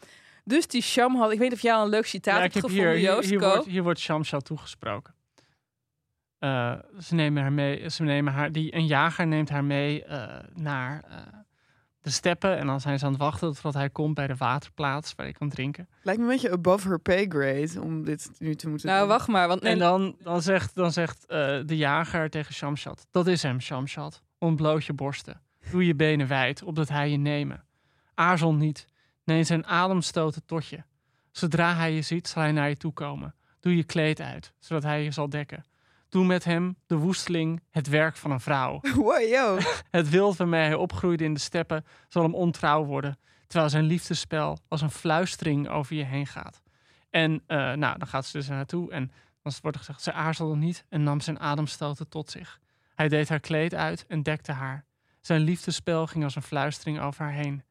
Dus 0.48 0.68
die 0.68 0.82
Shamhat, 0.82 1.32
ik 1.32 1.40
weet 1.40 1.50
niet 1.50 1.58
of 1.58 1.64
jij 1.64 1.74
al 1.74 1.84
een 1.84 1.90
leuk 1.90 2.06
citaat 2.06 2.36
Ja, 2.36 2.42
hebt 2.42 2.56
ik 2.56 2.62
heb 2.62 2.70
gevonden, 2.72 2.96
hier, 2.96 3.10
Joost, 3.10 3.36
wordt, 3.36 3.66
hier 3.66 3.84
wordt 3.84 4.46
toegesproken. 4.46 5.16
Eh, 6.40 6.74
ze 7.00 7.16
nemen 7.16 7.42
haar 7.42 7.54
mee, 7.54 7.90
ze 7.90 8.04
nemen 8.04 8.34
haar, 8.34 8.52
die, 8.52 8.76
een 8.76 8.86
jager 8.86 9.28
neemt 9.28 9.50
haar 9.50 9.64
mee 9.64 10.04
eh, 10.04 10.44
naar 10.54 11.04
eh, 11.10 11.18
de 12.02 12.10
steppen. 12.10 12.58
En 12.58 12.68
dan 12.68 12.82
zijn 12.82 13.00
ze 13.00 13.06
aan 13.06 13.12
het 13.12 13.22
wachten 13.22 13.54
totdat 13.54 13.74
hij 13.74 13.90
komt 13.90 14.14
bij 14.14 14.28
de 14.28 14.36
waterplaats 14.36 15.14
waar 15.16 15.26
je 15.28 15.34
kan 15.34 15.50
drinken. 15.50 15.88
Lijkt 16.02 16.20
me 16.20 16.26
een 16.26 16.32
beetje 16.34 16.52
above 16.52 16.88
her 16.88 17.00
pay 17.00 17.26
grade 17.30 17.82
om 17.82 18.04
dit 18.04 18.30
nu 18.38 18.56
te 18.56 18.70
moeten 18.70 18.88
Nou, 18.88 19.00
doen. 19.00 19.08
wacht 19.10 19.28
maar, 19.28 19.48
want 19.48 19.62
En 19.62 19.78
dan, 19.78 20.16
dan 20.20 20.42
zegt, 20.42 20.76
dan 20.76 20.92
zegt 20.92 21.26
eh, 21.26 21.60
de 21.66 21.78
jager 21.78 22.30
tegen 22.30 22.54
Shamshat, 22.54 23.08
dat 23.12 23.28
is 23.28 23.44
hem 23.44 23.62
Shamshat, 23.62 24.24
ontbloot 24.38 24.86
je 24.86 24.94
borsten. 24.94 25.42
Doe 25.72 25.86
je 25.86 25.96
benen 25.96 26.28
wijd, 26.28 26.64
opdat 26.64 26.90
hij 26.90 27.10
je 27.10 27.18
nemen. 27.18 27.66
Aarzel 28.14 28.54
niet, 28.54 28.86
neem 29.28 29.44
zijn 29.44 29.66
ademstoten 29.66 30.46
tot 30.46 30.68
je. 30.68 30.84
Zodra 31.32 31.76
hij 31.76 31.94
je 31.94 32.02
ziet, 32.02 32.28
zal 32.28 32.42
hij 32.42 32.52
naar 32.52 32.70
je 32.70 32.78
toe 32.78 32.94
komen. 32.94 33.36
Doe 33.60 33.76
je 33.76 33.84
kleed 33.84 34.22
uit, 34.22 34.54
zodat 34.60 34.84
hij 34.84 35.04
je 35.04 35.12
zal 35.12 35.30
dekken. 35.30 35.66
Doe 36.10 36.26
met 36.26 36.44
hem, 36.44 36.78
de 36.86 36.96
woesteling, 36.96 37.62
het 37.72 37.88
werk 37.88 38.16
van 38.16 38.32
een 38.32 38.40
vrouw. 38.40 38.80
Wow, 38.96 39.30
yo. 39.30 39.58
Het 39.90 40.10
wild 40.10 40.38
waarmee 40.38 40.63
hij 40.63 40.74
opgroeide 40.74 41.24
in 41.24 41.34
de 41.34 41.40
steppen 41.40 41.86
zal 42.08 42.24
hem 42.24 42.36
ontrouw 42.36 42.84
worden, 42.84 43.20
terwijl 43.48 43.70
zijn 43.70 43.84
liefdespel 43.84 44.58
als 44.68 44.82
een 44.82 44.92
fluistering 44.92 45.70
over 45.70 45.96
je 45.96 46.04
heen 46.04 46.28
gaat. 46.28 46.62
En 47.10 47.44
eh, 47.48 47.58
nou, 47.58 47.98
dan 47.98 48.08
gaat 48.08 48.26
ze 48.26 48.38
dus 48.38 48.48
naartoe 48.48 48.92
en 48.92 49.12
dan 49.44 49.54
wordt 49.62 49.78
er 49.78 49.84
gezegd, 49.84 50.04
ze 50.04 50.13
aarzelde 50.13 50.56
niet 50.56 50.86
en 50.90 51.04
nam 51.04 51.20
zijn 51.20 51.40
ademstoten 51.40 52.10
tot 52.10 52.32
zich. 52.32 52.60
Hij 52.96 53.08
deed 53.08 53.30
haar 53.30 53.40
kleed 53.40 53.74
uit 53.74 54.06
en 54.08 54.24
dekte 54.24 54.52
haar. 54.52 54.86
Zijn 55.22 55.42
liefdespel 55.42 56.08
ging 56.08 56.24
als 56.24 56.36
een 56.36 56.42
fluistering 56.42 57.00
over 57.00 57.24
haar 57.24 57.34
heen. 57.34 57.63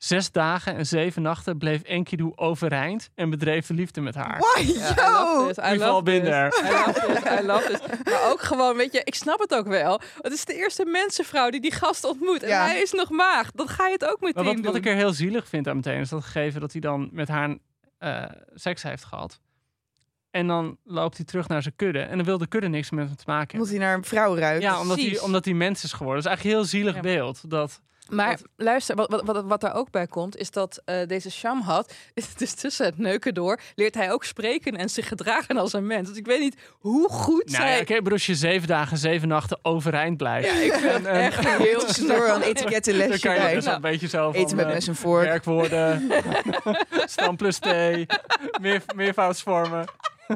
Zes 0.00 0.30
dagen 0.32 0.76
en 0.76 0.86
zeven 0.86 1.22
nachten 1.22 1.58
bleef 1.58 1.82
Enkidu 1.82 2.32
overeind 2.34 3.10
en 3.14 3.30
bedreef 3.30 3.66
de 3.66 3.74
liefde 3.74 4.00
met 4.00 4.14
haar. 4.14 4.40
Ja, 4.40 4.62
I 4.62 4.66
love 4.66 4.94
yo. 5.00 5.46
this, 5.52 5.64
I 5.72 5.76
love 5.78 6.02
this. 6.02 6.22
there. 6.22 6.46
I 6.46 6.70
love 6.72 7.00
this, 7.22 7.40
I 7.40 7.46
love 7.46 7.66
this. 7.66 8.12
Maar 8.12 8.30
ook 8.30 8.40
gewoon, 8.42 8.76
weet 8.76 8.92
je, 8.92 9.00
ik 9.04 9.14
snap 9.14 9.38
het 9.38 9.54
ook 9.54 9.66
wel. 9.66 10.00
Het 10.20 10.32
is 10.32 10.44
de 10.44 10.54
eerste 10.54 10.84
mensenvrouw 10.84 11.50
die 11.50 11.60
die 11.60 11.72
gast 11.72 12.04
ontmoet. 12.04 12.42
En 12.42 12.48
Ja. 12.48 12.64
hij 12.64 12.80
is 12.80 12.92
nog 12.92 13.10
maagd. 13.10 13.56
Dan 13.56 13.68
ga 13.68 13.86
je 13.86 13.92
het 13.92 14.04
ook 14.04 14.20
meteen 14.20 14.32
Maar 14.34 14.44
wat, 14.44 14.54
doen. 14.54 14.64
wat 14.64 14.74
ik 14.74 14.86
er 14.86 14.94
heel 14.94 15.12
zielig 15.12 15.48
vind 15.48 15.68
aan 15.68 15.76
meteen 15.76 16.00
is 16.00 16.08
dat 16.08 16.24
gegeven 16.24 16.60
dat 16.60 16.72
hij 16.72 16.80
dan 16.80 17.08
met 17.12 17.28
haar 17.28 17.56
eh, 17.98 18.24
seks 18.54 18.82
heeft 18.82 19.04
gehad. 19.04 19.40
En 20.30 20.46
dan 20.46 20.76
loopt 20.84 21.16
hij 21.16 21.26
terug 21.26 21.48
naar 21.48 21.62
zijn 21.62 21.76
kudde. 21.76 22.00
En 22.00 22.16
dan 22.16 22.26
wil 22.26 22.38
de 22.38 22.46
kudde 22.46 22.68
niks 22.68 22.90
met 22.90 23.06
hem 23.06 23.16
te 23.16 23.24
maken 23.26 23.58
Moet 23.58 23.68
hij 23.68 23.78
naar 23.78 23.94
een 23.94 24.04
vrouw 24.04 24.36
ruikt. 24.36 24.62
Ja, 24.62 24.80
omdat 24.80 24.96
hij, 25.00 25.18
omdat 25.20 25.44
hij 25.44 25.54
mens 25.54 25.84
is 25.84 25.92
geworden. 25.92 26.22
Dat 26.22 26.32
is 26.32 26.38
eigenlijk 26.38 26.56
een 26.56 26.62
heel 26.62 26.80
zielig 26.80 26.94
Ja. 26.94 27.00
beeld. 27.16 27.50
Dat, 27.50 27.80
Maar 28.08 28.28
Wat- 28.30 28.42
luister, 28.56 28.96
wat, 28.96 29.10
wat, 29.10 29.22
wat, 29.24 29.44
wat 29.44 29.60
daar 29.60 29.74
ook 29.74 29.90
bij 29.90 30.06
komt, 30.06 30.36
is 30.36 30.50
dat 30.50 30.82
eh, 30.84 31.06
deze 31.06 31.30
Shamhat, 31.30 31.94
dus 32.36 32.54
tussen 32.54 32.84
het 32.86 32.98
neuken 32.98 33.34
door, 33.34 33.60
leert 33.74 33.94
hij 33.94 34.12
ook 34.12 34.24
spreken 34.24 34.76
en 34.76 34.88
zich 34.88 35.08
gedragen 35.08 35.56
als 35.56 35.72
een 35.72 35.86
mens. 35.86 36.08
Dus 36.08 36.16
ik 36.18 36.26
weet 36.26 36.40
niet 36.40 36.56
hoe 36.78 37.08
goed 37.08 37.44
nou 37.50 37.56
zij... 37.62 37.74
ja, 37.74 37.80
oké, 37.80 38.00
maar 38.00 38.12
als 38.12 38.26
je 38.26 38.34
zeven 38.34 38.68
dagen, 38.68 38.98
zeven 38.98 39.28
nachten 39.28 39.58
overeind 39.62 40.16
blijft. 40.16 40.48
Ja, 40.48 40.54
ik 40.54 40.72
vind 40.72 40.92
het 40.92 41.06
En- 41.06 41.20
echt 41.20 41.48
heel 41.58 41.80
Tussendoor 41.80 42.16
een 42.22 42.28
dan 42.28 42.42
etikettenlesje 42.42 43.20
kan 43.20 43.48
je 43.48 43.54
dus 43.54 43.64
Nou, 43.64 43.76
een 43.76 43.82
beetje 43.82 44.08
zo 44.08 44.30
van 44.32 44.40
Eten 44.40 44.56
met 44.56 44.66
eh, 44.66 44.72
mes 44.72 44.88
en 44.88 44.96
vork. 44.96 45.24
werkwoorden, 45.24 46.10
stam 47.04 47.36
plus 47.36 47.58
T, 47.58 47.64
meer, 48.60 48.82
meervoudsvormen. 48.94 49.84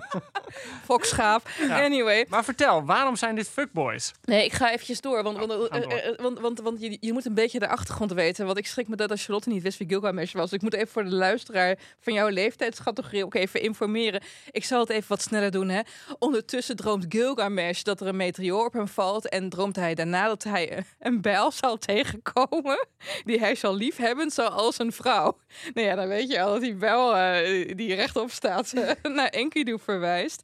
fokschaap. 0.85 1.49
Ja. 1.69 1.85
Anyway. 1.85 2.27
Maar 2.29 2.45
vertel, 2.45 2.85
waarom 2.85 3.17
zijn 3.17 3.35
dit 3.35 3.49
fuckboys? 3.49 4.13
Nee, 4.25 4.45
ik 4.45 4.53
ga 4.53 4.73
eventjes 4.73 5.01
door. 5.01 5.23
Want, 5.23 5.43
Oh, 5.43 5.49
door. 5.49 5.69
eh, 5.69 6.09
eh, 6.09 6.19
want, 6.19 6.41
want, 6.41 6.61
want 6.61 6.81
je, 6.81 6.97
je 7.01 7.13
moet 7.13 7.25
een 7.27 7.35
beetje 7.35 7.59
de 7.59 7.69
achtergrond 7.69 8.13
weten. 8.13 8.47
Want 8.47 8.59
ik 8.59 8.67
schrik 8.67 8.89
me 8.89 8.97
dat 8.97 9.11
als 9.11 9.25
Charlotte 9.25 9.49
niet 9.49 9.63
wist 9.63 9.79
wie 9.79 9.89
Gilgamesh 9.89 10.33
was. 10.33 10.45
Dus 10.45 10.53
ik 10.59 10.63
moet 10.63 10.75
even 10.75 10.89
voor 10.89 11.05
de 11.05 11.15
luisteraar 11.15 11.79
van 12.01 12.13
jouw 12.13 12.29
leeftijdscategorie 12.29 13.25
ook 13.25 13.35
even 13.35 13.61
informeren. 13.61 14.23
Ik 14.51 14.65
zal 14.65 14.81
het 14.81 14.89
even 14.91 15.09
wat 15.09 15.23
sneller 15.23 15.51
doen. 15.51 15.69
Hè. 15.69 15.81
Ondertussen 16.19 16.77
droomt 16.77 17.07
Gilgamesh 17.09 17.83
dat 17.83 18.01
er 18.01 18.07
een 18.07 18.17
meteoor 18.17 18.65
op 18.67 18.73
hem 18.73 18.89
valt. 18.89 19.29
En 19.29 19.49
droomt 19.49 19.77
hij 19.77 19.95
daarna 19.95 20.27
dat 20.27 20.43
hij 20.43 20.85
een- 20.99 21.21
bijl 21.21 21.51
zal 21.51 21.77
tegenkomen. 21.79 22.87
Die 23.25 23.39
hij 23.39 23.55
zal 23.55 23.75
liefhebben 23.75 24.31
zoals 24.31 24.79
een 24.79 24.93
vrouw. 24.93 25.39
Nou 25.75 25.87
ja, 25.87 25.95
dan 25.95 26.09
weet 26.09 26.31
je 26.31 26.43
al 26.43 26.53
dat 26.53 26.61
die 26.61 26.75
bijl 26.75 27.17
eh, 27.17 27.77
die 27.77 27.95
rechtop 27.95 28.31
staat 28.31 28.73
eh, 28.73 28.91
naar 29.15 29.29
Enkidu 29.29 29.79
verwijst. 29.85 30.42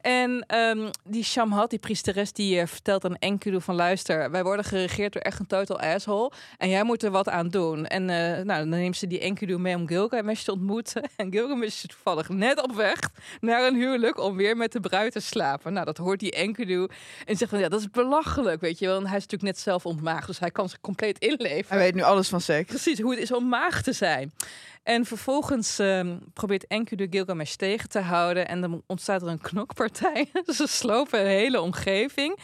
En 0.00 0.44
ehm, 0.46 0.90
die 1.04 1.24
Shamhat, 1.24 1.70
die 1.70 1.78
priesteres, 1.78 2.32
die 2.32 2.60
eh, 2.60 2.66
vertelt 2.66 3.04
aan 3.04 3.16
Enkidu 3.16 3.60
van 3.60 3.74
luister, 3.74 4.30
wij 4.30 4.42
worden 4.42 4.64
geregeerd 4.64 5.12
door 5.12 5.22
echt 5.22 5.38
een 5.38 5.46
total 5.46 5.80
asshole. 5.80 6.32
En 6.56 6.68
jij 6.68 6.82
moet 6.84 7.02
er 7.02 7.10
wat 7.10 7.28
aan 7.28 7.48
doen. 7.48 7.86
En 7.86 8.10
eh, 8.10 8.44
nou, 8.44 8.58
dan 8.58 8.68
neemt 8.68 8.96
ze 8.96 9.06
die 9.06 9.20
Enkidu 9.20 9.58
mee 9.58 9.76
om 9.76 9.86
Gilgamesh 9.86 10.42
te 10.42 10.52
ontmoeten. 10.52 11.02
En 11.16 11.32
Gilgamesh 11.32 11.66
is 11.66 11.86
toevallig 11.86 12.28
net 12.28 12.62
op 12.62 12.74
weg 12.74 12.98
naar 13.40 13.66
een 13.66 13.74
huwelijk 13.74 14.20
om 14.20 14.36
weer 14.36 14.56
met 14.56 14.72
de 14.72 14.80
bruid 14.80 15.12
te 15.12 15.20
slapen. 15.20 15.72
Nou, 15.72 15.84
dat 15.84 15.96
hoort 15.96 16.20
die 16.20 16.32
Enkidu. 16.32 16.88
En 17.24 17.36
zegt 17.36 17.50
van 17.50 17.60
ja, 17.60 17.68
dat 17.68 17.80
is 17.80 17.90
belachelijk, 17.90 18.60
weet 18.60 18.78
je 18.78 18.86
wel. 18.86 18.96
En 18.96 19.06
hij 19.06 19.16
is 19.16 19.22
natuurlijk 19.22 19.52
net 19.52 19.58
zelf 19.58 19.86
ontmaagd, 19.86 20.26
dus 20.26 20.38
hij 20.38 20.50
kan 20.50 20.68
zich 20.68 20.80
compleet 20.80 21.18
inleven 21.18 21.66
Hij 21.68 21.78
weet 21.78 21.94
nu 21.94 22.02
alles 22.02 22.28
van 22.28 22.40
seks. 22.40 22.68
precies 22.68 23.00
hoe 23.00 23.10
het 23.10 23.20
is 23.20 23.32
om 23.32 23.48
maag 23.48 23.82
te 23.82 23.92
zijn. 23.92 24.32
En 24.88 25.04
vervolgens 25.04 25.78
ehm, 25.78 26.16
probeert 26.32 26.66
Enkidu 26.66 27.06
Gilgamesh 27.10 27.54
tegen 27.54 27.88
te 27.88 27.98
houden. 27.98 28.48
En 28.48 28.60
dan 28.60 28.67
ontstaat 28.86 29.22
er 29.22 29.28
een 29.28 29.40
knokpartij. 29.40 30.30
Ze 30.56 30.66
slopen 30.66 31.20
een 31.20 31.26
hele 31.26 31.60
omgeving. 31.60 32.38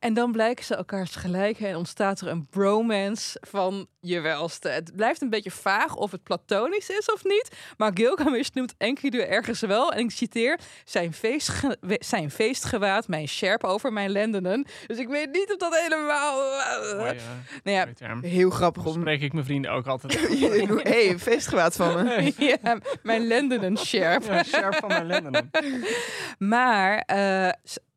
En 0.00 0.14
dan 0.14 0.32
blijken 0.32 0.64
ze 0.64 0.74
elkaars 0.74 1.16
gelijk 1.16 1.60
en 1.60 1.76
ontstaat 1.76 2.20
er 2.20 2.28
een 2.28 2.46
bromance 2.46 3.38
van 3.40 3.86
je 4.00 4.20
welste. 4.20 4.68
Het 4.68 4.96
blijft 4.96 5.22
een 5.22 5.30
beetje 5.30 5.50
vaag 5.50 5.96
of 5.96 6.10
het 6.10 6.22
platonisch 6.22 6.88
is 6.88 7.12
of 7.12 7.24
niet. 7.24 7.56
Maar 7.76 7.90
Gilgamesh 7.94 8.48
noemt 8.48 8.74
Enkidu 8.78 9.18
ergens 9.20 9.60
wel. 9.60 9.92
En 9.92 9.98
ik 9.98 10.10
citeer, 10.10 10.58
zijn, 10.84 11.12
feestge 11.12 11.78
zijn 11.98 12.30
feestgewaad, 12.30 13.08
mijn 13.08 13.28
sjerp 13.28 13.64
over 13.64 13.92
mijn 13.92 14.10
lendenen. 14.10 14.66
Dus 14.86 14.98
ik 14.98 15.08
weet 15.08 15.32
niet 15.32 15.50
of 15.52 15.56
dat 15.56 15.76
helemaal... 15.76 16.36
Mooi, 16.96 17.10
Uh, 17.10 17.10
eh, 17.10 17.16
nou 17.62 17.92
ja. 17.98 18.28
Heel 18.28 18.50
grappig 18.50 18.86
om... 18.86 19.00
spreek 19.00 19.20
ik 19.20 19.32
mijn 19.32 19.44
vrienden 19.44 19.70
ook 19.70 19.86
altijd. 19.86 20.20
Hé, 20.28 21.06
hey, 21.06 21.18
feestgewaad 21.18 21.76
van 21.76 22.04
me. 22.04 22.32
ja, 22.62 22.78
mijn 23.02 23.26
lendenen 23.26 23.76
sjerp. 23.76 24.22
Ja, 24.22 24.42
scherp 24.42 24.74
van 24.74 24.88
mijn 24.88 25.06
lenden. 25.06 25.50
Maar 26.38 26.98
eh, 26.98 27.52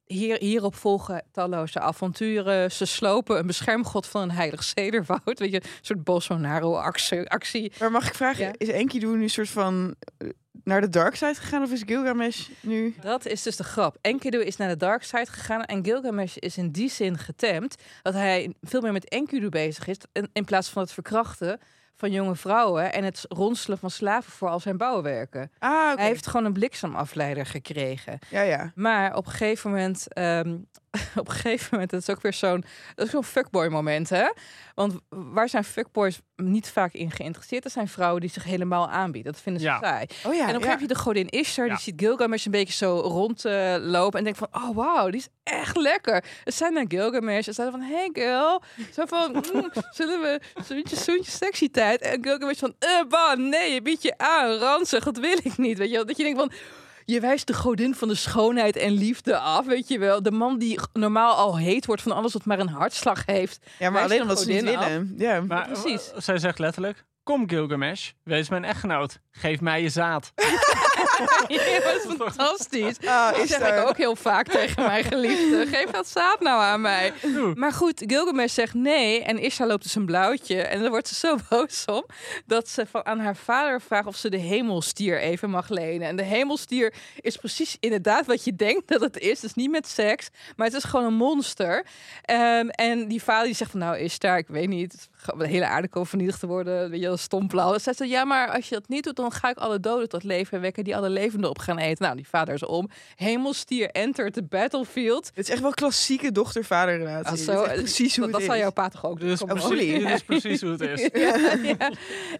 hier, 0.05 0.37
hierop 0.39 0.75
volgen 0.75 1.23
talloze 1.31 1.79
avonturen. 1.79 2.71
Ze 2.71 2.85
slopen 2.85 3.37
een 3.37 3.47
beschermgod 3.47 4.07
van 4.07 4.21
een 4.21 4.31
heilig 4.31 4.63
cederwoud. 4.63 5.39
Weet 5.39 5.51
je, 5.51 5.61
een 5.63 5.69
soort 5.81 6.03
Bolsonaro-actie. 6.03 7.29
actie. 7.29 7.71
Maar 7.79 7.91
mag 7.91 8.07
ik 8.07 8.13
vragen, 8.13 8.45
Ja. 8.45 8.53
is 8.57 8.67
Enkidu 8.69 9.07
nu 9.07 9.23
een 9.23 9.29
soort 9.29 9.49
van 9.49 9.95
eh, 10.17 10.27
naar 10.63 10.81
de 10.81 10.89
dark 10.89 11.15
side 11.15 11.35
gegaan 11.35 11.61
of 11.63 11.71
is 11.71 11.83
Gilgamesh 11.85 12.47
nu... 12.61 12.95
Dat 13.01 13.25
is 13.25 13.41
dus 13.41 13.55
de 13.55 13.63
grap. 13.63 13.97
Enkidu 14.01 14.43
is 14.43 14.57
naar 14.57 14.69
de 14.69 14.77
dark 14.77 15.03
side 15.03 15.25
gegaan 15.31 15.63
en 15.63 15.83
Gilgamesh 15.85 16.35
is 16.35 16.57
in 16.57 16.71
die 16.71 16.89
zin 16.89 17.17
getemd 17.17 17.75
dat 18.01 18.13
hij 18.13 18.53
veel 18.61 18.81
meer 18.81 18.91
met 18.91 19.09
Enkidu 19.09 19.49
bezig 19.49 19.87
is 19.87 19.97
in, 20.11 20.29
in 20.33 20.45
plaats 20.45 20.69
van 20.69 20.81
het 20.81 20.91
verkrachten 20.91 21.59
van 21.95 22.11
jonge 22.11 22.35
vrouwen 22.35 22.93
en 22.93 23.03
het 23.03 23.25
ronselen 23.27 23.77
van 23.77 23.89
slaven 23.89 24.31
voor 24.31 24.49
al 24.49 24.59
zijn 24.59 24.77
bouwwerken. 24.77 25.51
Ah. 25.59 25.95
Hij 25.95 26.05
heeft 26.05 26.27
gewoon 26.27 26.45
een 26.45 26.53
bliksemafleider 26.53 27.45
gekregen. 27.45 28.19
Ja, 28.29 28.41
ja. 28.41 28.71
Maar 28.75 29.15
op 29.15 29.25
een 29.25 29.31
gegeven 29.31 29.69
moment, 29.69 30.13
ehm, 30.13 30.57
op 31.15 31.27
een 31.27 31.33
gegeven 31.33 31.67
moment, 31.71 31.89
dat 31.91 32.01
is 32.01 32.09
ook 32.09 32.21
weer 32.21 32.33
zo'n, 32.33 32.63
dat 32.95 33.05
is 33.05 33.11
zo'n 33.11 33.23
fuckboy 33.23 33.67
moment, 33.67 34.09
hè? 34.09 34.29
Want 34.75 34.93
waar 35.09 35.49
zijn 35.49 35.63
fuckboys 35.63 36.19
niet 36.35 36.69
vaak 36.69 36.93
in 36.93 37.11
geïnteresseerd? 37.11 37.63
Dat 37.63 37.71
zijn 37.71 37.87
vrouwen 37.87 38.21
die 38.21 38.29
zich 38.29 38.43
helemaal 38.43 38.89
aanbieden. 38.89 39.31
Dat 39.31 39.41
vinden 39.41 39.61
ze 39.61 39.67
Ja. 39.67 39.79
saai. 39.81 40.05
Oh 40.25 40.33
ja, 40.33 40.45
en 40.47 40.53
dan 40.53 40.61
ja. 40.61 40.67
heb 40.69 40.79
je 40.79 40.87
de 40.87 40.95
godin 40.95 41.29
Ishtar, 41.29 41.65
Ja. 41.65 41.71
die 41.73 41.81
ziet 41.81 41.99
Gilgamesh 42.01 42.45
een 42.45 42.51
beetje 42.51 42.73
zo 42.73 42.99
rondlopen 42.99 44.17
en 44.17 44.23
denkt 44.23 44.39
van, 44.39 44.47
oh 44.51 44.75
wauw, 44.75 45.09
die 45.09 45.19
is 45.19 45.27
echt 45.43 45.77
lekker. 45.77 46.23
Het 46.43 46.53
zijn 46.53 46.73
naar 46.73 46.85
Gilgamesh 46.87 47.47
en 47.47 47.53
zeiden 47.53 47.79
van, 47.79 47.89
hey 47.89 48.09
girl, 48.13 48.61
zo 48.93 49.05
van, 49.05 49.31
mm, 49.31 49.69
zullen 49.91 50.21
we 50.21 50.41
zoentje, 50.65 50.95
zoentje 50.95 51.31
sexy 51.31 51.69
tijd? 51.69 52.01
En 52.01 52.23
Gilgamesh 52.23 52.59
van, 52.59 52.75
eh, 52.79 52.89
bah, 53.09 53.37
nee, 53.37 53.73
je 53.73 53.81
biedt 53.81 54.01
je 54.03 54.13
aan, 54.17 54.51
ranzig, 54.51 55.03
dat 55.03 55.17
wil 55.17 55.37
ik 55.43 55.57
niet. 55.57 55.77
Weet 55.77 55.89
je, 55.89 55.95
wel. 55.95 56.05
dat 56.05 56.17
je 56.17 56.23
denkt 56.23 56.39
van, 56.39 56.51
je 57.05 57.19
wijst 57.19 57.47
de 57.47 57.53
godin 57.53 57.95
van 57.95 58.07
de 58.07 58.15
schoonheid 58.15 58.75
en 58.75 58.91
liefde 58.91 59.37
af, 59.37 59.65
weet 59.65 59.87
je 59.87 59.99
wel. 59.99 60.23
De 60.23 60.31
man 60.31 60.57
die 60.57 60.79
normaal 60.93 61.35
al 61.35 61.57
heet 61.57 61.85
wordt 61.85 62.01
van 62.01 62.11
alles 62.11 62.33
wat 62.33 62.45
maar 62.45 62.59
een 62.59 62.67
hartslag 62.69 63.25
heeft. 63.25 63.65
Ja, 63.79 63.89
maar 63.89 64.03
alleen 64.03 64.17
de 64.17 64.21
omdat 64.23 64.39
ze 64.41 64.47
niet 64.49 64.59
godin 64.59 64.77
af. 64.77 64.85
willen. 64.87 65.13
Ja. 65.17 65.41
Maar 65.41 65.67
Precies. 65.67 66.11
zij 66.17 66.37
zegt 66.37 66.59
letterlijk: 66.59 67.03
Kom 67.23 67.49
Gilgamesh, 67.49 68.11
wees 68.23 68.49
mijn 68.49 68.63
echtgenoot. 68.65 69.19
Geef 69.31 69.61
mij 69.61 69.81
je 69.81 69.89
zaad. 69.89 70.31
Ja, 71.47 71.79
dat 71.79 71.95
is 71.95 72.15
fantastisch. 72.25 72.97
Ah, 73.05 73.31
Dat 73.31 73.39
is 73.43 73.49
zeg 73.49 73.59
daar- 73.59 73.77
ik 73.81 73.87
ook 73.87 73.97
heel 73.97 74.15
vaak 74.15 74.47
tegen 74.47 74.83
mijn 74.83 75.03
geliefde. 75.03 75.65
Geef 75.67 75.85
dat 75.91 76.07
zaad 76.07 76.39
nou 76.39 76.61
aan 76.61 76.81
mij. 76.81 77.13
Doe. 77.21 77.53
Maar 77.55 77.71
goed, 77.71 78.03
Gilgamesh 78.07 78.53
zegt 78.53 78.73
nee. 78.73 79.23
En 79.23 79.37
Isha 79.39 79.65
loopt 79.65 79.83
dus 79.83 79.95
een 79.95 80.05
blauwtje. 80.05 80.61
En 80.61 80.81
dan 80.81 80.89
wordt 80.89 81.07
ze 81.07 81.15
zo 81.15 81.35
boos 81.49 81.85
om. 81.85 82.05
Dat 82.45 82.69
ze 82.69 82.85
van, 82.85 83.05
aan 83.05 83.19
haar 83.19 83.35
vader 83.35 83.81
vraagt 83.81 84.07
of 84.07 84.15
ze 84.15 84.29
de 84.29 84.37
hemelstier 84.37 85.19
even 85.19 85.49
mag 85.49 85.69
lenen. 85.69 86.07
En 86.07 86.15
de 86.15 86.23
hemelstier 86.23 86.93
is 87.19 87.37
precies 87.37 87.77
inderdaad 87.79 88.25
wat 88.25 88.43
je 88.43 88.55
denkt 88.55 88.87
dat 88.87 89.01
het 89.01 89.17
is. 89.17 89.39
Dus 89.39 89.53
niet 89.53 89.71
met 89.71 89.87
seks. 89.87 90.29
Maar 90.55 90.67
het 90.67 90.75
is 90.75 90.83
gewoon 90.83 91.05
een 91.05 91.13
monster. 91.13 91.85
Ehm, 92.21 92.67
en 92.67 93.07
die 93.07 93.23
vader 93.23 93.45
die 93.45 93.55
zegt 93.55 93.71
van 93.71 93.79
nou 93.79 93.97
Ishtar, 93.97 94.37
ik 94.37 94.47
weet 94.47 94.67
niet. 94.69 95.09
De 95.37 95.47
hele 95.47 95.65
aarde 95.65 95.87
komt 95.87 96.09
vernietigd 96.09 96.39
te 96.39 96.47
worden. 96.47 96.89
Weet 96.89 96.99
je, 97.01 97.05
dat 97.07 97.19
stomplauw. 97.19 97.69
Dan 97.69 97.79
zegt 97.79 97.97
ze 97.97 98.05
ja, 98.07 98.25
maar 98.25 98.49
als 98.51 98.69
je 98.69 98.75
dat 98.75 98.87
niet 98.87 99.03
doet, 99.03 99.15
dan 99.15 99.31
ga 99.31 99.49
ik 99.49 99.57
alle 99.57 99.79
doden 99.79 100.09
tot 100.09 100.23
leven 100.23 100.61
wekken 100.61 100.83
die 100.83 100.95
alle 100.95 101.09
levenden 101.09 101.49
op 101.49 101.57
gaan 101.59 101.77
eten. 101.77 102.03
Nou, 102.03 102.15
die 102.15 102.27
vader 102.27 102.53
is 102.53 102.65
om. 102.65 102.89
Hemelstier 103.15 103.89
entert 103.89 104.33
the 104.33 104.43
battlefield. 104.43 105.25
Het 105.35 105.37
is 105.37 105.49
echt 105.49 105.61
wel 105.61 105.71
klassieke 105.71 106.31
dochter-vader 106.31 106.97
relatie. 106.97 107.51
Ah, 107.51 107.65
echt 107.65 107.75
precies 107.75 108.17
hoe 108.17 108.29
dat, 108.31 108.41
dat 108.41 108.51
is. 108.55 108.57
jouw 108.59 108.71
pa 108.71 108.89
toch 108.89 109.05
ook 109.05 109.19
doen? 109.19 109.29
Dus 109.29 109.47
absoluut. 109.47 109.99
Dit 109.99 110.09
is 110.09 110.23
precies 110.23 110.61
hoe 110.61 110.71
het 110.71 110.81
is. 110.99 111.09
ja, 111.13 111.55
ja. 111.63 111.91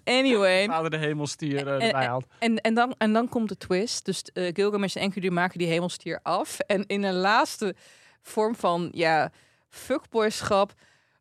Anyway. 0.03 0.65
Vader 0.65 0.89
de 0.89 0.97
hemelstier 0.97 1.67
eh, 1.67 1.73
En- 1.73 1.81
erbij 1.81 2.05
haalt. 2.05 2.25
En, 2.39 2.61
en, 2.61 2.73
dan, 2.73 2.95
en 2.97 3.13
dan 3.13 3.29
komt 3.29 3.49
de 3.49 3.57
twist. 3.57 4.05
Dus 4.05 4.23
eh, 4.34 4.49
Gilgamesh 4.53 4.95
en 4.95 5.01
Enkidu 5.01 5.29
maken 5.29 5.59
die 5.59 5.67
hemelstier 5.67 6.19
af. 6.23 6.59
En 6.59 6.84
in 6.88 7.03
een 7.03 7.13
laatste 7.15 7.75
vorm 8.21 8.55
van 8.55 8.89
ja, 8.91 9.31
fuckboyschap 9.69 10.73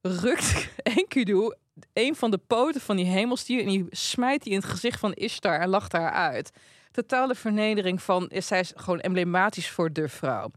rukt 0.02 0.68
Enkidu 0.82 1.54
een 1.92 2.14
van 2.14 2.30
de 2.30 2.38
poten 2.38 2.80
van 2.80 2.96
die 2.96 3.06
hemelstier 3.06 3.60
en 3.60 3.68
die 3.68 3.86
smijt 3.90 4.42
die 4.42 4.52
in 4.52 4.58
het 4.58 4.68
gezicht 4.68 5.00
van 5.00 5.12
Ishtar 5.12 5.60
en 5.60 5.68
lacht 5.68 5.92
haar 5.92 6.10
uit. 6.10 6.50
Totale 6.90 7.34
vernedering 7.34 8.02
van, 8.02 8.30
zij 8.34 8.60
is 8.60 8.72
gewoon 8.76 9.00
emblematisch 9.00 9.70
voor 9.70 9.92
de 9.92 10.08
vrouw. 10.08 10.50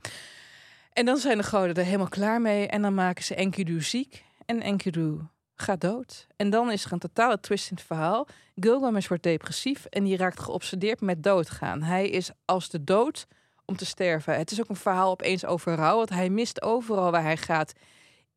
En 0.94 1.06
dan 1.06 1.18
zijn 1.18 1.38
de 1.38 1.44
goden 1.44 1.76
er 1.76 1.84
helemaal 1.84 2.08
klaar 2.08 2.42
mee 2.42 2.68
en 2.68 2.82
dan 2.82 2.94
maken 2.94 3.24
ze 3.24 3.36
Enkidu 3.36 3.82
ziek 3.82 4.24
en 4.46 4.62
Enkidu 4.62 5.20
gaat 5.56 5.82
dood. 5.82 6.28
En 6.36 6.50
dan 6.50 6.72
is 6.72 6.86
er 6.86 6.92
een 6.92 7.00
totale 7.00 7.40
twist 7.40 7.70
in 7.70 7.76
het 7.76 7.86
verhaal. 7.86 8.28
Gilgamesh 8.56 9.08
wordt 9.08 9.24
depressief 9.24 9.86
en 9.86 10.04
die 10.04 10.18
raakt 10.18 10.40
geobsedeerd 10.40 11.02
met 11.02 11.24
doodgaan. 11.24 11.82
Hij 11.82 12.10
is 12.10 12.30
als 12.46 12.70
de 12.70 12.84
dood 12.84 13.28
om 13.66 13.76
te 13.76 13.86
sterven. 13.86 14.38
Het 14.38 14.52
is 14.52 14.60
ook 14.60 14.70
een 14.70 14.76
verhaal 14.76 15.12
opeens 15.12 15.46
over 15.46 15.76
rouw, 15.76 15.98
want 15.98 16.10
hij 16.10 16.30
mist 16.30 16.62
overal 16.62 17.12
waar 17.12 17.22
hij 17.22 17.38
gaat 17.38 17.74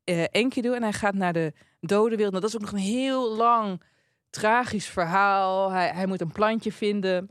eh 0.08 0.24
Enkidu 0.30 0.74
en 0.74 0.82
hij 0.82 0.92
gaat 0.92 1.14
naar 1.14 1.32
de 1.32 1.52
dode 1.80 2.16
wereld. 2.16 2.30
Nou, 2.30 2.40
dat 2.40 2.50
is 2.50 2.54
ook 2.54 2.62
nog 2.62 2.72
een 2.72 2.86
heel 2.86 3.36
lang 3.36 3.82
tragisch 4.30 4.86
verhaal. 4.86 5.70
Hij, 5.70 5.90
hij 5.94 6.06
moet 6.06 6.20
een 6.20 6.32
plantje 6.32 6.72
vinden 6.72 7.28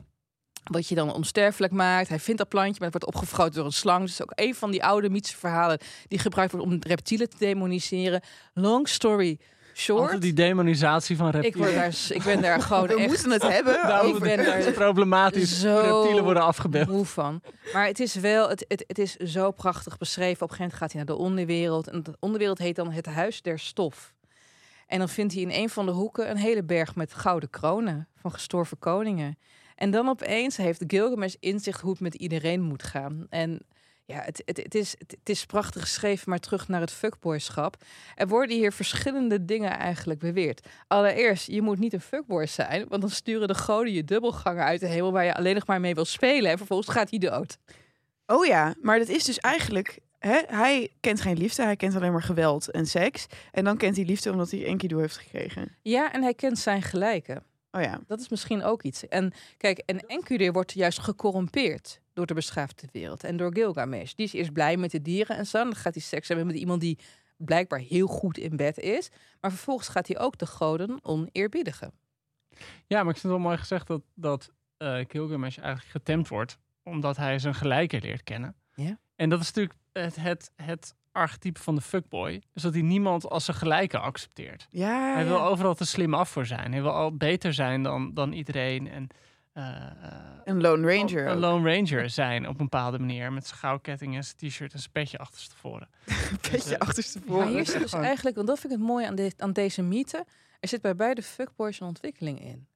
wat 0.64 0.88
je 0.88 0.94
dan 0.94 1.12
onsterfelijk 1.12 1.72
maakt. 1.72 2.08
Hij 2.08 2.18
vindt 2.18 2.40
dat 2.40 2.48
plantje, 2.48 2.80
maar 2.80 2.90
het 2.90 3.02
wordt 3.02 3.16
opgefroten 3.16 3.54
door 3.54 3.64
een 3.64 3.72
slang. 3.72 4.04
Dus 4.04 4.22
ook 4.22 4.32
een 4.34 4.54
van 4.54 4.70
die 4.70 4.84
oude 4.84 5.10
mythische 5.10 5.38
verhalen 5.38 5.78
die 6.08 6.18
gebruikt 6.18 6.52
wordt 6.52 6.66
om 6.66 6.78
reptielen 6.80 7.30
te 7.30 7.36
demoniseren. 7.38 8.22
Long 8.54 8.88
story 8.88 9.38
short. 9.78 10.00
Altijd 10.00 10.22
die 10.22 10.32
demonisatie 10.32 11.16
van 11.16 11.26
Ik, 11.26 11.32
reptielen. 11.34 11.60
word 11.60 11.74
daar, 11.74 12.16
ik 12.16 12.22
ben 12.22 12.42
daar 12.42 12.60
gewoon 12.62 12.86
We 12.88 12.94
echt 12.94 13.08
moeten 13.08 13.30
het 13.30 13.42
hebben. 13.42 13.72
Daarom 13.88 14.16
ik 14.16 14.22
ben 14.22 14.44
daar 14.44 14.72
problematisch. 14.72 15.60
zo 15.60 15.80
Reptielen 15.80 16.24
worden 16.24 16.42
afgebeeld. 16.42 16.88
moe 16.88 17.04
van. 17.04 17.42
Maar 17.72 17.86
het 17.86 18.00
is 18.00 18.14
wel, 18.14 18.48
het, 18.48 18.64
het, 18.68 18.84
het 18.86 18.98
is 18.98 19.16
zo 19.16 19.50
prachtig 19.50 19.98
beschreven. 19.98 20.42
Op 20.42 20.50
een 20.50 20.56
gegeven 20.56 20.62
moment 20.62 20.78
gaat 20.80 20.92
hij 20.92 21.04
naar 21.04 21.16
de 21.16 21.22
onderwereld. 21.22 21.88
En 21.88 22.02
de 22.02 22.16
onderwereld 22.18 22.58
heet 22.58 22.76
dan 22.76 22.90
het 22.90 23.06
Huis 23.06 23.42
der 23.42 23.58
Stof. 23.58 24.14
En 24.86 24.98
dan 24.98 25.08
vindt 25.08 25.32
hij 25.32 25.42
in 25.42 25.50
een 25.50 25.68
van 25.68 25.86
de 25.86 25.92
hoeken 25.92 26.30
een 26.30 26.36
hele 26.36 26.64
berg 26.64 26.94
met 26.94 27.14
gouden 27.14 27.50
kronen 27.50 28.08
van 28.16 28.32
gestorven 28.32 28.78
koningen. 28.78 29.38
En 29.74 29.90
dan 29.90 30.08
opeens 30.08 30.56
heeft 30.56 30.84
Gilgamesh 30.86 31.34
inzicht 31.40 31.80
hoe 31.80 31.90
het 31.90 32.00
met 32.00 32.14
iedereen 32.14 32.60
moet 32.60 32.82
gaan. 32.82 33.26
En 33.30 33.60
ja, 34.08 34.22
het, 34.24 34.42
het, 34.44 34.56
het, 34.56 34.74
is, 34.74 34.94
het, 34.98 35.10
het 35.10 35.28
is 35.28 35.46
prachtig 35.46 35.82
geschreven, 35.82 36.30
maar 36.30 36.38
terug 36.38 36.68
naar 36.68 36.80
het 36.80 36.92
fuckboyschap. 36.92 37.76
Er 38.14 38.28
worden 38.28 38.56
hier 38.56 38.72
verschillende 38.72 39.44
dingen 39.44 39.70
eigenlijk 39.70 40.18
beweerd. 40.18 40.66
Allereerst, 40.86 41.46
je 41.46 41.62
moet 41.62 41.78
niet 41.78 41.92
een 41.92 42.00
fuckboy 42.00 42.46
zijn, 42.46 42.88
want 42.88 43.00
dan 43.00 43.10
sturen 43.10 43.48
de 43.48 43.54
goden 43.54 43.92
je 43.92 44.04
dubbelganger 44.04 44.64
uit 44.64 44.80
de 44.80 44.86
hemel 44.86 45.12
waar 45.12 45.24
je 45.24 45.34
alleen 45.34 45.54
nog 45.54 45.66
maar 45.66 45.80
mee 45.80 45.94
wil 45.94 46.04
spelen. 46.04 46.50
En 46.50 46.56
vervolgens 46.56 46.88
gaat 46.88 47.10
hij 47.10 47.18
dood. 47.18 47.58
Oh 48.26 48.46
ja, 48.46 48.74
maar 48.80 48.98
dat 48.98 49.08
is 49.08 49.24
dus 49.24 49.38
eigenlijk... 49.38 49.98
Hij 50.18 50.90
kent 51.00 51.20
geen 51.20 51.38
liefde, 51.38 51.62
hij 51.62 51.76
kent 51.76 51.94
alleen 51.94 52.12
maar 52.12 52.22
geweld 52.22 52.70
en 52.70 52.86
seks. 52.86 53.26
En 53.52 53.64
dan 53.64 53.76
kent 53.76 53.96
hij 53.96 54.04
liefde 54.04 54.30
omdat 54.30 54.50
hij 54.50 54.66
Enkidu 54.66 54.98
heeft 55.00 55.16
gekregen. 55.16 55.76
Ja, 55.82 56.12
en 56.12 56.22
hij 56.22 56.34
kent 56.34 56.58
zijn 56.58 56.82
gelijken. 56.82 57.42
Oh 57.78 57.84
ja. 57.84 58.00
Dat 58.06 58.20
is 58.20 58.28
misschien 58.28 58.62
ook 58.62 58.82
iets. 58.82 59.08
En 59.08 59.32
kijk, 59.56 59.78
en 59.78 60.06
Enkidu 60.06 60.50
wordt 60.50 60.72
juist 60.72 60.98
gecorrumpeerd 60.98 62.00
door 62.12 62.26
de 62.26 62.34
beschaafde 62.34 62.88
wereld 62.92 63.24
en 63.24 63.36
door 63.36 63.52
Gilgamesh. 63.52 64.12
Die 64.12 64.26
is 64.26 64.32
eerst 64.32 64.52
blij 64.52 64.76
met 64.76 64.90
de 64.90 65.02
dieren 65.02 65.36
en 65.36 65.46
zo. 65.46 65.62
Dan 65.62 65.74
gaat 65.74 65.94
hij 65.94 66.02
seks 66.02 66.28
hebben 66.28 66.46
met 66.46 66.56
iemand 66.56 66.80
die 66.80 66.98
blijkbaar 67.36 67.78
heel 67.78 68.06
goed 68.06 68.38
in 68.38 68.56
bed 68.56 68.78
is. 68.78 69.10
Maar 69.40 69.50
vervolgens 69.50 69.88
gaat 69.88 70.08
hij 70.08 70.18
ook 70.18 70.38
de 70.38 70.46
goden 70.46 70.98
oneerbiedigen. 71.02 71.92
Ja, 72.86 73.02
maar 73.02 73.14
ik 73.14 73.20
vind 73.20 73.22
het 73.22 73.32
wel 73.32 73.38
mooi 73.38 73.56
gezegd 73.56 73.86
dat, 73.86 74.02
dat 74.14 74.50
eh 74.76 75.04
Gilgamesh 75.08 75.58
eigenlijk 75.58 75.90
getemd 75.90 76.28
wordt. 76.28 76.58
Omdat 76.82 77.16
hij 77.16 77.38
zijn 77.38 77.54
gelijke 77.54 78.00
leert 78.00 78.22
kennen. 78.22 78.56
Ja. 78.74 78.98
En 79.16 79.28
dat 79.28 79.40
is 79.40 79.46
natuurlijk 79.46 79.78
het, 79.92 80.16
het, 80.16 80.50
het 80.56 80.94
archetype 81.12 81.60
van 81.60 81.74
de 81.74 81.80
fuckboy. 81.80 82.42
Is 82.54 82.62
dat 82.62 82.72
hij 82.72 82.82
niemand 82.82 83.28
als 83.28 83.44
zijn 83.44 83.56
gelijke 83.56 83.98
accepteert. 83.98 84.66
Ja, 84.70 85.14
Hij 85.14 85.26
wil 85.26 85.42
overal 85.42 85.74
te 85.74 85.84
slim 85.84 86.14
af 86.14 86.28
voor 86.28 86.46
zijn. 86.46 86.72
Hij 86.72 86.82
wil 86.82 86.92
al 86.92 87.16
beter 87.16 87.54
zijn 87.54 87.82
dan, 87.82 88.14
dan 88.14 88.32
iedereen. 88.32 88.88
En 88.88 89.08
eh, 89.52 89.86
eh, 89.86 89.92
Een 90.44 90.60
Lone 90.60 90.96
Ranger 90.96 91.26
Een. 91.26 91.38
Lone 91.38 91.74
Ranger 91.74 92.10
zijn 92.20 92.44
op 92.44 92.50
een 92.50 92.56
bepaalde 92.56 92.98
manier. 92.98 93.32
Met 93.32 93.46
zijn 93.46 93.58
goudketting 93.58 94.16
en 94.16 94.24
zijn 94.24 94.36
t-shirt 94.36 94.72
en 94.72 94.78
zijn 94.78 94.92
petje 94.92 95.18
achterstevoren. 95.18 95.88
Beetje 96.50 96.74
eh, 96.74 96.80
achterstevoren. 96.80 97.44
Maar 97.44 97.54
hier 97.54 97.66
zit 97.66 97.80
dus 97.80 97.92
eigenlijk, 97.92 98.36
want 98.36 98.48
dat 98.48 98.58
vind 98.58 98.72
ik 98.72 98.78
het 98.78 98.88
mooie 98.88 99.06
aan, 99.06 99.14
de, 99.14 99.32
aan 99.36 99.52
deze 99.52 99.82
mythe. 99.82 100.26
Er 100.60 100.68
zit 100.68 100.80
bij 100.80 100.94
beide 100.94 101.22
fuckboys 101.22 101.80
een 101.80 101.86
ontwikkeling 101.86 102.40
in. 102.40 102.66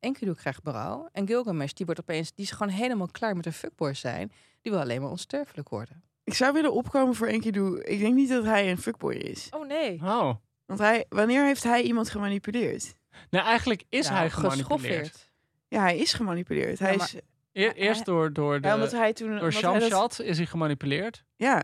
Enkidu 0.00 0.34
krijgt 0.34 0.62
berouw. 0.62 1.08
En 1.12 1.26
Gilgamesh, 1.26 1.72
die 1.72 1.86
wordt 1.86 2.00
opeens, 2.00 2.32
die 2.34 2.44
is 2.44 2.50
gewoon 2.50 2.72
helemaal 2.72 3.08
klaar 3.08 3.36
met 3.36 3.46
een 3.46 3.52
fuckboy 3.52 3.94
zijn. 3.94 4.32
Die 4.60 4.72
wil 4.72 4.80
alleen 4.80 5.00
maar 5.00 5.10
onsterfelijk 5.10 5.68
worden. 5.68 6.02
Ik 6.24 6.34
zou 6.34 6.52
willen 6.52 6.72
opkomen 6.72 7.14
voor 7.14 7.26
Enkidu. 7.26 7.80
Ik 7.80 7.98
denk 7.98 8.14
niet 8.14 8.28
dat 8.28 8.44
hij 8.44 8.70
een 8.70 8.78
fuckboy 8.78 9.14
is. 9.14 9.48
Oh 9.50 9.66
nee. 9.66 10.00
Oh. 10.02 10.34
Want 10.66 10.80
hij, 10.80 11.04
wanneer 11.08 11.44
heeft 11.44 11.62
hij 11.62 11.82
iemand 11.82 12.10
gemanipuleerd? 12.10 12.94
Nou, 13.30 13.46
eigenlijk 13.46 13.82
is 13.88 14.08
hij 14.08 14.30
gemanipuleerd. 14.30 14.66
geschoffeerd. 14.66 15.30
Ja, 15.68 15.80
hij 15.80 15.96
is 15.98 16.12
gemanipuleerd. 16.12 16.78
Hij 16.78 16.90
Ja, 16.90 16.96
maar- 16.96 17.06
is, 17.14 17.20
E- 17.52 17.72
eerst 17.74 18.04
door, 18.04 18.32
door, 18.32 18.60
de, 18.60 18.68
ja, 18.68 18.74
omdat 18.74 18.92
hij 18.92 19.12
toen... 19.12 19.28
door 19.28 19.38
omdat 19.38 19.52
hij 19.62 19.62
dat- 19.62 19.80
Shamshat 19.82 20.20
is 20.20 20.36
hij 20.36 20.46
gemanipuleerd. 20.46 21.24
Ja. 21.36 21.62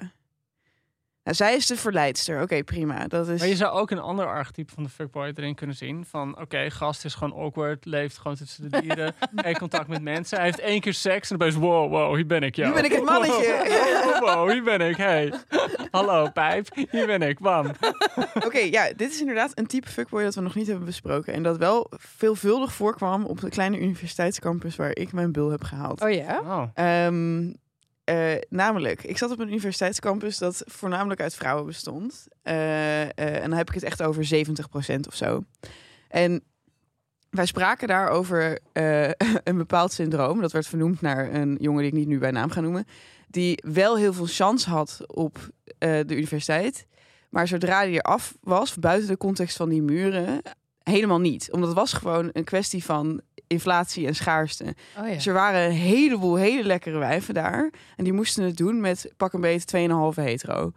Nou, 1.28 1.40
zij 1.40 1.56
is 1.56 1.66
de 1.66 1.76
verleidster. 1.76 2.42
Oké, 2.42 2.64
prima. 2.64 3.06
Dat 3.06 3.28
is... 3.28 3.38
Maar 3.38 3.48
je 3.48 3.56
zou 3.56 3.78
ook 3.78 3.90
een 3.90 3.98
ander 3.98 4.26
archetype 4.26 4.72
van 4.74 4.82
de 4.82 4.88
fuckboy 4.88 5.32
erin 5.34 5.54
kunnen 5.54 5.76
zien. 5.76 6.04
Van, 6.06 6.40
oké, 6.40 6.70
gast 6.70 7.04
is 7.04 7.14
gewoon 7.14 7.44
awkward, 7.44 7.84
leeft 7.84 8.18
gewoon 8.18 8.36
tussen 8.36 8.70
de 8.70 8.80
dieren, 8.80 9.14
geen 9.34 9.58
contact 9.58 9.88
met 9.88 10.02
mensen. 10.02 10.36
Hij 10.36 10.46
heeft 10.46 10.58
één 10.58 10.80
keer 10.80 10.94
seks 10.94 11.30
en 11.30 11.38
dan 11.38 11.48
ben 11.48 11.60
je, 11.60 11.66
wow, 11.66 11.90
wow, 11.90 12.14
hier 12.14 12.26
ben 12.26 12.42
ik, 12.42 12.56
ja. 12.56 12.68
Nu 12.68 12.74
ben 12.74 12.84
ik 12.84 12.92
het 12.92 13.04
mannetje. 13.04 13.56
Wow, 14.18 14.34
wow, 14.34 14.50
hier 14.50 14.62
ben 14.62 14.80
ik, 14.80 14.96
hey. 14.96 15.32
Hallo, 15.90 16.30
pijp, 16.30 16.66
hier 16.90 17.06
ben 17.06 17.22
ik, 17.22 17.38
bam. 17.38 17.66
Oké, 18.46 18.58
ja, 18.58 18.92
dit 18.96 19.10
is 19.12 19.20
inderdaad 19.20 19.58
een 19.58 19.66
type 19.66 19.88
fuckboy 19.88 20.22
dat 20.22 20.34
we 20.34 20.40
nog 20.40 20.54
niet 20.54 20.66
hebben 20.66 20.86
besproken. 20.86 21.32
En 21.32 21.42
dat 21.42 21.56
wel 21.56 21.90
veelvuldig 21.96 22.72
voorkwam 22.72 23.24
op 23.24 23.40
de 23.40 23.48
kleine 23.48 23.78
universiteitscampus 23.78 24.76
waar 24.76 24.96
ik 24.96 25.12
mijn 25.12 25.32
bul 25.32 25.50
heb 25.50 25.64
gehaald. 25.64 26.00
Oh 26.00 26.10
ja? 26.10 26.40
Oh, 26.40 26.62
Ehm, 26.74 27.52
eh, 28.08 28.40
namelijk, 28.48 29.04
ik 29.04 29.18
zat 29.18 29.30
op 29.30 29.38
een 29.38 29.48
universiteitscampus 29.48 30.38
dat 30.38 30.62
voornamelijk 30.66 31.20
uit 31.20 31.34
vrouwen 31.34 31.66
bestond. 31.66 32.26
Eh, 32.42 33.02
eh, 33.02 33.10
en 33.16 33.40
dan 33.40 33.58
heb 33.58 33.68
ik 33.68 33.74
het 33.74 33.84
echt 33.84 34.02
over 34.02 34.24
70% 34.24 35.06
of 35.06 35.14
zo. 35.14 35.44
En 36.08 36.44
wij 37.30 37.46
spraken 37.46 37.88
daar 37.88 38.08
over 38.08 38.58
een 39.44 39.56
bepaald 39.56 39.92
syndroom. 39.92 40.40
Dat 40.40 40.52
werd 40.52 40.66
vernoemd 40.66 41.00
naar 41.00 41.34
een 41.34 41.56
jongen 41.60 41.82
die 41.82 41.90
ik 41.90 41.96
niet 41.96 42.08
nu 42.08 42.18
bij 42.18 42.30
naam 42.30 42.50
ga 42.50 42.60
noemen. 42.60 42.84
Die 43.28 43.62
wel 43.66 43.96
heel 43.96 44.12
veel 44.12 44.26
chance 44.26 44.70
had 44.70 45.00
op 45.06 45.38
de 45.78 46.16
universiteit. 46.16 46.86
Maar 47.30 47.48
zodra 47.48 47.78
hij 47.78 47.90
eraf 47.90 48.34
was, 48.40 48.74
buiten 48.74 49.08
de 49.08 49.16
context 49.16 49.56
van 49.56 49.68
die 49.68 49.82
muren, 49.82 50.42
helemaal 50.82 51.20
niet. 51.20 51.52
Omdat 51.52 51.68
het 51.68 51.78
was 51.78 51.92
gewoon 51.92 52.30
een 52.32 52.44
kwestie 52.44 52.84
van... 52.84 53.20
inflatie 53.48 54.06
en 54.06 54.14
schaarste. 54.14 54.64
Oh 54.98 55.08
ja. 55.08 55.14
Dus 55.14 55.26
er 55.26 55.34
waren 55.34 55.64
een 55.64 55.76
heleboel 55.76 56.36
hele 56.36 56.64
lekkere 56.64 56.98
wijven 56.98 57.34
daar. 57.34 57.70
En 57.96 58.04
die 58.04 58.12
moesten 58.12 58.44
het 58.44 58.56
doen 58.56 58.80
met 58.80 59.12
pak 59.16 59.32
een 59.32 59.40
beet 59.40 59.76
2,5 59.76 60.22
hetero. 60.22 60.72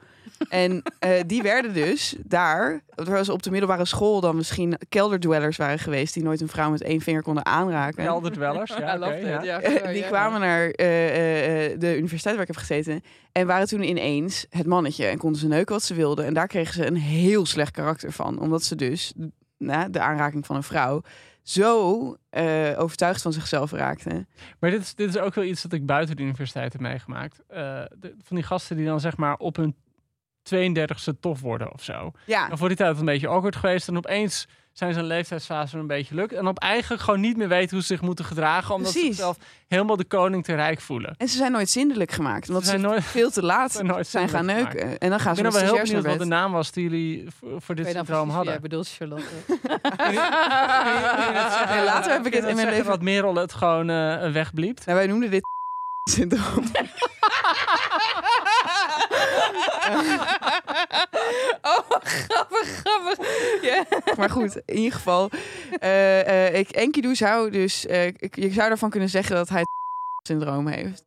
En 0.49 0.83
eh, 0.99 1.09
die 1.25 1.41
werden 1.41 1.73
dus 1.73 2.15
daar, 2.23 2.81
terwijl 2.95 3.25
ze 3.25 3.33
op 3.33 3.43
de 3.43 3.51
middelbare 3.51 3.85
school 3.85 4.21
dan 4.21 4.35
misschien 4.35 4.77
kelderdwellers 4.89 5.57
waren 5.57 5.79
geweest, 5.79 6.13
die 6.13 6.23
nooit 6.23 6.41
een 6.41 6.47
vrouw 6.47 6.69
met 6.69 6.81
één 6.81 7.01
vinger 7.01 7.21
konden 7.21 7.45
aanraken. 7.45 8.03
Kelderdwellers. 8.03 8.73
Ja, 8.77 9.59
die 9.93 10.03
kwamen 10.03 10.39
naar 10.39 10.69
eh, 10.69 11.07
eh, 11.07 11.71
eh, 11.71 11.79
de 11.79 11.97
universiteit 11.97 12.33
waar 12.35 12.43
ik 12.47 12.53
heb 12.53 12.63
gezeten. 12.65 13.03
En 13.31 13.47
waren 13.47 13.67
toen 13.67 13.83
ineens 13.83 14.45
het 14.49 14.65
mannetje. 14.65 15.05
En 15.05 15.17
konden 15.17 15.39
ze 15.39 15.47
neuken 15.47 15.73
wat 15.73 15.83
ze 15.83 15.93
wilden. 15.93 16.25
En 16.25 16.33
daar 16.33 16.47
kregen 16.47 16.73
ze 16.73 16.85
een 16.85 16.97
heel 16.97 17.45
slecht 17.45 17.71
karakter 17.71 18.11
van. 18.11 18.39
Omdat 18.39 18.63
ze 18.63 18.75
dus 18.75 19.13
na 19.57 19.89
de 19.89 19.99
aanraking 19.99 20.45
van 20.45 20.55
een 20.55 20.63
vrouw 20.63 21.01
zo 21.43 22.15
eh, 22.29 22.71
overtuigd 22.77 23.21
van 23.21 23.33
zichzelf 23.33 23.71
raakten. 23.71 24.27
Maar 24.59 24.69
dit 24.71 24.81
is, 24.81 24.95
dit 24.95 25.09
is 25.09 25.17
ook 25.17 25.33
wel 25.35 25.43
iets 25.43 25.61
dat 25.61 25.73
ik 25.73 25.85
buiten 25.85 26.15
de 26.15 26.21
universiteit 26.23 26.73
heb 26.73 26.81
meegemaakt. 26.81 27.39
Eh, 27.47 27.57
de- 27.99 28.15
van 28.23 28.35
die 28.35 28.45
gasten 28.45 28.77
die 28.77 28.85
dan 28.85 28.99
zeg 28.99 29.17
maar 29.17 29.35
op 29.37 29.55
hun 29.55 29.75
32e 30.43 31.19
tof 31.19 31.41
worden 31.41 31.73
of 31.73 31.83
zo. 31.83 32.11
Ja, 32.25 32.49
En 32.51 32.57
voor 32.57 32.67
die 32.67 32.77
tijd 32.77 32.99
een 32.99 33.05
beetje 33.05 33.27
awkward 33.27 33.55
geweest. 33.55 33.87
En 33.87 33.97
opeens 33.97 34.47
zijn 34.73 34.93
ze 34.93 34.99
een 34.99 35.05
leeftijdsfase 35.05 35.77
een 35.77 35.87
beetje 35.87 36.15
lukt. 36.15 36.33
En 36.33 36.47
op 36.47 36.59
eigenlijk 36.59 37.01
gewoon 37.03 37.19
niet 37.19 37.37
meer 37.37 37.47
weten 37.47 37.69
hoe 37.71 37.79
ze 37.81 37.85
zich 37.87 38.01
moeten 38.01 38.25
gedragen. 38.25 38.75
Omdat 38.75 38.91
ze 38.91 38.99
zichzelf 38.99 39.37
helemaal 39.67 39.95
de 39.95 40.03
koning 40.03 40.43
te 40.43 40.55
rijk 40.55 40.81
voelen. 40.81 41.15
en 41.17 41.27
ze 41.27 41.37
zijn 41.37 41.51
nooit 41.51 41.69
zindelijk 41.69 42.11
gemaakt. 42.11 42.47
Omdat 42.47 42.63
Ze 42.63 42.69
ze, 42.71 42.77
zijn 42.79 42.91
nooit- 42.91 43.03
veel 43.03 43.31
te 43.31 43.43
laat 43.43 43.71
zijn 43.77 43.85
nooit 43.85 44.07
zijn 44.07 44.29
gaan 44.29 44.45
neuken. 44.45 44.97
En 44.99 45.09
dan 45.09 45.19
gaan 45.19 45.31
Ik 45.31 45.37
ze 45.37 45.43
ben 45.43 45.51
met 45.51 45.61
dan 45.61 45.69
wel 45.69 45.73
heel 45.73 45.83
benieuwd 45.85 46.05
wat 46.05 46.19
de 46.19 46.25
naam 46.25 46.51
was 46.51 46.71
die 46.71 46.83
jullie 46.89 47.27
voor, 47.39 47.61
voor 47.61 47.75
dit 47.75 47.85
Ik 47.87 47.91
syndroom 47.91 48.25
wie 48.25 48.33
hadden. 48.33 48.51
jij 48.53 48.61
bedoelt, 48.61 48.89
Charlotte. 48.89 49.25
Nee, 51.75 51.83
later 51.83 52.11
heb 52.11 52.25
ik 52.25 52.33
het 52.33 52.45
in 52.45 52.55
mijn 52.55 52.69
leven... 52.69 52.85
Wat 52.85 53.01
Merel 53.01 53.35
het 53.35 53.53
gewoon 53.53 53.89
eh 53.89 54.31
wegbliept. 54.31 54.85
Nou, 54.85 54.97
wij 54.97 55.07
noemden 55.07 55.31
dit 55.31 55.41
syndroom. 56.11 56.63
Grappig, 61.99 62.67
grappig. 62.83 63.17
Ja. 63.61 63.85
Maar 64.17 64.29
goed, 64.29 64.61
in 64.65 64.75
ieder 64.77 64.93
geval. 64.93 65.29
eh 65.79 66.47
eh 66.47 66.59
ik, 66.59 66.69
Enkidu 66.69 67.15
zou 67.15 67.49
dus... 67.49 67.85
eh, 67.85 68.05
ik, 68.07 68.35
je 68.35 68.51
zou 68.51 68.67
daarvan 68.67 68.89
kunnen 68.89 69.09
zeggen 69.09 69.35
dat 69.35 69.49
hij 69.49 69.59
het 69.59 69.69
syndroom 70.27 70.67
heeft. 70.67 71.03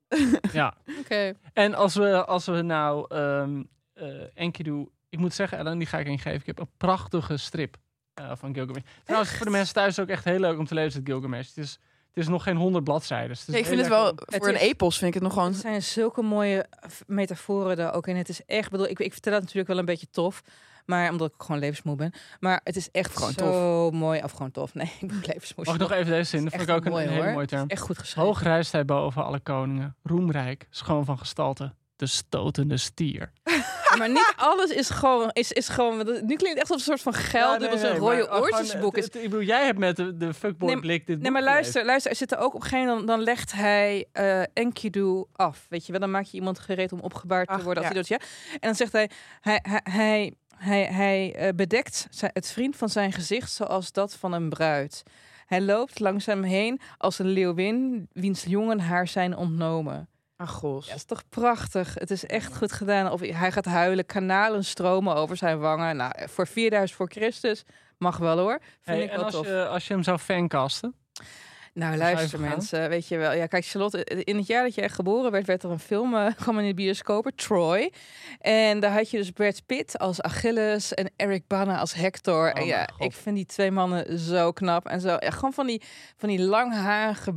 Ja. 0.52 0.74
Oké. 1.00 1.32
En 1.52 1.74
als 1.74 1.94
we, 1.94 2.24
als 2.24 2.44
we 2.46 2.62
nou 2.62 3.06
ehm 3.08 3.62
eh 3.94 4.06
Enkidu... 4.34 4.88
Ik 5.08 5.18
moet 5.20 5.34
zeggen, 5.34 5.58
Ellen, 5.58 5.78
die 5.78 5.86
ga 5.86 5.98
ik 5.98 6.06
ingeven. 6.06 6.40
Ik 6.40 6.46
heb 6.46 6.58
een 6.58 6.70
prachtige 6.76 7.36
strip 7.36 7.76
eh, 8.14 8.32
van 8.36 8.54
Gilgamesh. 8.54 8.82
Trouwens, 9.04 9.34
voor 9.36 9.46
de 9.46 9.52
mensen 9.52 9.74
thuis 9.74 9.98
ook 9.98 10.08
echt 10.08 10.24
heel 10.24 10.38
leuk 10.38 10.58
om 10.58 10.66
te 10.66 10.74
lezen, 10.74 11.00
het 11.00 11.08
Gilgamesh. 11.08 11.48
Het 11.48 11.56
is, 11.56 11.70
het 12.08 12.16
is 12.22 12.28
nog 12.28 12.42
geen 12.42 12.56
honderd 12.56 12.84
bladzijden. 12.84 13.28
dus 13.28 13.48
ik 13.48 13.66
vind 13.66 13.78
het 13.80 13.88
wel... 13.88 14.08
om- 14.10 14.16
Voor 14.26 14.48
een 14.48 14.52
Het 14.54 14.62
epos 14.62 14.98
vind 14.98 15.08
ik 15.08 15.14
het 15.14 15.22
nog 15.22 15.32
gewoon... 15.32 15.48
Het 15.52 15.60
zijn 15.60 15.82
zulke 15.82 16.22
mooie 16.22 16.66
metaforen 17.06 17.78
er 17.78 17.92
ook 17.92 18.06
in. 18.06 18.16
Het 18.16 18.28
is 18.28 18.40
echt, 18.46 18.70
bedoel, 18.70 18.88
ik, 18.88 18.98
ik 18.98 19.12
vertel 19.12 19.32
het 19.32 19.40
natuurlijk 19.40 19.68
wel 19.68 19.78
een 19.78 19.84
beetje 19.84 20.10
tof. 20.10 20.42
Maar 20.84 21.10
omdat 21.10 21.28
ik 21.28 21.42
gewoon 21.42 21.60
levensmoe 21.60 21.96
ben. 21.96 22.12
Maar 22.40 22.60
het 22.64 22.76
is 22.76 22.90
echt 22.90 23.16
Gewoon 23.16 23.32
zo 23.32 23.90
mooi. 23.90 24.22
Of 24.22 24.32
gewoon 24.32 24.50
tof. 24.50 24.74
Nee, 24.74 24.92
ik 25.00 25.08
ben 25.08 25.22
levensmoe. 25.26 25.64
Mag 25.64 25.74
ik 25.74 25.80
nog 25.80 25.92
even 25.92 26.12
deze 26.12 26.30
zin? 26.30 26.44
Dat 26.44 26.52
vond 26.54 26.68
ik 26.68 26.74
ook 26.74 26.84
een, 26.84 26.92
mooi, 26.92 27.04
een 27.04 27.12
hele 27.12 27.32
mooie 27.32 27.46
term. 27.46 27.68
Echt 27.68 27.82
goed 27.82 27.98
geschreven. 27.98 28.22
Hoog 28.22 28.42
rijst 28.42 28.72
hij 28.72 28.84
boven 28.84 29.24
alle 29.24 29.40
koningen. 29.40 29.96
Roemrijk, 30.02 30.66
schoon 30.70 31.04
van 31.04 31.18
gestalte. 31.18 31.74
De 31.96 32.06
stotende 32.06 32.76
stier. 32.76 33.32
Maar 33.98 34.08
niet 34.08 34.32
alles 34.36 34.70
is 34.70 34.90
gewoon... 34.90 35.30
Is, 35.32 35.52
is 35.52 35.68
gewoon 35.68 35.96
nu 35.96 36.36
klinkt 36.36 36.48
het 36.48 36.58
echt 36.58 36.70
als 36.70 36.86
een 36.86 36.98
soort 36.98 37.00
van 37.00 37.14
geld. 37.14 37.66
was 37.70 37.82
een 37.82 37.96
rode 37.96 38.30
oortjesboek. 38.30 38.96
Is, 38.96 39.08
Ik 39.08 39.22
bedoel, 39.22 39.42
jij 39.42 39.64
hebt 39.64 39.78
met 39.78 39.96
de, 39.96 40.16
de 40.16 40.34
fuckboy 40.34 40.68
Nee, 40.68 40.80
blik 40.80 41.06
dit 41.06 41.20
Nee, 41.20 41.30
maar 41.30 41.42
luister, 41.42 41.84
luister. 41.84 42.10
Er 42.10 42.16
zitten 42.16 42.38
ook 42.38 42.54
op 42.54 42.62
een 42.62 42.68
gegeven 42.68 42.86
moment, 42.86 43.06
dan, 43.06 43.16
dan 43.16 43.24
legt 43.24 43.52
hij 43.52 44.06
eh 44.12 44.42
Enkidu 44.52 45.24
af. 45.32 45.66
Weet 45.68 45.86
je 45.86 45.92
wel, 45.92 46.00
dan 46.00 46.10
maak 46.10 46.24
je 46.24 46.36
iemand 46.36 46.58
gereed 46.58 46.92
om 46.92 47.00
opgebaard 47.00 47.48
te 47.48 47.54
Ach, 47.54 47.62
worden. 47.62 47.82
Als 47.82 47.92
ja. 47.92 48.00
hij 48.00 48.16
doet, 48.16 48.20
ja. 48.20 48.50
En 48.52 48.60
dan 48.60 48.74
zegt 48.74 48.92
hij, 48.92 49.10
hij, 49.40 49.60
hij, 49.62 49.80
hij, 49.82 50.34
hij, 50.64 50.84
hij 50.84 51.34
eh, 51.34 51.54
bedekt 51.54 52.06
het 52.20 52.50
vriend 52.50 52.76
van 52.76 52.88
zijn 52.88 53.12
gezicht 53.12 53.52
zoals 53.52 53.92
dat 53.92 54.14
van 54.14 54.32
een 54.32 54.48
bruid. 54.48 55.02
Hij 55.46 55.60
loopt 55.60 56.00
langzaam 56.00 56.42
heen 56.42 56.80
als 56.98 57.18
een 57.18 57.26
leeuwin, 57.28 58.08
wiens 58.12 58.44
jongen 58.44 58.80
haar 58.80 59.08
zijn 59.08 59.36
ontnomen. 59.36 60.08
Ach. 60.36 60.62
Ja, 60.62 60.68
dat 60.70 60.96
is 60.96 61.04
toch 61.04 61.28
prachtig. 61.28 61.94
Het 61.94 62.10
is 62.10 62.26
echt 62.26 62.56
goed 62.56 62.72
gedaan. 62.72 63.10
Of 63.12 63.20
hij 63.20 63.52
gaat 63.52 63.64
huilen, 63.64 64.06
kanalen 64.06 64.64
stromen 64.64 65.14
over 65.14 65.36
zijn 65.36 65.58
wangen. 65.58 65.96
Nou, 65.96 66.12
voor 66.28 66.46
4000 66.46 66.98
voor 66.98 67.08
Christus 67.10 67.64
mag 67.98 68.16
wel 68.16 68.38
hoor. 68.38 68.58
Vind 68.60 68.96
Hey, 68.96 69.02
ik 69.02 69.10
en 69.10 69.16
wel 69.16 69.24
als 69.24 69.34
tof. 69.34 69.46
je, 69.46 69.66
als 69.66 69.86
je 69.86 69.94
hem 69.94 70.02
zou 70.02 70.18
fancasten? 70.18 70.94
Nou, 71.74 71.92
je 71.92 71.98
luister 71.98 72.40
mensen, 72.40 72.88
weet 72.88 73.08
je 73.08 73.16
wel. 73.16 73.32
Ja, 73.32 73.46
kijk, 73.46 73.64
Charlotte, 73.64 74.04
in 74.04 74.36
het 74.36 74.46
jaar 74.46 74.62
dat 74.62 74.74
jij 74.74 74.88
geboren 74.88 75.30
werd, 75.30 75.46
werd 75.46 75.62
er 75.62 75.70
een 75.70 75.78
film 75.78 76.34
kwam 76.36 76.58
in 76.58 76.66
de 76.66 76.74
bioscopen, 76.74 77.34
Troy. 77.34 77.92
En 78.38 78.80
daar 78.80 78.92
had 78.92 79.10
je 79.10 79.16
dus 79.16 79.30
Brad 79.30 79.66
Pitt 79.66 79.98
als 79.98 80.20
Achilles 80.20 80.94
en 80.94 81.10
Eric 81.16 81.46
Bana 81.46 81.78
als 81.78 81.94
Hector. 81.94 82.52
en 82.52 82.62
Oh 82.62 82.68
ja, 82.68 82.76
mijn 82.76 82.92
God. 82.92 83.04
ik 83.04 83.12
vind 83.12 83.36
die 83.36 83.46
twee 83.46 83.70
mannen 83.70 84.18
zo 84.18 84.52
knap 84.52 84.86
en 84.86 85.00
zo. 85.00 85.16
Ja, 85.18 85.30
gewoon 85.30 85.52
van 85.52 85.66
die, 85.66 85.82
van 86.16 86.28
die 86.28 86.40
langharige 86.40 87.32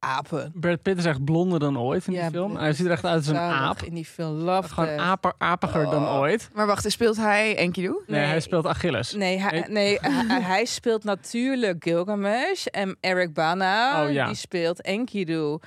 baardapen. 0.00 0.52
Brad 0.54 0.82
Pitt 0.82 0.98
is 0.98 1.04
echt 1.04 1.24
blonder 1.24 1.58
dan 1.58 1.78
ooit 1.78 2.06
in 2.06 2.12
die 2.12 2.22
film. 2.30 2.56
Hij 2.56 2.72
ziet 2.72 2.86
er 2.86 2.92
echt 2.92 3.04
uit 3.04 3.16
als 3.16 3.26
een 3.26 3.36
aap. 3.36 3.82
In 3.82 3.94
die 3.94 4.04
film 4.04 4.34
Love 4.36 4.68
Gewoon 4.68 4.98
aper, 4.98 5.32
apiger 5.38 5.84
dan 5.84 6.02
Oh. 6.04 6.14
ooit. 6.18 6.50
Maar 6.54 6.66
wacht, 6.66 6.90
speelt 6.90 7.16
hij 7.16 7.56
Enkidu? 7.56 8.02
Nee, 8.06 8.20
Nee. 8.20 8.28
hij 8.28 8.40
speelt 8.40 8.66
Achilles. 8.66 9.12
Nee, 9.12 9.38
hij, 9.38 9.64
nee 9.68 9.98
hij, 10.02 10.40
hij 10.42 10.64
speelt 10.64 11.04
natuurlijk 11.04 11.84
Gilgamesh. 11.84 12.66
En 12.66 12.96
Eric 13.00 13.34
Bana, 13.34 14.04
Oh, 14.04 14.12
ja. 14.12 14.26
die 14.26 14.34
speelt 14.34 14.80
Enkidu. 14.82 15.58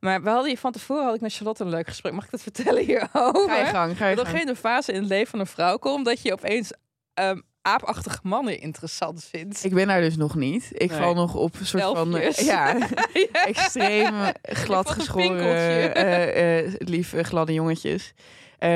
Maar 0.00 0.22
we 0.22 0.28
hadden 0.28 0.48
hier 0.48 0.58
van 0.58 0.72
tevoren 0.72 1.04
had 1.04 1.14
ik 1.14 1.20
met 1.20 1.34
Charlotte 1.34 1.64
een 1.64 1.70
leuk 1.70 1.86
gesprek. 1.88 2.12
Mag 2.12 2.24
ik 2.24 2.30
dat 2.30 2.42
vertellen 2.42 2.84
hierover? 2.84 3.48
Ga 3.48 3.56
je 3.58 3.64
gang, 3.64 3.96
ga 3.96 4.06
je 4.08 4.16
Dat 4.16 4.26
er 4.26 4.36
geen 4.36 4.56
fase 4.56 4.92
in 4.92 5.00
het 5.00 5.08
leven 5.08 5.26
van 5.30 5.40
een 5.40 5.46
vrouw 5.46 5.76
komt 5.76 6.04
dat 6.04 6.22
je 6.22 6.32
opeens 6.32 6.72
ehm, 7.14 7.40
aapachtige 7.64 8.18
mannen 8.22 8.60
interessant 8.60 9.24
vindt. 9.30 9.64
Ik 9.64 9.74
ben 9.74 9.86
daar 9.86 10.00
dus 10.00 10.16
nog 10.16 10.34
niet. 10.34 10.68
Ik 10.72 10.90
Nee. 10.90 10.98
val 10.98 11.14
nog 11.14 11.34
op 11.34 11.60
een 11.60 11.66
soort 11.66 11.82
van... 11.82 12.16
eh, 12.16 12.30
ja, 12.30 12.76
Ja. 13.32 13.46
extreem 13.46 14.14
glad 14.42 14.84
Wat 14.86 14.88
een 14.88 15.00
geschoren, 15.00 15.28
pinkeltje. 15.28 15.88
eh, 15.88 16.74
lief 16.78 17.12
eh, 17.12 17.24
gladde 17.24 17.52
jongetjes. 17.52 18.12
Wat 18.58 18.68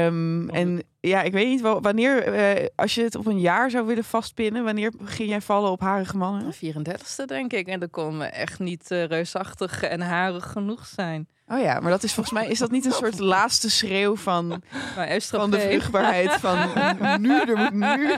en 0.55 0.83
ja, 1.09 1.23
ik 1.23 1.33
weet 1.33 1.47
niet 1.47 1.61
wel, 1.61 1.81
wanneer, 1.81 2.23
eh, 2.23 2.67
als 2.75 2.95
je 2.95 3.03
het 3.03 3.15
op 3.15 3.27
een 3.27 3.41
jaar 3.41 3.71
zou 3.71 3.87
willen 3.87 4.05
vastpinnen, 4.05 4.65
wanneer 4.65 4.93
ging 5.05 5.29
jij 5.29 5.41
vallen 5.41 5.71
op 5.71 5.81
harige 5.81 6.17
mannen? 6.17 6.51
De 6.51 6.57
34ste 6.57 7.27
denk 7.27 7.53
ik. 7.53 7.67
En 7.67 7.81
dat 7.81 7.91
kon 7.91 8.23
echt 8.23 8.59
niet 8.59 8.91
eh, 8.91 9.05
reusachtig 9.05 9.83
en 9.83 10.01
harig 10.01 10.53
genoeg 10.53 10.87
zijn. 10.87 11.29
Oh 11.51 11.61
ja, 11.61 11.81
maar 11.81 11.91
dat 11.91 12.03
is 12.03 12.13
volgens 12.13 12.35
mij, 12.35 12.49
is 12.49 12.59
dat 12.59 12.71
niet 12.71 12.85
een 12.85 12.93
soort 12.93 13.19
laatste 13.35 13.71
schreeuw 13.71 14.17
van, 14.17 14.63
van 15.19 15.51
de 15.51 15.61
vruchtbaarheid? 15.61 16.33
Van 16.33 16.59
nu, 17.23 17.41
er 17.41 17.57
moet 17.57 17.73
nu 17.73 18.15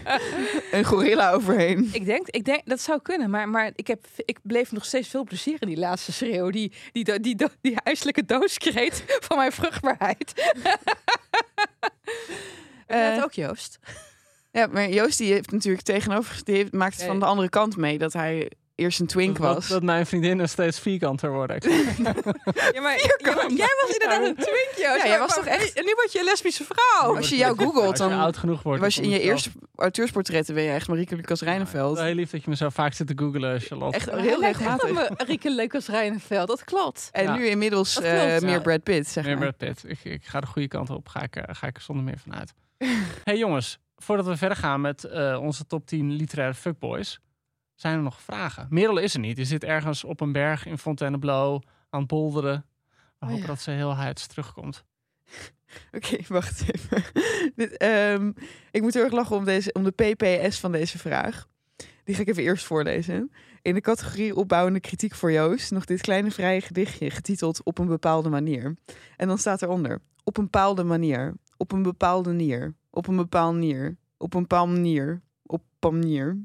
een 0.71 0.85
gorilla 0.85 1.33
overheen. 1.33 1.89
Ik 1.93 2.05
denk, 2.05 2.29
ik 2.29 2.45
denk, 2.45 2.61
dat 2.65 2.81
zou 2.81 3.01
kunnen, 3.03 3.31
maar, 3.31 3.49
maar 3.49 3.71
ik, 3.75 3.87
heb, 3.87 4.07
ik 4.17 4.39
bleef 4.43 4.73
nog 4.73 4.85
steeds 4.85 5.09
veel 5.09 5.25
plezier 5.25 5.57
in 5.61 5.69
die 5.69 5.79
laatste 5.79 6.13
schreeuw. 6.13 6.51
Die, 6.51 6.73
die, 6.93 7.05
die, 7.05 7.21
die, 7.21 7.37
die, 7.37 7.49
die 7.61 7.77
huiselijke 7.85 8.25
dooskreet 8.25 9.05
van 9.21 9.37
mijn 9.37 9.53
vruchtbaarheid. 9.53 10.33
Eh, 12.91 12.99
Uh, 13.09 13.15
dat 13.15 13.25
ook, 13.25 13.33
Joost? 13.33 13.79
Ja, 14.53 14.67
maar 14.67 14.89
Joost 14.89 15.19
die 15.19 15.33
heeft 15.33 15.51
natuurlijk 15.51 15.85
tegenover, 15.85 16.41
die 16.45 16.57
heeft, 16.57 16.73
maakt 16.73 16.97
het 16.97 17.07
van 17.07 17.19
de 17.19 17.25
andere 17.25 17.49
kant 17.49 17.77
mee. 17.77 17.99
Dat 17.99 18.13
hij 18.13 18.51
eerst 18.75 19.01
een 19.01 19.07
twink 19.07 19.39
Dat, 19.39 19.55
was. 19.55 19.69
dat 19.69 19.83
mijn 19.83 20.07
vriendinnen 20.07 20.49
steeds 20.49 20.79
vierkanter 20.81 21.31
worden. 21.33 21.57
Ja, 22.73 22.81
maar, 22.81 22.97
ja, 22.97 23.17
jij 23.49 23.77
was 23.83 23.91
inderdaad 23.93 24.23
een 24.27 24.35
twink, 24.35 24.71
Joost. 24.77 24.97
Ja, 25.03 25.07
jij 25.07 25.19
was 25.19 25.35
toch 25.35 25.45
echt- 25.47 25.73
En 25.73 25.85
nu 25.85 25.93
word 25.95 26.13
je 26.13 26.19
een 26.19 26.25
lesbische 26.25 26.65
vrouw. 26.65 27.17
als 27.17 27.29
je 27.29 27.37
jou 27.37 27.57
googelt, 27.59 27.87
Als 27.91 27.99
je 27.99 28.09
dan 28.09 28.19
oud 28.19 28.37
genoeg 28.37 28.63
wordt. 28.63 28.81
was 28.81 28.95
je 28.95 29.03
in 29.03 29.11
dan 29.11 29.19
je 29.19 29.25
eerste 29.25 29.51
auteursportretten 29.77 30.55
ben 30.55 30.63
je 30.65 30.71
echt 30.71 30.89
Marieke 30.89 31.17
Lucas 31.17 31.41
Rijneveld. 31.41 31.97
Wel 31.97 32.05
heel 32.07 32.15
lief 32.15 32.31
dat 32.31 32.45
je 32.45 32.51
me 32.51 32.57
zo 32.57 32.69
vaak 32.69 32.93
zit 32.93 33.07
te 33.07 33.13
googlen, 33.17 33.61
Charlotte. 33.61 33.97
Echt 33.97 34.11
heel 34.11 34.41
regelmatig. 34.41 34.89
op 34.89 34.95
me, 34.95 35.11
Rieke 35.25 35.51
Leukers 35.51 35.87
Rijnenveld, 35.89 36.49
dat 36.49 36.65
klopt. 36.65 37.09
En 37.13 37.23
Ja. 37.25 37.35
nu 37.37 37.47
inmiddels 37.47 37.95
Dat 37.95 38.05
eh, 38.05 38.11
klopt. 38.25 38.41
meer 38.43 38.51
Ja. 38.51 38.61
Brad 38.61 38.83
Pitt, 38.83 39.09
zeg 39.09 39.25
Meer 39.25 39.39
maar. 39.39 39.55
Brad 39.55 39.75
Pitt. 39.75 39.91
Ik, 39.91 40.13
ik 40.13 40.25
ga 40.25 40.41
de 40.41 40.47
goede 40.47 40.69
kant 40.69 40.91
op. 40.91 41.09
Ga 41.09 41.23
ik, 41.23 41.37
eh, 41.37 41.55
ga 41.55 41.67
ik 41.67 41.77
er 41.77 41.83
zonder 41.83 42.05
meer 42.05 42.19
vanuit. 42.19 42.53
hey 43.25 43.39
jongens, 43.39 43.79
voordat 43.97 44.27
we 44.27 44.37
verder 44.37 44.57
gaan 44.57 44.81
met 44.81 45.05
eh, 45.05 45.39
onze 45.41 45.67
top 45.67 45.87
10 45.87 46.13
literaire 46.13 46.55
fuckboys, 46.55 47.21
zijn 47.75 47.97
er 47.97 48.03
nog 48.03 48.21
vragen. 48.23 48.67
Merel 48.71 48.99
is 48.99 49.15
er 49.15 49.21
niet. 49.21 49.37
Die 49.37 49.45
zit 49.45 49.65
ergens 49.65 50.05
op 50.05 50.21
een 50.21 50.33
berg 50.33 50.67
in 50.67 50.79
Fontainebleau 50.79 51.63
aan 51.91 52.01
het 52.01 52.09
bolderen. 52.09 52.67
We 53.19 53.27
hopen 53.27 53.41
ja. 53.41 53.47
dat 53.47 53.61
ze 53.61 53.71
heel 53.71 53.97
heids 53.97 54.27
terugkomt. 54.27 54.85
Oké, 55.97 56.17
wacht 56.29 56.65
even. 56.73 57.05
Dit, 57.57 57.77
ehm, 57.77 58.33
ik 58.71 58.83
moet 58.83 58.95
heel 58.95 59.03
erg 59.03 59.13
lachen 59.13 59.37
om, 59.37 59.45
deze, 59.45 59.73
om 59.73 59.85
de 59.85 59.91
PPS 59.91 60.59
van 60.59 60.73
deze 60.73 60.99
vraag. 60.99 61.49
Die 62.05 62.15
ga 62.15 62.21
ik 62.21 62.29
even 62.29 62.43
eerst 62.43 62.65
voorlezen. 62.65 63.33
In 63.63 63.75
de 63.75 63.81
categorie 63.81 64.37
opbouwende 64.37 64.81
kritiek 64.81 65.15
voor 65.15 65.33
Joost 65.33 65.71
nog 65.71 65.85
dit 65.85 66.01
kleine 66.01 66.31
vrije 66.31 66.61
gedichtje 66.61 67.11
getiteld 67.11 67.63
Op 67.63 67.79
een 67.79 67.87
bepaalde 67.87 68.29
manier. 68.29 68.77
En 69.17 69.29
dan 69.29 69.39
staat 69.39 69.63
eronder: 69.63 70.01
Op 70.25 70.37
een 70.37 70.45
bepaalde 70.45 70.85
manier, 70.85 71.35
op 71.61 71.73
een 71.73 71.83
bepaalde 71.83 72.33
nier, 72.33 72.75
op 72.91 73.07
een 73.07 73.17
bepaalde 73.17 73.59
nier, 73.59 73.97
op 74.19 74.35
een 74.35 74.41
bepaalde 74.41 74.73
manier, 74.73 75.21
op 75.47 75.63
een 75.81 75.99
manier. 75.99 76.39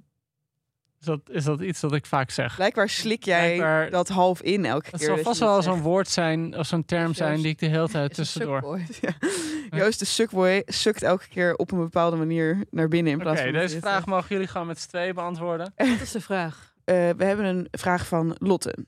Is 1.00 1.06
dat, 1.06 1.20
is 1.30 1.44
dat 1.44 1.62
iets 1.62 1.80
dat 1.80 1.94
ik 1.94 2.06
vaak 2.06 2.30
zeg? 2.32 2.56
Blijkbaar 2.56 2.90
slik 2.90 3.24
jij 3.26 3.46
Blijkbaar- 3.56 3.90
dat 3.90 4.08
half 4.08 4.42
in 4.42 4.66
elke 4.66 4.86
Het 4.90 4.96
keer. 4.98 5.06
zal 5.06 5.16
dat 5.16 5.26
vast 5.26 5.40
wel 5.40 5.56
het 5.56 5.64
zo'n 5.64 5.82
woord 5.82 6.08
zijn 6.08 6.58
of 6.58 6.66
zo'n 6.68 6.86
term 6.86 7.14
zijn 7.14 7.36
die 7.38 7.48
ik 7.48 7.60
de 7.60 7.66
hele 7.66 7.88
tijd 7.90 8.14
tussendoor. 8.14 8.80
sukboy. 8.88 9.12
Joost 9.82 10.00
de 10.00 10.06
suckboy 10.06 10.62
sukt 10.66 11.04
elke 11.04 11.28
keer 11.28 11.56
op 11.56 11.72
een 11.72 11.78
bepaalde 11.80 12.18
manier 12.18 12.64
naar 12.72 12.88
binnen 12.88 13.12
in 13.14 13.20
plaats 13.20 13.42
van... 13.42 13.52
deze 13.52 13.80
vraag 13.80 13.98
het, 13.98 14.06
mogen 14.06 14.28
jullie 14.30 14.48
gewoon 14.48 14.68
met 14.68 14.80
z'n 14.80 14.88
tweeën 14.90 15.16
beantwoorden. 15.16 15.74
Wat 15.76 16.02
is 16.02 16.12
de 16.12 16.22
vraag? 16.22 16.74
eh, 16.84 16.96
we 17.18 17.24
hebben 17.26 17.46
een 17.46 17.68
vraag 17.72 18.08
van 18.08 18.36
Lotte. 18.40 18.86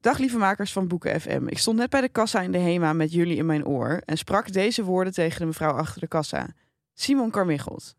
Dag 0.00 0.18
lieve 0.18 0.38
makers 0.38 0.72
van 0.72 0.88
Boeken 0.88 1.20
FM. 1.20 1.46
Ik 1.46 1.58
stond 1.58 1.76
net 1.76 1.90
bij 1.90 2.00
de 2.00 2.08
kassa 2.08 2.40
in 2.40 2.52
de 2.52 2.58
HEMA 2.58 2.92
met 2.92 3.12
jullie 3.12 3.36
in 3.36 3.46
mijn 3.46 3.66
oor... 3.66 4.02
en 4.04 4.18
sprak 4.18 4.52
deze 4.52 4.84
woorden 4.84 5.12
tegen 5.12 5.40
de 5.40 5.46
mevrouw 5.46 5.72
achter 5.72 6.00
de 6.00 6.06
kassa. 6.06 6.48
Simon 6.94 7.30
Carmichelt. 7.30 7.96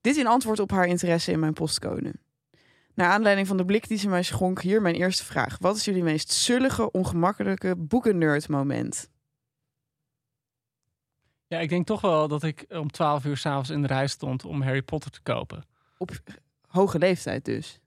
Dit 0.00 0.16
in 0.16 0.26
antwoord 0.26 0.58
op 0.58 0.70
haar 0.70 0.86
interesse 0.86 1.32
in 1.32 1.38
mijn 1.38 1.52
postcode. 1.52 2.14
Naar 2.94 3.10
aanleiding 3.10 3.46
van 3.46 3.56
de 3.56 3.64
blik 3.64 3.88
die 3.88 3.98
ze 3.98 4.08
mij 4.08 4.22
schonk, 4.22 4.60
hier 4.60 4.82
mijn 4.82 4.94
eerste 4.94 5.24
vraag. 5.24 5.56
Wat 5.60 5.76
is 5.76 5.84
jullie 5.84 6.02
meest 6.02 6.32
zullige, 6.32 6.90
ongemakkelijke 6.90 7.76
boekennerd 7.76 8.48
moment? 8.48 9.10
Ja, 11.46 11.58
ik 11.58 11.68
denk 11.68 11.86
toch 11.86 12.00
wel 12.00 12.28
dat 12.28 12.42
ik 12.42 12.64
om 12.68 12.90
12 12.90 13.24
uur 13.24 13.36
s'avonds 13.36 13.70
in 13.70 13.82
de 13.82 13.88
rij 13.88 14.06
stond 14.06 14.44
om 14.44 14.62
Harry 14.62 14.82
Potter 14.82 15.10
te 15.10 15.22
kopen. 15.22 15.64
Op 15.98 16.10
hoge 16.66 16.98
leeftijd 16.98 17.44
dus. 17.44 17.80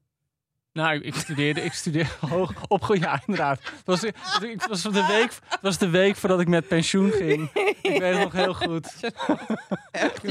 Nou, 0.76 1.00
ik, 1.02 1.16
studeerde, 1.16 1.62
ik 1.62 1.74
studeerde 1.74 2.10
hoog 2.30 2.54
op. 2.68 2.96
Ja, 2.96 3.22
inderdaad. 3.26 3.60
Het 3.64 3.86
was, 3.86 4.02
het 4.02 4.68
was, 4.68 4.82
de 4.82 5.06
week, 5.08 5.32
het 5.50 5.62
was 5.62 5.78
de 5.78 5.90
week 5.90 6.16
voordat 6.16 6.40
ik 6.40 6.48
met 6.48 6.68
pensioen 6.68 7.12
ging. 7.12 7.50
Ik 7.82 8.00
weet 8.00 8.14
het 8.14 8.24
nog 8.24 8.32
heel 8.34 8.54
goed. 8.54 8.94
Echt, 9.92 10.24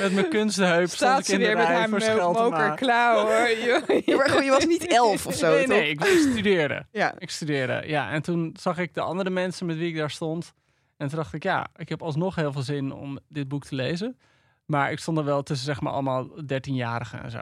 met 0.00 0.12
mijn 0.12 0.28
kunstheup 0.28 0.88
Staat 0.88 0.98
stond 0.98 1.18
ik 1.18 1.24
ze 1.24 1.32
in 1.32 1.38
de 1.38 1.44
weer 1.46 1.56
met 1.56 1.66
rij 1.66 1.76
haar 1.76 1.88
voor 1.88 1.98
mo- 1.98 2.04
Scheltema. 2.04 2.58
mokerklauw, 2.58 3.20
hoor. 3.26 3.48
Ja, 4.06 4.16
maar 4.16 4.30
goed, 4.30 4.44
je 4.44 4.50
was 4.50 4.66
niet 4.66 4.86
elf 4.86 5.26
of 5.26 5.34
zo, 5.34 5.50
Nee, 5.50 5.58
toch? 5.66 5.68
nee, 5.76 5.88
ik, 5.90 6.04
studeerde. 6.04 6.86
Ja. 6.92 7.14
Ik 7.18 7.30
studeerde, 7.30 7.82
ja. 7.86 8.10
En 8.10 8.22
toen 8.22 8.56
zag 8.60 8.78
ik 8.78 8.94
de 8.94 9.00
andere 9.00 9.30
mensen 9.30 9.66
met 9.66 9.76
wie 9.76 9.88
ik 9.88 9.96
daar 9.96 10.10
stond. 10.10 10.52
En 10.96 11.08
toen 11.08 11.16
dacht 11.18 11.32
ik, 11.32 11.42
ja, 11.42 11.66
ik 11.76 11.88
heb 11.88 12.02
alsnog 12.02 12.34
heel 12.34 12.52
veel 12.52 12.62
zin 12.62 12.92
om 12.92 13.18
dit 13.28 13.48
boek 13.48 13.64
te 13.64 13.74
lezen. 13.74 14.18
Maar 14.66 14.90
ik 14.90 14.98
stond 14.98 15.18
er 15.18 15.24
wel 15.24 15.42
tussen, 15.42 15.66
zeg 15.66 15.80
maar, 15.80 15.92
allemaal 15.92 16.28
13-jarigen 16.28 17.22
en 17.22 17.30
zo. 17.30 17.40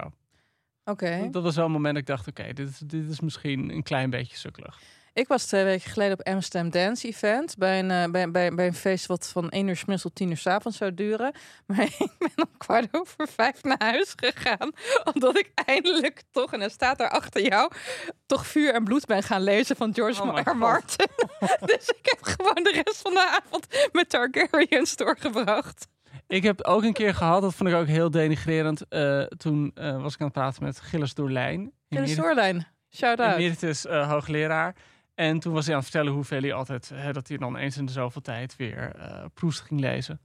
Oké. 0.85 1.29
Dat 1.31 1.43
was 1.43 1.57
wel 1.57 1.65
een 1.65 1.71
moment 1.71 1.95
dat 1.95 2.03
ik 2.03 2.09
dacht, 2.09 2.29
oké, 2.29 2.53
dit, 2.53 2.69
is- 2.69 2.79
dit 2.79 3.11
is 3.11 3.21
misschien 3.21 3.71
een 3.71 3.83
klein 3.83 4.11
beetje 4.11 4.37
sukkelig. 4.37 4.79
Ik 5.13 5.29
was 5.29 5.45
twee 5.47 5.65
weken 5.65 5.91
geleden 5.91 6.13
op 6.19 6.27
Amsterdam 6.27 6.71
Dance 6.71 7.09
Event. 7.09 7.57
Bij 7.59 7.79
een, 7.79 7.91
eh, 7.91 8.11
bij, 8.11 8.31
bij, 8.31 8.55
bij 8.55 8.67
een 8.67 8.75
feest 8.75 9.07
wat 9.07 9.29
van 9.29 9.49
1 9.51 9.69
uur 9.69 9.77
's 9.77 9.79
middags 9.81 10.03
tot 10.03 10.15
10 10.15 10.31
uur 10.31 10.37
's 10.37 10.47
avonds 10.47 10.77
zou 10.79 10.95
duren. 10.95 11.33
Maar 11.67 11.83
ik 11.83 12.15
ben 12.19 12.31
om 12.37 12.57
kwart 12.59 12.89
over 12.91 13.29
vijf 13.29 13.63
naar 13.63 13.77
huis 13.83 14.13
gegaan. 14.17 14.71
Omdat 15.15 15.39
ik 15.39 15.51
eindelijk 15.55 16.23
toch, 16.31 16.53
en 16.53 16.61
dan 16.61 16.71
staat 16.71 16.99
daar 16.99 17.09
achter 17.11 17.43
jou, 17.43 17.71
toch 18.27 18.47
vuur 18.47 18.75
en 18.75 18.85
bloed 18.85 19.07
ben 19.07 19.23
gaan 19.23 19.43
lezen 19.43 19.77
van 19.77 19.95
George 19.95 20.23
Oh 20.23 20.39
R. 20.45 20.57
Martin. 20.57 21.07
dus 21.71 21.89
ik 21.89 21.99
heb 22.03 22.19
gewoon 22.23 22.63
de 22.63 22.83
rest 22.85 23.01
van 23.01 23.13
de 23.13 23.41
avond 23.43 23.89
met 23.93 24.09
Targaryens 24.09 24.97
doorgebracht. 24.97 25.87
Ik 26.27 26.43
heb 26.43 26.63
ook 26.63 26.83
een 26.83 26.93
keer 26.93 27.15
gehad, 27.15 27.43
dat 27.43 27.55
vond 27.55 27.69
ik 27.69 27.75
ook 27.75 27.87
heel 27.87 28.11
denigrerend. 28.11 28.89
eh, 28.89 29.23
toen 29.23 29.71
eh, 29.75 30.03
was 30.03 30.15
ik 30.15 30.21
aan 30.21 30.27
het 30.27 30.35
praten 30.37 30.63
met 30.65 30.81
Gilles 30.81 31.15
Doorlijn. 31.15 31.65
De 31.89 31.97
Emeri- 31.97 32.13
stoorlijn. 32.13 32.67
Shout 32.91 33.21
out. 33.21 33.37
Emeritus 33.37 33.87
eh, 33.87 34.09
hoogleraar. 34.11 34.75
En 35.15 35.39
toen 35.39 35.53
was 35.53 35.65
hij 35.67 35.75
aan 35.75 35.81
het 35.81 35.91
vertellen 35.91 36.13
hoeveel 36.15 36.41
hij 36.41 36.53
altijd... 36.53 36.91
Hè, 36.95 37.13
dat 37.13 37.29
hij 37.29 37.37
dan 37.37 37.57
eens 37.57 37.77
in 37.77 37.87
de 37.87 37.93
zoveel 37.93 38.21
tijd 38.21 38.57
weer 38.57 38.93
Proest 39.35 39.61
ging 39.61 39.81
lezen. 39.81 40.21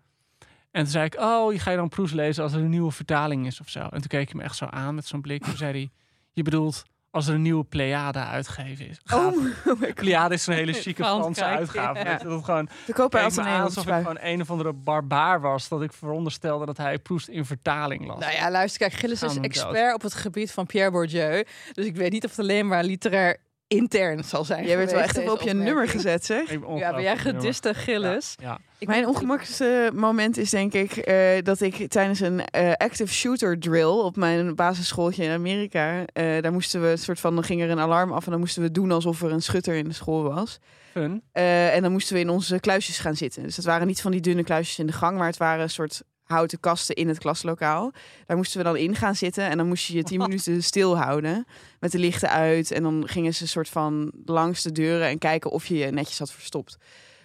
En 0.71 0.81
toen 0.83 0.91
zei 0.91 1.05
ik, 1.05 1.15
oh, 1.19 1.53
je 1.53 1.59
ga 1.59 1.71
je 1.71 1.77
dan 1.77 1.89
Proest 1.89 2.13
lezen 2.13 2.43
als 2.43 2.53
er 2.53 2.59
een 2.59 2.69
nieuwe 2.69 2.91
vertaling 2.91 3.45
is 3.45 3.59
of 3.59 3.69
zo. 3.69 3.79
En 3.79 3.89
toen 3.89 4.07
keek 4.07 4.25
hij 4.31 4.35
me 4.35 4.43
echt 4.43 4.55
zo 4.55 4.65
aan 4.65 4.95
met 4.95 5.05
zo'n 5.05 5.21
blik. 5.21 5.43
Toen 5.43 5.57
zei 5.57 5.71
hij, 5.71 5.89
je 6.31 6.43
bedoelt 6.43 6.83
als 7.11 7.27
er 7.27 7.33
een 7.33 7.41
nieuwe 7.41 7.63
Pleiade 7.63 8.19
uitgegeven 8.19 8.87
is. 8.89 8.99
Oh, 9.13 9.35
my. 9.79 9.93
Pleiade 9.93 10.33
is 10.33 10.47
een 10.47 10.53
hele 10.53 10.73
chique 10.73 11.03
Frans 11.03 11.21
Franse 11.21 11.43
uitgave. 11.43 11.99
ja. 11.99 12.17
Dat 12.17 12.43
gewoon 12.43 12.69
kopen 12.93 13.09
keek 13.09 13.21
als 13.21 13.37
een 13.37 13.45
alsof 13.45 13.87
ik 13.87 13.93
gewoon 13.93 14.17
een 14.21 14.41
of 14.41 14.51
andere 14.51 14.73
barbaar 14.73 15.41
was. 15.41 15.67
Dat 15.67 15.81
ik 15.81 15.93
veronderstelde 15.93 16.65
dat 16.65 16.77
hij 16.77 16.99
Proest 16.99 17.27
in 17.27 17.45
vertaling 17.45 18.07
las. 18.07 18.19
Nou 18.19 18.33
ja, 18.33 18.51
luister, 18.51 18.79
kijk, 18.79 18.93
Gilles 18.93 19.23
is 19.23 19.37
expert 19.37 19.93
op 19.93 20.01
het 20.01 20.13
gebied 20.13 20.51
van 20.51 20.65
Pierre 20.65 20.91
Bourdieu. 20.91 21.43
Dus 21.73 21.85
ik 21.85 21.95
weet 21.95 22.11
niet 22.11 22.23
of 22.23 22.29
het 22.29 22.39
alleen 22.39 22.67
maar 22.67 22.83
literair 22.83 23.37
intern 23.69 24.23
zal 24.23 24.43
zijn. 24.45 24.65
Jij 24.65 24.77
werd 24.77 24.91
wel 24.91 25.01
echt 25.01 25.29
op 25.29 25.41
je 25.41 25.53
nummer 25.53 25.87
gezet, 25.87 26.25
zeg. 26.25 26.51
Ja, 26.51 26.59
ben 26.59 26.79
jij 26.79 26.91
nummer. 26.91 27.17
gediste 27.17 27.73
Gilles? 27.73 28.35
Ja. 28.41 28.59
Ik 28.77 28.87
Mijn 28.87 29.07
ongemakkelijkste 29.07 29.91
moment 29.93 30.37
is 30.37 30.49
denk 30.49 30.73
ik 30.73 30.91
eh, 30.91 31.43
dat 31.43 31.61
ik 31.61 31.89
tijdens 31.89 32.19
een 32.19 32.45
eh, 32.45 32.71
active 32.71 33.13
shooter 33.13 33.59
drill 33.59 33.83
op 33.83 34.15
mijn 34.15 34.55
basisschooltje 34.55 35.23
in 35.23 35.31
Amerika, 35.31 36.05
eh, 36.05 36.41
daar 36.41 36.51
moesten 36.51 36.81
we 36.81 36.87
een 36.87 36.97
soort 36.97 37.19
van, 37.19 37.35
dan 37.35 37.43
ging 37.43 37.61
er 37.61 37.69
een 37.69 37.79
alarm 37.79 38.11
af 38.11 38.25
en 38.25 38.31
dan 38.31 38.39
moesten 38.39 38.61
we 38.61 38.71
doen 38.71 38.91
alsof 38.91 39.21
er 39.21 39.31
een 39.31 39.41
schutter 39.41 39.75
in 39.75 39.87
de 39.87 39.93
school 39.93 40.23
was. 40.23 40.59
Fun. 40.91 41.23
Eh, 41.31 41.75
en 41.75 41.81
dan 41.81 41.91
moesten 41.91 42.15
we 42.15 42.21
in 42.21 42.29
onze 42.29 42.59
kluisjes 42.59 42.99
gaan 42.99 43.15
zitten. 43.15 43.43
Dus 43.43 43.55
het 43.55 43.65
waren 43.65 43.87
niet 43.87 44.01
van 44.01 44.11
die 44.11 44.21
dunne 44.21 44.43
kluisjes 44.43 44.79
in 44.79 44.87
de 44.87 44.93
gang, 44.93 45.17
maar 45.17 45.27
het 45.27 45.37
waren 45.37 45.63
een 45.63 45.69
soort 45.69 46.03
houten 46.29 46.59
kasten 46.59 46.95
in 46.95 47.07
het 47.07 47.17
klaslokaal. 47.17 47.91
Daar 48.25 48.37
moesten 48.37 48.57
we 48.57 48.63
dan 48.63 48.77
in 48.77 48.95
gaan 48.95 49.15
zitten 49.15 49.49
en 49.49 49.57
dan 49.57 49.67
moest 49.67 49.85
je 49.85 49.95
je 49.95 50.03
tien 50.03 50.19
minuten 50.27 50.63
stilhouden 50.63 51.45
met 51.79 51.91
de 51.91 51.99
lichten 51.99 52.29
uit. 52.29 52.71
En 52.71 52.83
dan 52.83 53.03
gingen 53.07 53.33
ze 53.33 53.41
een 53.41 53.47
soort 53.47 53.69
van 53.69 54.11
langs 54.25 54.61
de 54.61 54.71
deuren 54.71 55.07
en 55.07 55.17
kijken 55.17 55.51
of 55.51 55.65
je 55.65 55.77
je 55.77 55.85
netjes 55.85 56.19
had 56.19 56.31
verstopt. 56.31 56.77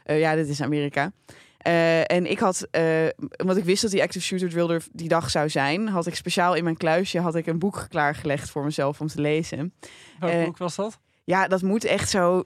Eh, 0.03 0.19
ja, 0.19 0.35
dit 0.35 0.49
is 0.49 0.63
Amerika. 0.63 1.13
Eh, 1.59 2.11
en 2.11 2.31
ik 2.31 2.39
had, 2.39 2.67
eh, 2.71 3.07
omdat 3.37 3.57
ik 3.57 3.65
wist 3.65 3.83
dat 3.83 3.91
die 3.91 4.03
active 4.03 4.25
shooter 4.25 4.49
drill 4.49 4.69
er 4.69 4.85
die 4.93 5.09
dag 5.09 5.31
zou 5.31 5.49
zijn, 5.49 5.89
had 5.89 6.07
ik 6.07 6.15
speciaal 6.15 6.55
in 6.55 6.65
mijn 6.65 6.77
kluisje 6.77 7.21
had 7.21 7.35
ik 7.35 7.47
een 7.47 7.59
boek 7.59 7.87
klaargelegd 7.89 8.51
voor 8.51 8.65
mezelf 8.65 9.01
om 9.01 9.07
te 9.07 9.21
lezen. 9.21 9.75
Welk 10.19 10.45
boek 10.45 10.59
was 10.59 10.77
dat? 10.77 10.99
Ja, 11.25 11.49
dat 11.49 11.63
moet 11.63 11.85
echt 11.85 12.11
zo 12.11 12.45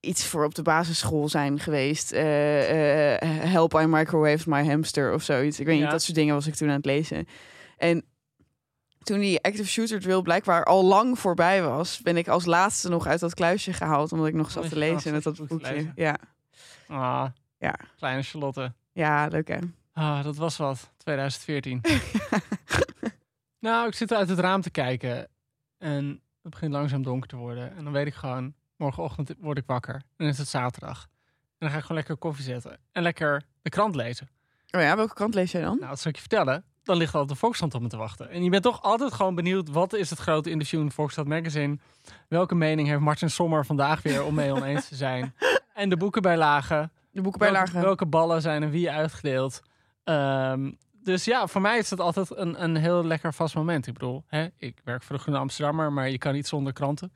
iets 0.00 0.26
voor 0.26 0.44
op 0.44 0.54
de 0.54 0.62
basisschool 0.62 1.28
zijn 1.28 1.58
geweest. 1.58 2.12
Eh, 2.12 3.14
eh, 3.14 3.42
help, 3.52 3.74
I 3.74 3.86
microwaved 3.86 4.46
my 4.46 4.64
hamster 4.66 5.14
of 5.14 5.22
zoiets. 5.22 5.60
Ik 5.60 5.66
weet 5.66 5.76
Ja. 5.76 5.82
niet, 5.82 5.90
dat 5.90 6.02
soort 6.02 6.16
dingen 6.16 6.34
was 6.34 6.46
ik 6.46 6.54
toen 6.54 6.68
aan 6.68 6.74
het 6.76 6.84
lezen. 6.84 7.26
En 7.76 8.04
toen 9.02 9.18
die 9.18 9.42
active 9.42 9.68
shooter 9.68 10.00
drill 10.00 10.22
blijkbaar 10.22 10.64
al 10.64 10.84
lang 10.84 11.18
voorbij 11.18 11.62
was, 11.62 12.00
ben 12.02 12.16
ik 12.16 12.28
als 12.28 12.44
laatste 12.44 12.88
nog 12.88 13.06
uit 13.06 13.20
dat 13.20 13.34
kluisje 13.34 13.72
gehaald, 13.72 14.12
omdat 14.12 14.26
ik 14.26 14.34
nog 14.34 14.50
zat 14.50 14.62
Oh, 14.64 14.68
te 14.68 14.76
lezen 14.78 15.12
met 15.12 15.22
dat 15.22 15.46
boekje. 15.46 15.92
Ja. 15.94 16.16
Ah, 16.88 17.26
Ja. 17.58 17.74
kleine 17.96 18.22
Charlotte. 18.22 18.72
ja, 18.92 19.26
leuk 19.26 19.48
hè. 19.48 19.58
Ah, 19.92 20.24
dat 20.24 20.36
was 20.36 20.56
wat. 20.56 20.90
2014. 20.96 21.80
nou, 23.60 23.86
ik 23.88 23.94
zit 23.94 24.12
uit 24.12 24.28
het 24.28 24.38
raam 24.38 24.60
te 24.60 24.70
kijken. 24.70 25.28
En 25.78 26.20
het 26.42 26.50
begint 26.50 26.72
langzaam 26.72 27.02
donker 27.02 27.28
te 27.28 27.36
worden. 27.36 27.76
En 27.76 27.84
dan 27.84 27.92
weet 27.92 28.06
ik 28.06 28.14
gewoon, 28.14 28.54
morgenochtend 28.78 29.34
word 29.38 29.58
ik 29.58 29.66
wakker. 29.66 29.94
En 29.94 30.02
dan 30.16 30.26
is 30.26 30.38
het 30.38 30.48
zaterdag. 30.48 31.02
En 31.02 31.66
dan 31.66 31.70
ga 31.70 31.76
ik 31.76 31.82
gewoon 31.82 31.96
lekker 31.96 32.16
koffie 32.16 32.44
zetten. 32.44 32.78
En 32.92 33.02
lekker 33.02 33.42
de 33.62 33.70
krant 33.70 33.94
lezen. 33.94 34.28
Oh 34.70 34.80
ja, 34.80 34.96
welke 34.96 35.14
krant 35.14 35.34
lees 35.34 35.52
jij 35.52 35.62
dan? 35.62 35.76
Nou, 35.76 35.88
dat 35.88 36.00
zal 36.00 36.10
ik 36.10 36.16
je 36.16 36.22
vertellen. 36.22 36.64
Dan 36.82 36.96
ligt 36.96 37.12
altijd 37.12 37.32
de 37.32 37.38
Volkskrant 37.38 37.74
op 37.74 37.82
me 37.82 37.88
te 37.88 37.96
wachten. 37.96 38.30
En 38.30 38.44
je 38.44 38.50
bent 38.50 38.62
toch 38.62 38.82
altijd 38.82 39.12
gewoon 39.12 39.34
benieuwd... 39.34 39.68
wat 39.68 39.92
is 39.92 40.10
het 40.10 40.18
grote 40.18 40.50
interview 40.50 40.80
in 40.80 40.86
de 40.86 40.92
Volkskrant 40.92 41.28
Magazine? 41.28 41.78
Welke 42.28 42.54
mening 42.54 42.88
heeft 42.88 43.00
Martin 43.00 43.30
Sommer 43.30 43.66
vandaag 43.66 44.02
weer 44.02 44.24
om 44.24 44.34
mee 44.34 44.52
oneens 44.52 44.88
te 44.88 44.94
zijn? 44.94 45.34
En 45.74 45.88
de 45.88 45.96
boekenbijlagen. 45.96 46.92
De 47.10 47.20
boekenbijlagen. 47.20 47.72
Welke, 47.72 47.86
welke 47.86 48.06
ballen 48.06 48.42
zijn 48.42 48.62
en 48.62 48.70
wie 48.70 48.90
uitgedeeld? 48.90 49.62
Ehm, 50.04 50.70
dus 51.02 51.24
ja, 51.24 51.46
voor 51.46 51.60
mij 51.60 51.78
is 51.78 51.90
het 51.90 52.00
altijd 52.00 52.36
een, 52.36 52.62
een 52.62 52.76
heel 52.76 53.04
lekker 53.04 53.34
vast 53.34 53.54
moment. 53.54 53.86
Ik 53.86 53.92
bedoel, 53.92 54.24
hè, 54.26 54.46
ik 54.56 54.80
werk 54.84 55.02
voor 55.02 55.16
de 55.16 55.22
Groene 55.22 55.40
Amsterdammer, 55.40 55.92
maar 55.92 56.08
je 56.08 56.18
kan 56.18 56.32
niet 56.32 56.46
zonder 56.46 56.72
kranten. 56.72 57.12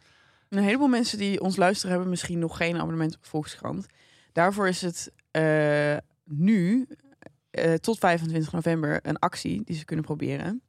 Een 0.52 0.62
heleboel 0.62 0.88
mensen 0.88 1.18
die 1.18 1.40
ons 1.40 1.56
luisteren 1.56 1.90
hebben 1.90 2.10
misschien 2.10 2.38
nog 2.38 2.56
geen 2.56 2.76
abonnement 2.76 3.14
op 3.14 3.24
Volkskrant. 3.24 3.86
Daarvoor 4.32 4.68
is 4.68 4.80
het 4.80 5.12
eh, 5.30 5.96
nu 6.24 6.86
eh, 7.50 7.74
tot 7.74 7.98
25 7.98 8.52
november 8.52 8.98
een 9.02 9.18
actie 9.18 9.62
die 9.64 9.76
ze 9.76 9.84
kunnen 9.84 10.04
proberen. 10.04 10.62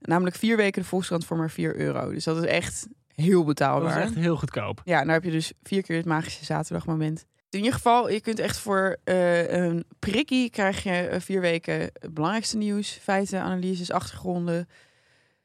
Namelijk 0.00 0.36
vier 0.36 0.56
weken 0.56 0.82
de 0.82 0.88
Volkskrant 0.88 1.24
voor 1.24 1.36
maar 1.36 1.50
4 1.50 1.76
euro. 1.76 2.10
Dus 2.12 2.24
dat 2.24 2.36
is 2.36 2.44
echt 2.44 2.86
heel 3.14 3.38
Dat 3.38 3.46
betaalbaar. 3.46 3.98
is 3.98 4.04
echt 4.04 4.14
heel 4.14 4.36
goedkoop. 4.36 4.80
Ja, 4.84 4.98
nou 4.98 5.10
heb 5.10 5.24
je 5.24 5.30
dus 5.30 5.52
vier 5.62 5.82
keer 5.82 5.96
het 5.96 6.06
magische 6.06 6.44
zaterdagmoment. 6.44 7.26
In 7.50 7.58
ieder 7.58 7.74
geval, 7.74 8.10
je 8.10 8.20
kunt 8.20 8.38
echt 8.38 8.58
voor 8.58 8.96
eh, 9.04 9.52
een 9.52 9.84
prikkie 9.98 10.50
krijg 10.50 10.82
je 10.82 11.16
vier 11.20 11.40
weken 11.40 11.80
het 11.80 12.14
belangrijkste 12.14 12.56
nieuws, 12.56 12.98
feiten, 13.02 13.40
analyses, 13.40 13.90
achtergronden, 13.90 14.68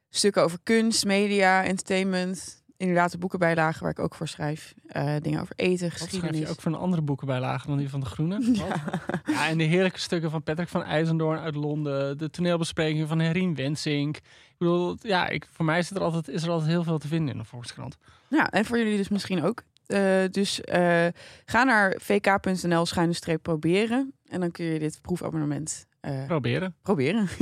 stukken 0.09 0.43
over 0.43 0.59
kunst, 0.63 1.05
media, 1.05 1.63
entertainment. 1.63 2.58
Inderdaad, 2.79 3.11
de 3.11 3.17
boekenbijlagen 3.17 3.81
waar 3.81 3.91
ik 3.91 3.99
ook 3.99 4.15
voor 4.15 4.27
schrijf. 4.27 4.73
Eh, 4.87 5.15
dingen 5.21 5.41
over 5.41 5.55
eten, 5.55 5.87
Wat 5.89 5.97
schrijf 5.97 6.11
geschiedenis. 6.11 6.39
je 6.39 6.47
ook 6.49 6.61
voor 6.61 6.71
een 6.71 6.77
andere 6.77 7.01
boekenbijlage 7.01 7.67
dan 7.67 7.77
die 7.77 7.89
van 7.89 7.99
de 7.99 8.05
Groene? 8.05 8.39
Wat? 8.45 8.99
Ja, 9.25 9.47
en 9.47 9.57
de 9.57 9.63
heerlijke 9.63 9.99
stukken 9.99 10.31
van 10.31 10.43
Patrick 10.43 10.67
van 10.67 10.83
IJzendoorn 10.83 11.39
uit 11.39 11.55
Londen. 11.55 12.17
De 12.17 12.29
toneelbesprekingen 12.29 13.07
van 13.07 13.19
Herien 13.19 13.55
Wensink. 13.55 14.17
Ik 14.17 14.55
bedoel, 14.57 14.97
ja, 15.01 15.27
ik, 15.27 15.47
voor 15.51 15.65
mij 15.65 15.79
is 15.79 15.89
er, 15.91 16.01
altijd, 16.01 16.27
is 16.27 16.43
er 16.43 16.49
altijd 16.49 16.69
heel 16.69 16.83
veel 16.83 16.97
te 16.97 17.07
vinden 17.07 17.31
in 17.33 17.37
de 17.39 17.45
Volkskrant. 17.45 17.97
Ja, 18.27 18.49
en 18.51 18.65
voor 18.65 18.77
jullie 18.77 18.97
dus 18.97 19.09
misschien 19.09 19.43
ook. 19.43 19.63
Eh, 19.85 20.23
dus 20.31 20.61
eh, 20.61 21.07
ga 21.45 21.63
naar 21.63 21.95
vk.nl 22.01 22.85
schuine 22.85 23.13
streep 23.13 23.43
proberen. 23.43 24.13
En 24.27 24.39
dan 24.39 24.51
kun 24.51 24.65
je 24.65 24.79
dit 24.79 24.99
proefabonnement 25.01 25.85
Proberen. 26.27 26.75
proberen. 26.81 27.27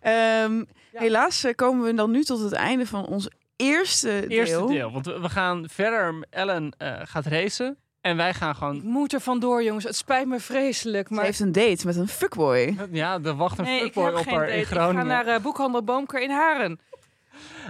Ehm, 0.00 0.64
Helaas 0.92 1.46
komen 1.54 1.84
we 1.84 1.94
dan 1.94 2.10
nu 2.10 2.24
tot 2.24 2.40
het 2.40 2.52
einde 2.52 2.86
van 2.86 3.06
ons 3.06 3.28
eerste, 3.66 4.28
Eerste 4.28 4.56
deel. 4.56 4.66
deel. 4.66 4.92
Want 4.92 5.06
we 5.06 5.20
we 5.20 5.28
gaan 5.28 5.68
verder. 5.68 6.26
Ellen 6.30 6.72
eh, 6.78 6.92
gaat 7.04 7.26
racen. 7.26 7.76
En 8.00 8.16
wij 8.16 8.34
gaan 8.34 8.50
Ik 8.50 8.56
gewoon... 8.56 8.80
moet 8.84 9.12
er 9.12 9.20
vandoor, 9.20 9.62
jongens. 9.62 9.84
Het 9.84 9.96
spijt 9.96 10.26
me 10.26 10.40
vreselijk. 10.40 11.08
Ze 11.08 11.14
Maar 11.14 11.24
heeft 11.24 11.40
een 11.40 11.52
date 11.52 11.86
met 11.86 11.96
een 11.96 12.08
fuckboy. 12.08 12.76
Ja, 12.90 13.18
er 13.24 13.34
wacht 13.34 13.58
een 13.58 13.64
nee, 13.64 13.76
ik 13.76 13.82
fuckboy 13.82 14.04
heb 14.04 14.14
op 14.16 14.22
geen 14.22 14.32
haar 14.34 14.42
date. 14.46 14.52
in 14.56 14.60
Ik 14.62 14.66
ga 14.66 14.74
Groningen. 14.74 15.06
naar 15.06 15.26
eh, 15.26 15.40
boekhandel 15.40 15.82
Boomker 15.82 16.20
in 16.22 16.30
Haren. 16.30 16.80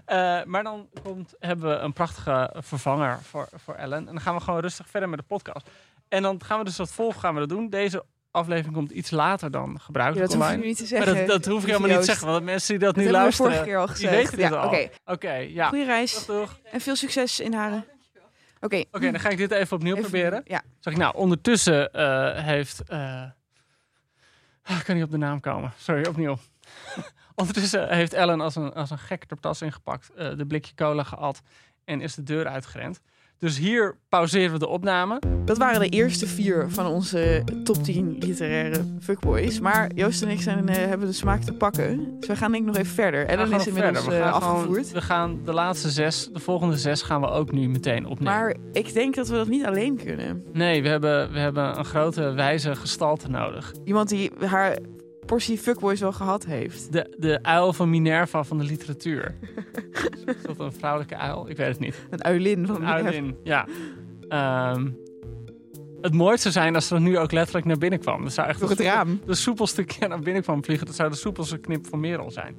Eh, 0.05 0.43
maar 0.45 0.63
dan 0.63 0.89
komt, 1.03 1.35
hebben 1.39 1.69
we 1.71 1.77
een 1.77 1.93
prachtige 1.93 2.55
vervanger 2.57 3.19
voor, 3.23 3.49
voor 3.65 3.75
Ellen. 3.75 3.99
En 3.99 4.05
dan 4.05 4.21
gaan 4.21 4.35
we 4.35 4.41
gewoon 4.41 4.61
rustig 4.61 4.89
verder 4.89 5.09
met 5.09 5.19
de 5.19 5.25
podcast. 5.25 5.71
En 6.09 6.23
dan 6.23 6.41
gaan 6.45 6.59
we 6.59 6.65
dus 6.65 6.77
dat 6.77 6.93
volg 6.93 7.21
gaan 7.21 7.35
we 7.35 7.41
dat 7.41 7.49
doen. 7.49 7.69
Deze 7.71 8.05
aflevering 8.39 8.75
komt 8.75 8.91
iets 8.91 9.11
later 9.11 9.51
dan 9.51 9.71
Ja, 9.75 9.79
gebruikelijk 9.79 10.31
dat 10.31 10.37
hoef 10.41 10.47
online. 10.49 10.67
niet 10.67 10.89
te 10.89 10.97
maar 10.97 11.05
dat, 11.07 11.27
dat 11.27 11.45
hoef 11.47 11.61
ik 11.63 11.67
helemaal 11.67 11.89
niet 11.89 11.99
te 11.99 12.05
zeggen. 12.05 12.27
Want 12.27 12.45
mensen 12.45 12.69
die 12.79 12.87
dat, 12.87 12.95
Dat 12.95 13.05
we 13.05 13.11
luisteren, 13.11 13.51
vorige 13.53 13.69
keer 13.71 13.79
al 13.79 13.87
die 13.87 13.95
gezegd. 13.95 14.15
weten 14.15 14.37
dit 14.39 14.49
ja, 14.49 14.57
al. 14.57 14.89
Oké, 15.05 15.33
ja. 15.33 15.69
goede 15.69 15.85
reis. 15.85 16.29
En 16.73 16.81
veel 16.81 16.97
succes 16.97 17.41
in 17.41 17.53
Haren. 17.55 17.85
Oké. 18.61 18.85
Oké, 18.93 19.11
dan 19.11 19.21
ga 19.21 19.29
ik 19.29 19.39
dit 19.39 19.51
even 19.51 19.77
opnieuw 19.77 19.97
Even- 19.97 20.11
proberen. 20.11 20.43
Ja. 20.45 20.63
Zeg 20.81 20.93
ik, 20.93 20.99
nou, 20.99 21.17
ondertussen 21.17 21.93
eh, 21.93 22.45
heeft... 22.45 22.83
eh, 22.87 23.23
ik 24.79 24.85
kan 24.85 24.95
niet 24.95 25.05
op 25.05 25.11
de 25.11 25.17
naam 25.17 25.41
komen. 25.41 25.73
Sorry, 25.77 26.07
opnieuw. 26.07 26.39
ondertussen 27.35 27.95
heeft 27.95 28.13
Ellen 28.13 28.41
als 28.41 28.57
een, 28.57 28.73
als 28.73 28.91
een 28.91 28.99
gek 28.99 29.29
de 29.29 29.37
tas 29.41 29.63
ingepakt, 29.63 30.11
eh, 30.15 30.37
de 30.37 30.47
blikje 30.47 30.75
cola 30.75 31.03
geat 31.03 31.41
en 31.85 32.01
is 32.01 32.15
de 32.15 32.23
deur 32.23 32.47
uitgerend. 32.47 33.01
Dus 33.39 33.59
hier 33.59 33.97
pauzeren 34.09 34.53
we 34.53 34.59
de 34.59 34.69
opname. 34.69 35.21
Dat 35.45 35.59
waren 35.59 35.81
de 35.81 35.89
eerste 35.89 36.27
vier 36.27 36.67
van 36.71 36.87
onze 36.87 37.43
top 37.65 37.83
10 37.85 38.17
literaire 38.19 38.85
fuckboys. 39.01 39.61
Maar 39.61 39.91
Joost 39.95 40.23
en 40.23 40.29
ik 40.29 40.41
zijn, 40.41 40.69
eh, 40.69 40.77
hebben 40.77 41.07
de 41.07 41.13
smaak 41.13 41.43
te 41.43 41.53
pakken. 41.53 42.17
Dus 42.21 42.29
we 42.29 42.37
gaan 42.37 42.51
denk 42.53 42.63
ik 42.63 42.69
nog 42.69 42.79
even 42.83 42.95
verder. 42.95 43.27
Ellen 43.27 43.49
gaan 43.49 43.61
is 43.61 43.67
inmiddels. 43.67 44.07
We 44.07 44.15
eh, 44.15 44.23
gaan 44.23 44.43
gewoon- 44.43 44.55
afgevoerd. 44.57 44.93
we 44.93 45.01
gaan 45.01 45.39
de 45.45 45.53
laatste 45.53 45.91
zes, 45.91 46.29
de 46.33 46.39
volgende 46.41 46.77
zes 46.77 47.03
gaan 47.03 47.21
we 47.21 47.27
ook 47.29 47.53
nu 47.53 47.69
meteen 47.69 48.07
opnemen. 48.07 48.33
Maar 48.35 48.57
ik 48.73 48.95
denk 48.95 49.15
dat 49.15 49.29
we 49.29 49.35
dat 49.37 49.49
niet 49.49 49.65
alleen 49.65 49.97
kunnen. 50.05 50.45
Nee, 50.53 50.83
we 50.83 50.89
hebben, 50.89 51.33
we 51.33 51.39
hebben 51.39 51.79
een 51.79 51.85
grote 51.85 52.33
wijze 52.33 52.75
gestalte 52.77 53.29
nodig. 53.29 53.75
Iemand 53.85 54.09
die 54.09 54.31
haar 54.45 54.79
portie 55.29 55.59
fuckboys 55.59 56.01
wel 56.01 56.13
gehad 56.13 56.45
heeft. 56.45 56.93
De, 56.93 57.15
de 57.19 57.43
uil 57.43 57.73
van 57.73 57.91
Minerva 57.91 58.45
van 58.45 58.59
de 58.59 58.65
literatuur. 58.65 59.35
is 60.27 60.43
dat 60.43 60.59
een 60.59 60.73
vrouwelijke 60.73 61.17
uil? 61.17 61.49
Ik 61.49 61.57
weet 61.57 61.69
het 61.69 61.79
niet. 61.79 62.07
Een 62.11 62.25
uilin 62.25 62.67
van 62.67 62.77
Een 62.77 62.87
uilin, 62.87 63.37
ja. 63.43 63.67
Ehm, 64.29 64.89
het 66.01 66.15
mooiste 66.15 66.51
zou 66.51 66.65
zijn 66.65 66.75
als 66.75 66.91
er 66.91 67.01
nu 67.01 67.19
ook 67.19 67.33
letterlijk 67.33 67.67
naar 67.67 67.79
binnen 67.79 67.99
kwam. 67.99 68.23
Dat 68.23 68.33
zou 68.33 68.49
echt 68.49 68.61
Door 68.61 68.69
de 68.69 68.75
het 68.75 68.85
raam. 68.85 69.21
De 69.27 69.35
soepelste 69.35 69.85
keer 69.85 70.09
naar 70.09 70.21
binnen 70.21 70.43
kwam 70.43 70.65
vliegen. 70.65 70.87
Dat 70.87 70.95
zou 70.95 71.11
de 71.11 71.17
soepelste 71.17 71.59
knip 71.59 71.87
van 71.87 72.01
Merel 72.01 72.31
zijn. 72.31 72.57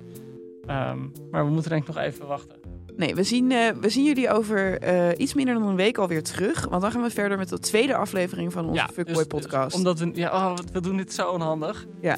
Ehm, 0.66 1.00
maar 1.32 1.46
we 1.46 1.52
moeten 1.52 1.70
denk 1.70 1.88
ik 1.88 1.96
nog 1.96 2.04
even 2.04 2.28
wachten. 2.28 2.56
Nee, 3.00 3.16
we 3.16 3.24
zien, 3.24 3.52
eh, 3.52 3.70
we 3.82 3.90
zien 3.90 4.04
jullie 4.04 4.30
over 4.30 4.80
eh, 4.80 5.10
iets 5.18 5.34
minder 5.34 5.54
dan 5.54 5.64
een 5.64 5.76
week 5.76 5.98
alweer 5.98 6.24
terug. 6.24 6.68
Want 6.70 6.82
dan 6.82 6.92
gaan 6.92 7.02
we 7.02 7.10
verder 7.10 7.38
met 7.38 7.50
de 7.50 7.60
tweede 7.60 7.96
aflevering 7.96 8.52
van 8.52 8.70
onze 8.70 8.88
Fuckboy 8.94 9.16
dus- 9.16 9.26
podcast. 9.26 9.70
dus 9.70 9.74
omdat 9.74 10.00
we, 10.00 10.12
ja, 10.14 10.32
oh, 10.32 10.58
we 10.74 10.82
doen 10.82 10.98
dit 10.98 11.14
zo 11.14 11.30
onhandig. 11.30 11.86
Ja. 12.02 12.18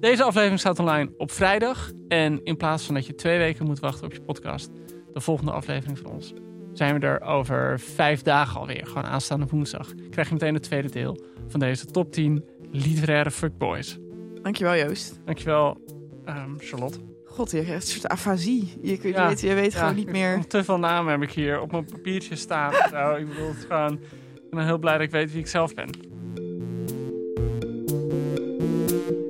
Deze 0.00 0.22
aflevering 0.22 0.58
staat 0.60 0.78
online 0.78 1.10
op 1.16 1.30
vrijdag. 1.30 1.90
En 2.08 2.44
in 2.44 2.56
plaats 2.56 2.84
van 2.84 2.94
dat 2.94 3.06
je 3.06 3.14
twee 3.14 3.38
weken 3.38 3.66
moet 3.66 3.80
wachten 3.80 4.04
op 4.04 4.12
je 4.12 4.20
podcast, 4.20 4.70
de 5.12 5.20
volgende 5.20 5.52
aflevering 5.52 5.98
van 5.98 6.10
ons, 6.10 6.32
zijn 6.72 7.00
we 7.00 7.06
er 7.06 7.20
over 7.20 7.80
vijf 7.80 8.22
dagen 8.22 8.60
alweer. 8.60 8.86
Gewoon 8.86 9.04
aanstaande 9.04 9.46
woensdag. 9.50 9.92
Krijg 10.10 10.28
je 10.28 10.34
meteen 10.34 10.54
het 10.54 10.62
tweede 10.62 10.90
deel 10.90 11.24
van 11.48 11.60
deze 11.60 11.86
top 11.86 12.12
10 12.12 12.44
literaire 12.70 13.30
fuckboys. 13.30 13.98
Dankjewel 14.42 14.76
Joost. 14.76 15.20
Dankjewel, 15.24 15.80
ehm, 16.24 16.58
Charlotte. 16.58 17.11
God, 17.32 17.50
je 17.50 17.72
een 17.72 17.82
soort 17.82 18.08
afasie. 18.08 18.72
Je, 18.82 18.98
weet, 19.00 19.40
je 19.40 19.70
gewoon 19.70 19.94
niet 19.94 20.10
meer. 20.10 20.46
Te 20.46 20.64
veel 20.64 20.78
namen 20.78 21.12
heb 21.12 21.22
ik 21.22 21.30
hier 21.30 21.60
op 21.60 21.72
mijn 21.72 21.84
papiertje 21.84 22.36
staan. 22.36 22.72
nou, 22.92 23.20
ik 23.20 23.28
bedoel, 23.28 23.52
gewoon, 23.68 23.92
ik 24.34 24.50
ben 24.50 24.64
heel 24.64 24.78
blij 24.78 24.92
dat 24.92 25.02
ik 25.02 25.10
weet 25.10 25.30
wie 25.30 25.40
ik 25.40 25.46
zelf 25.46 25.74
ben. 25.74 25.90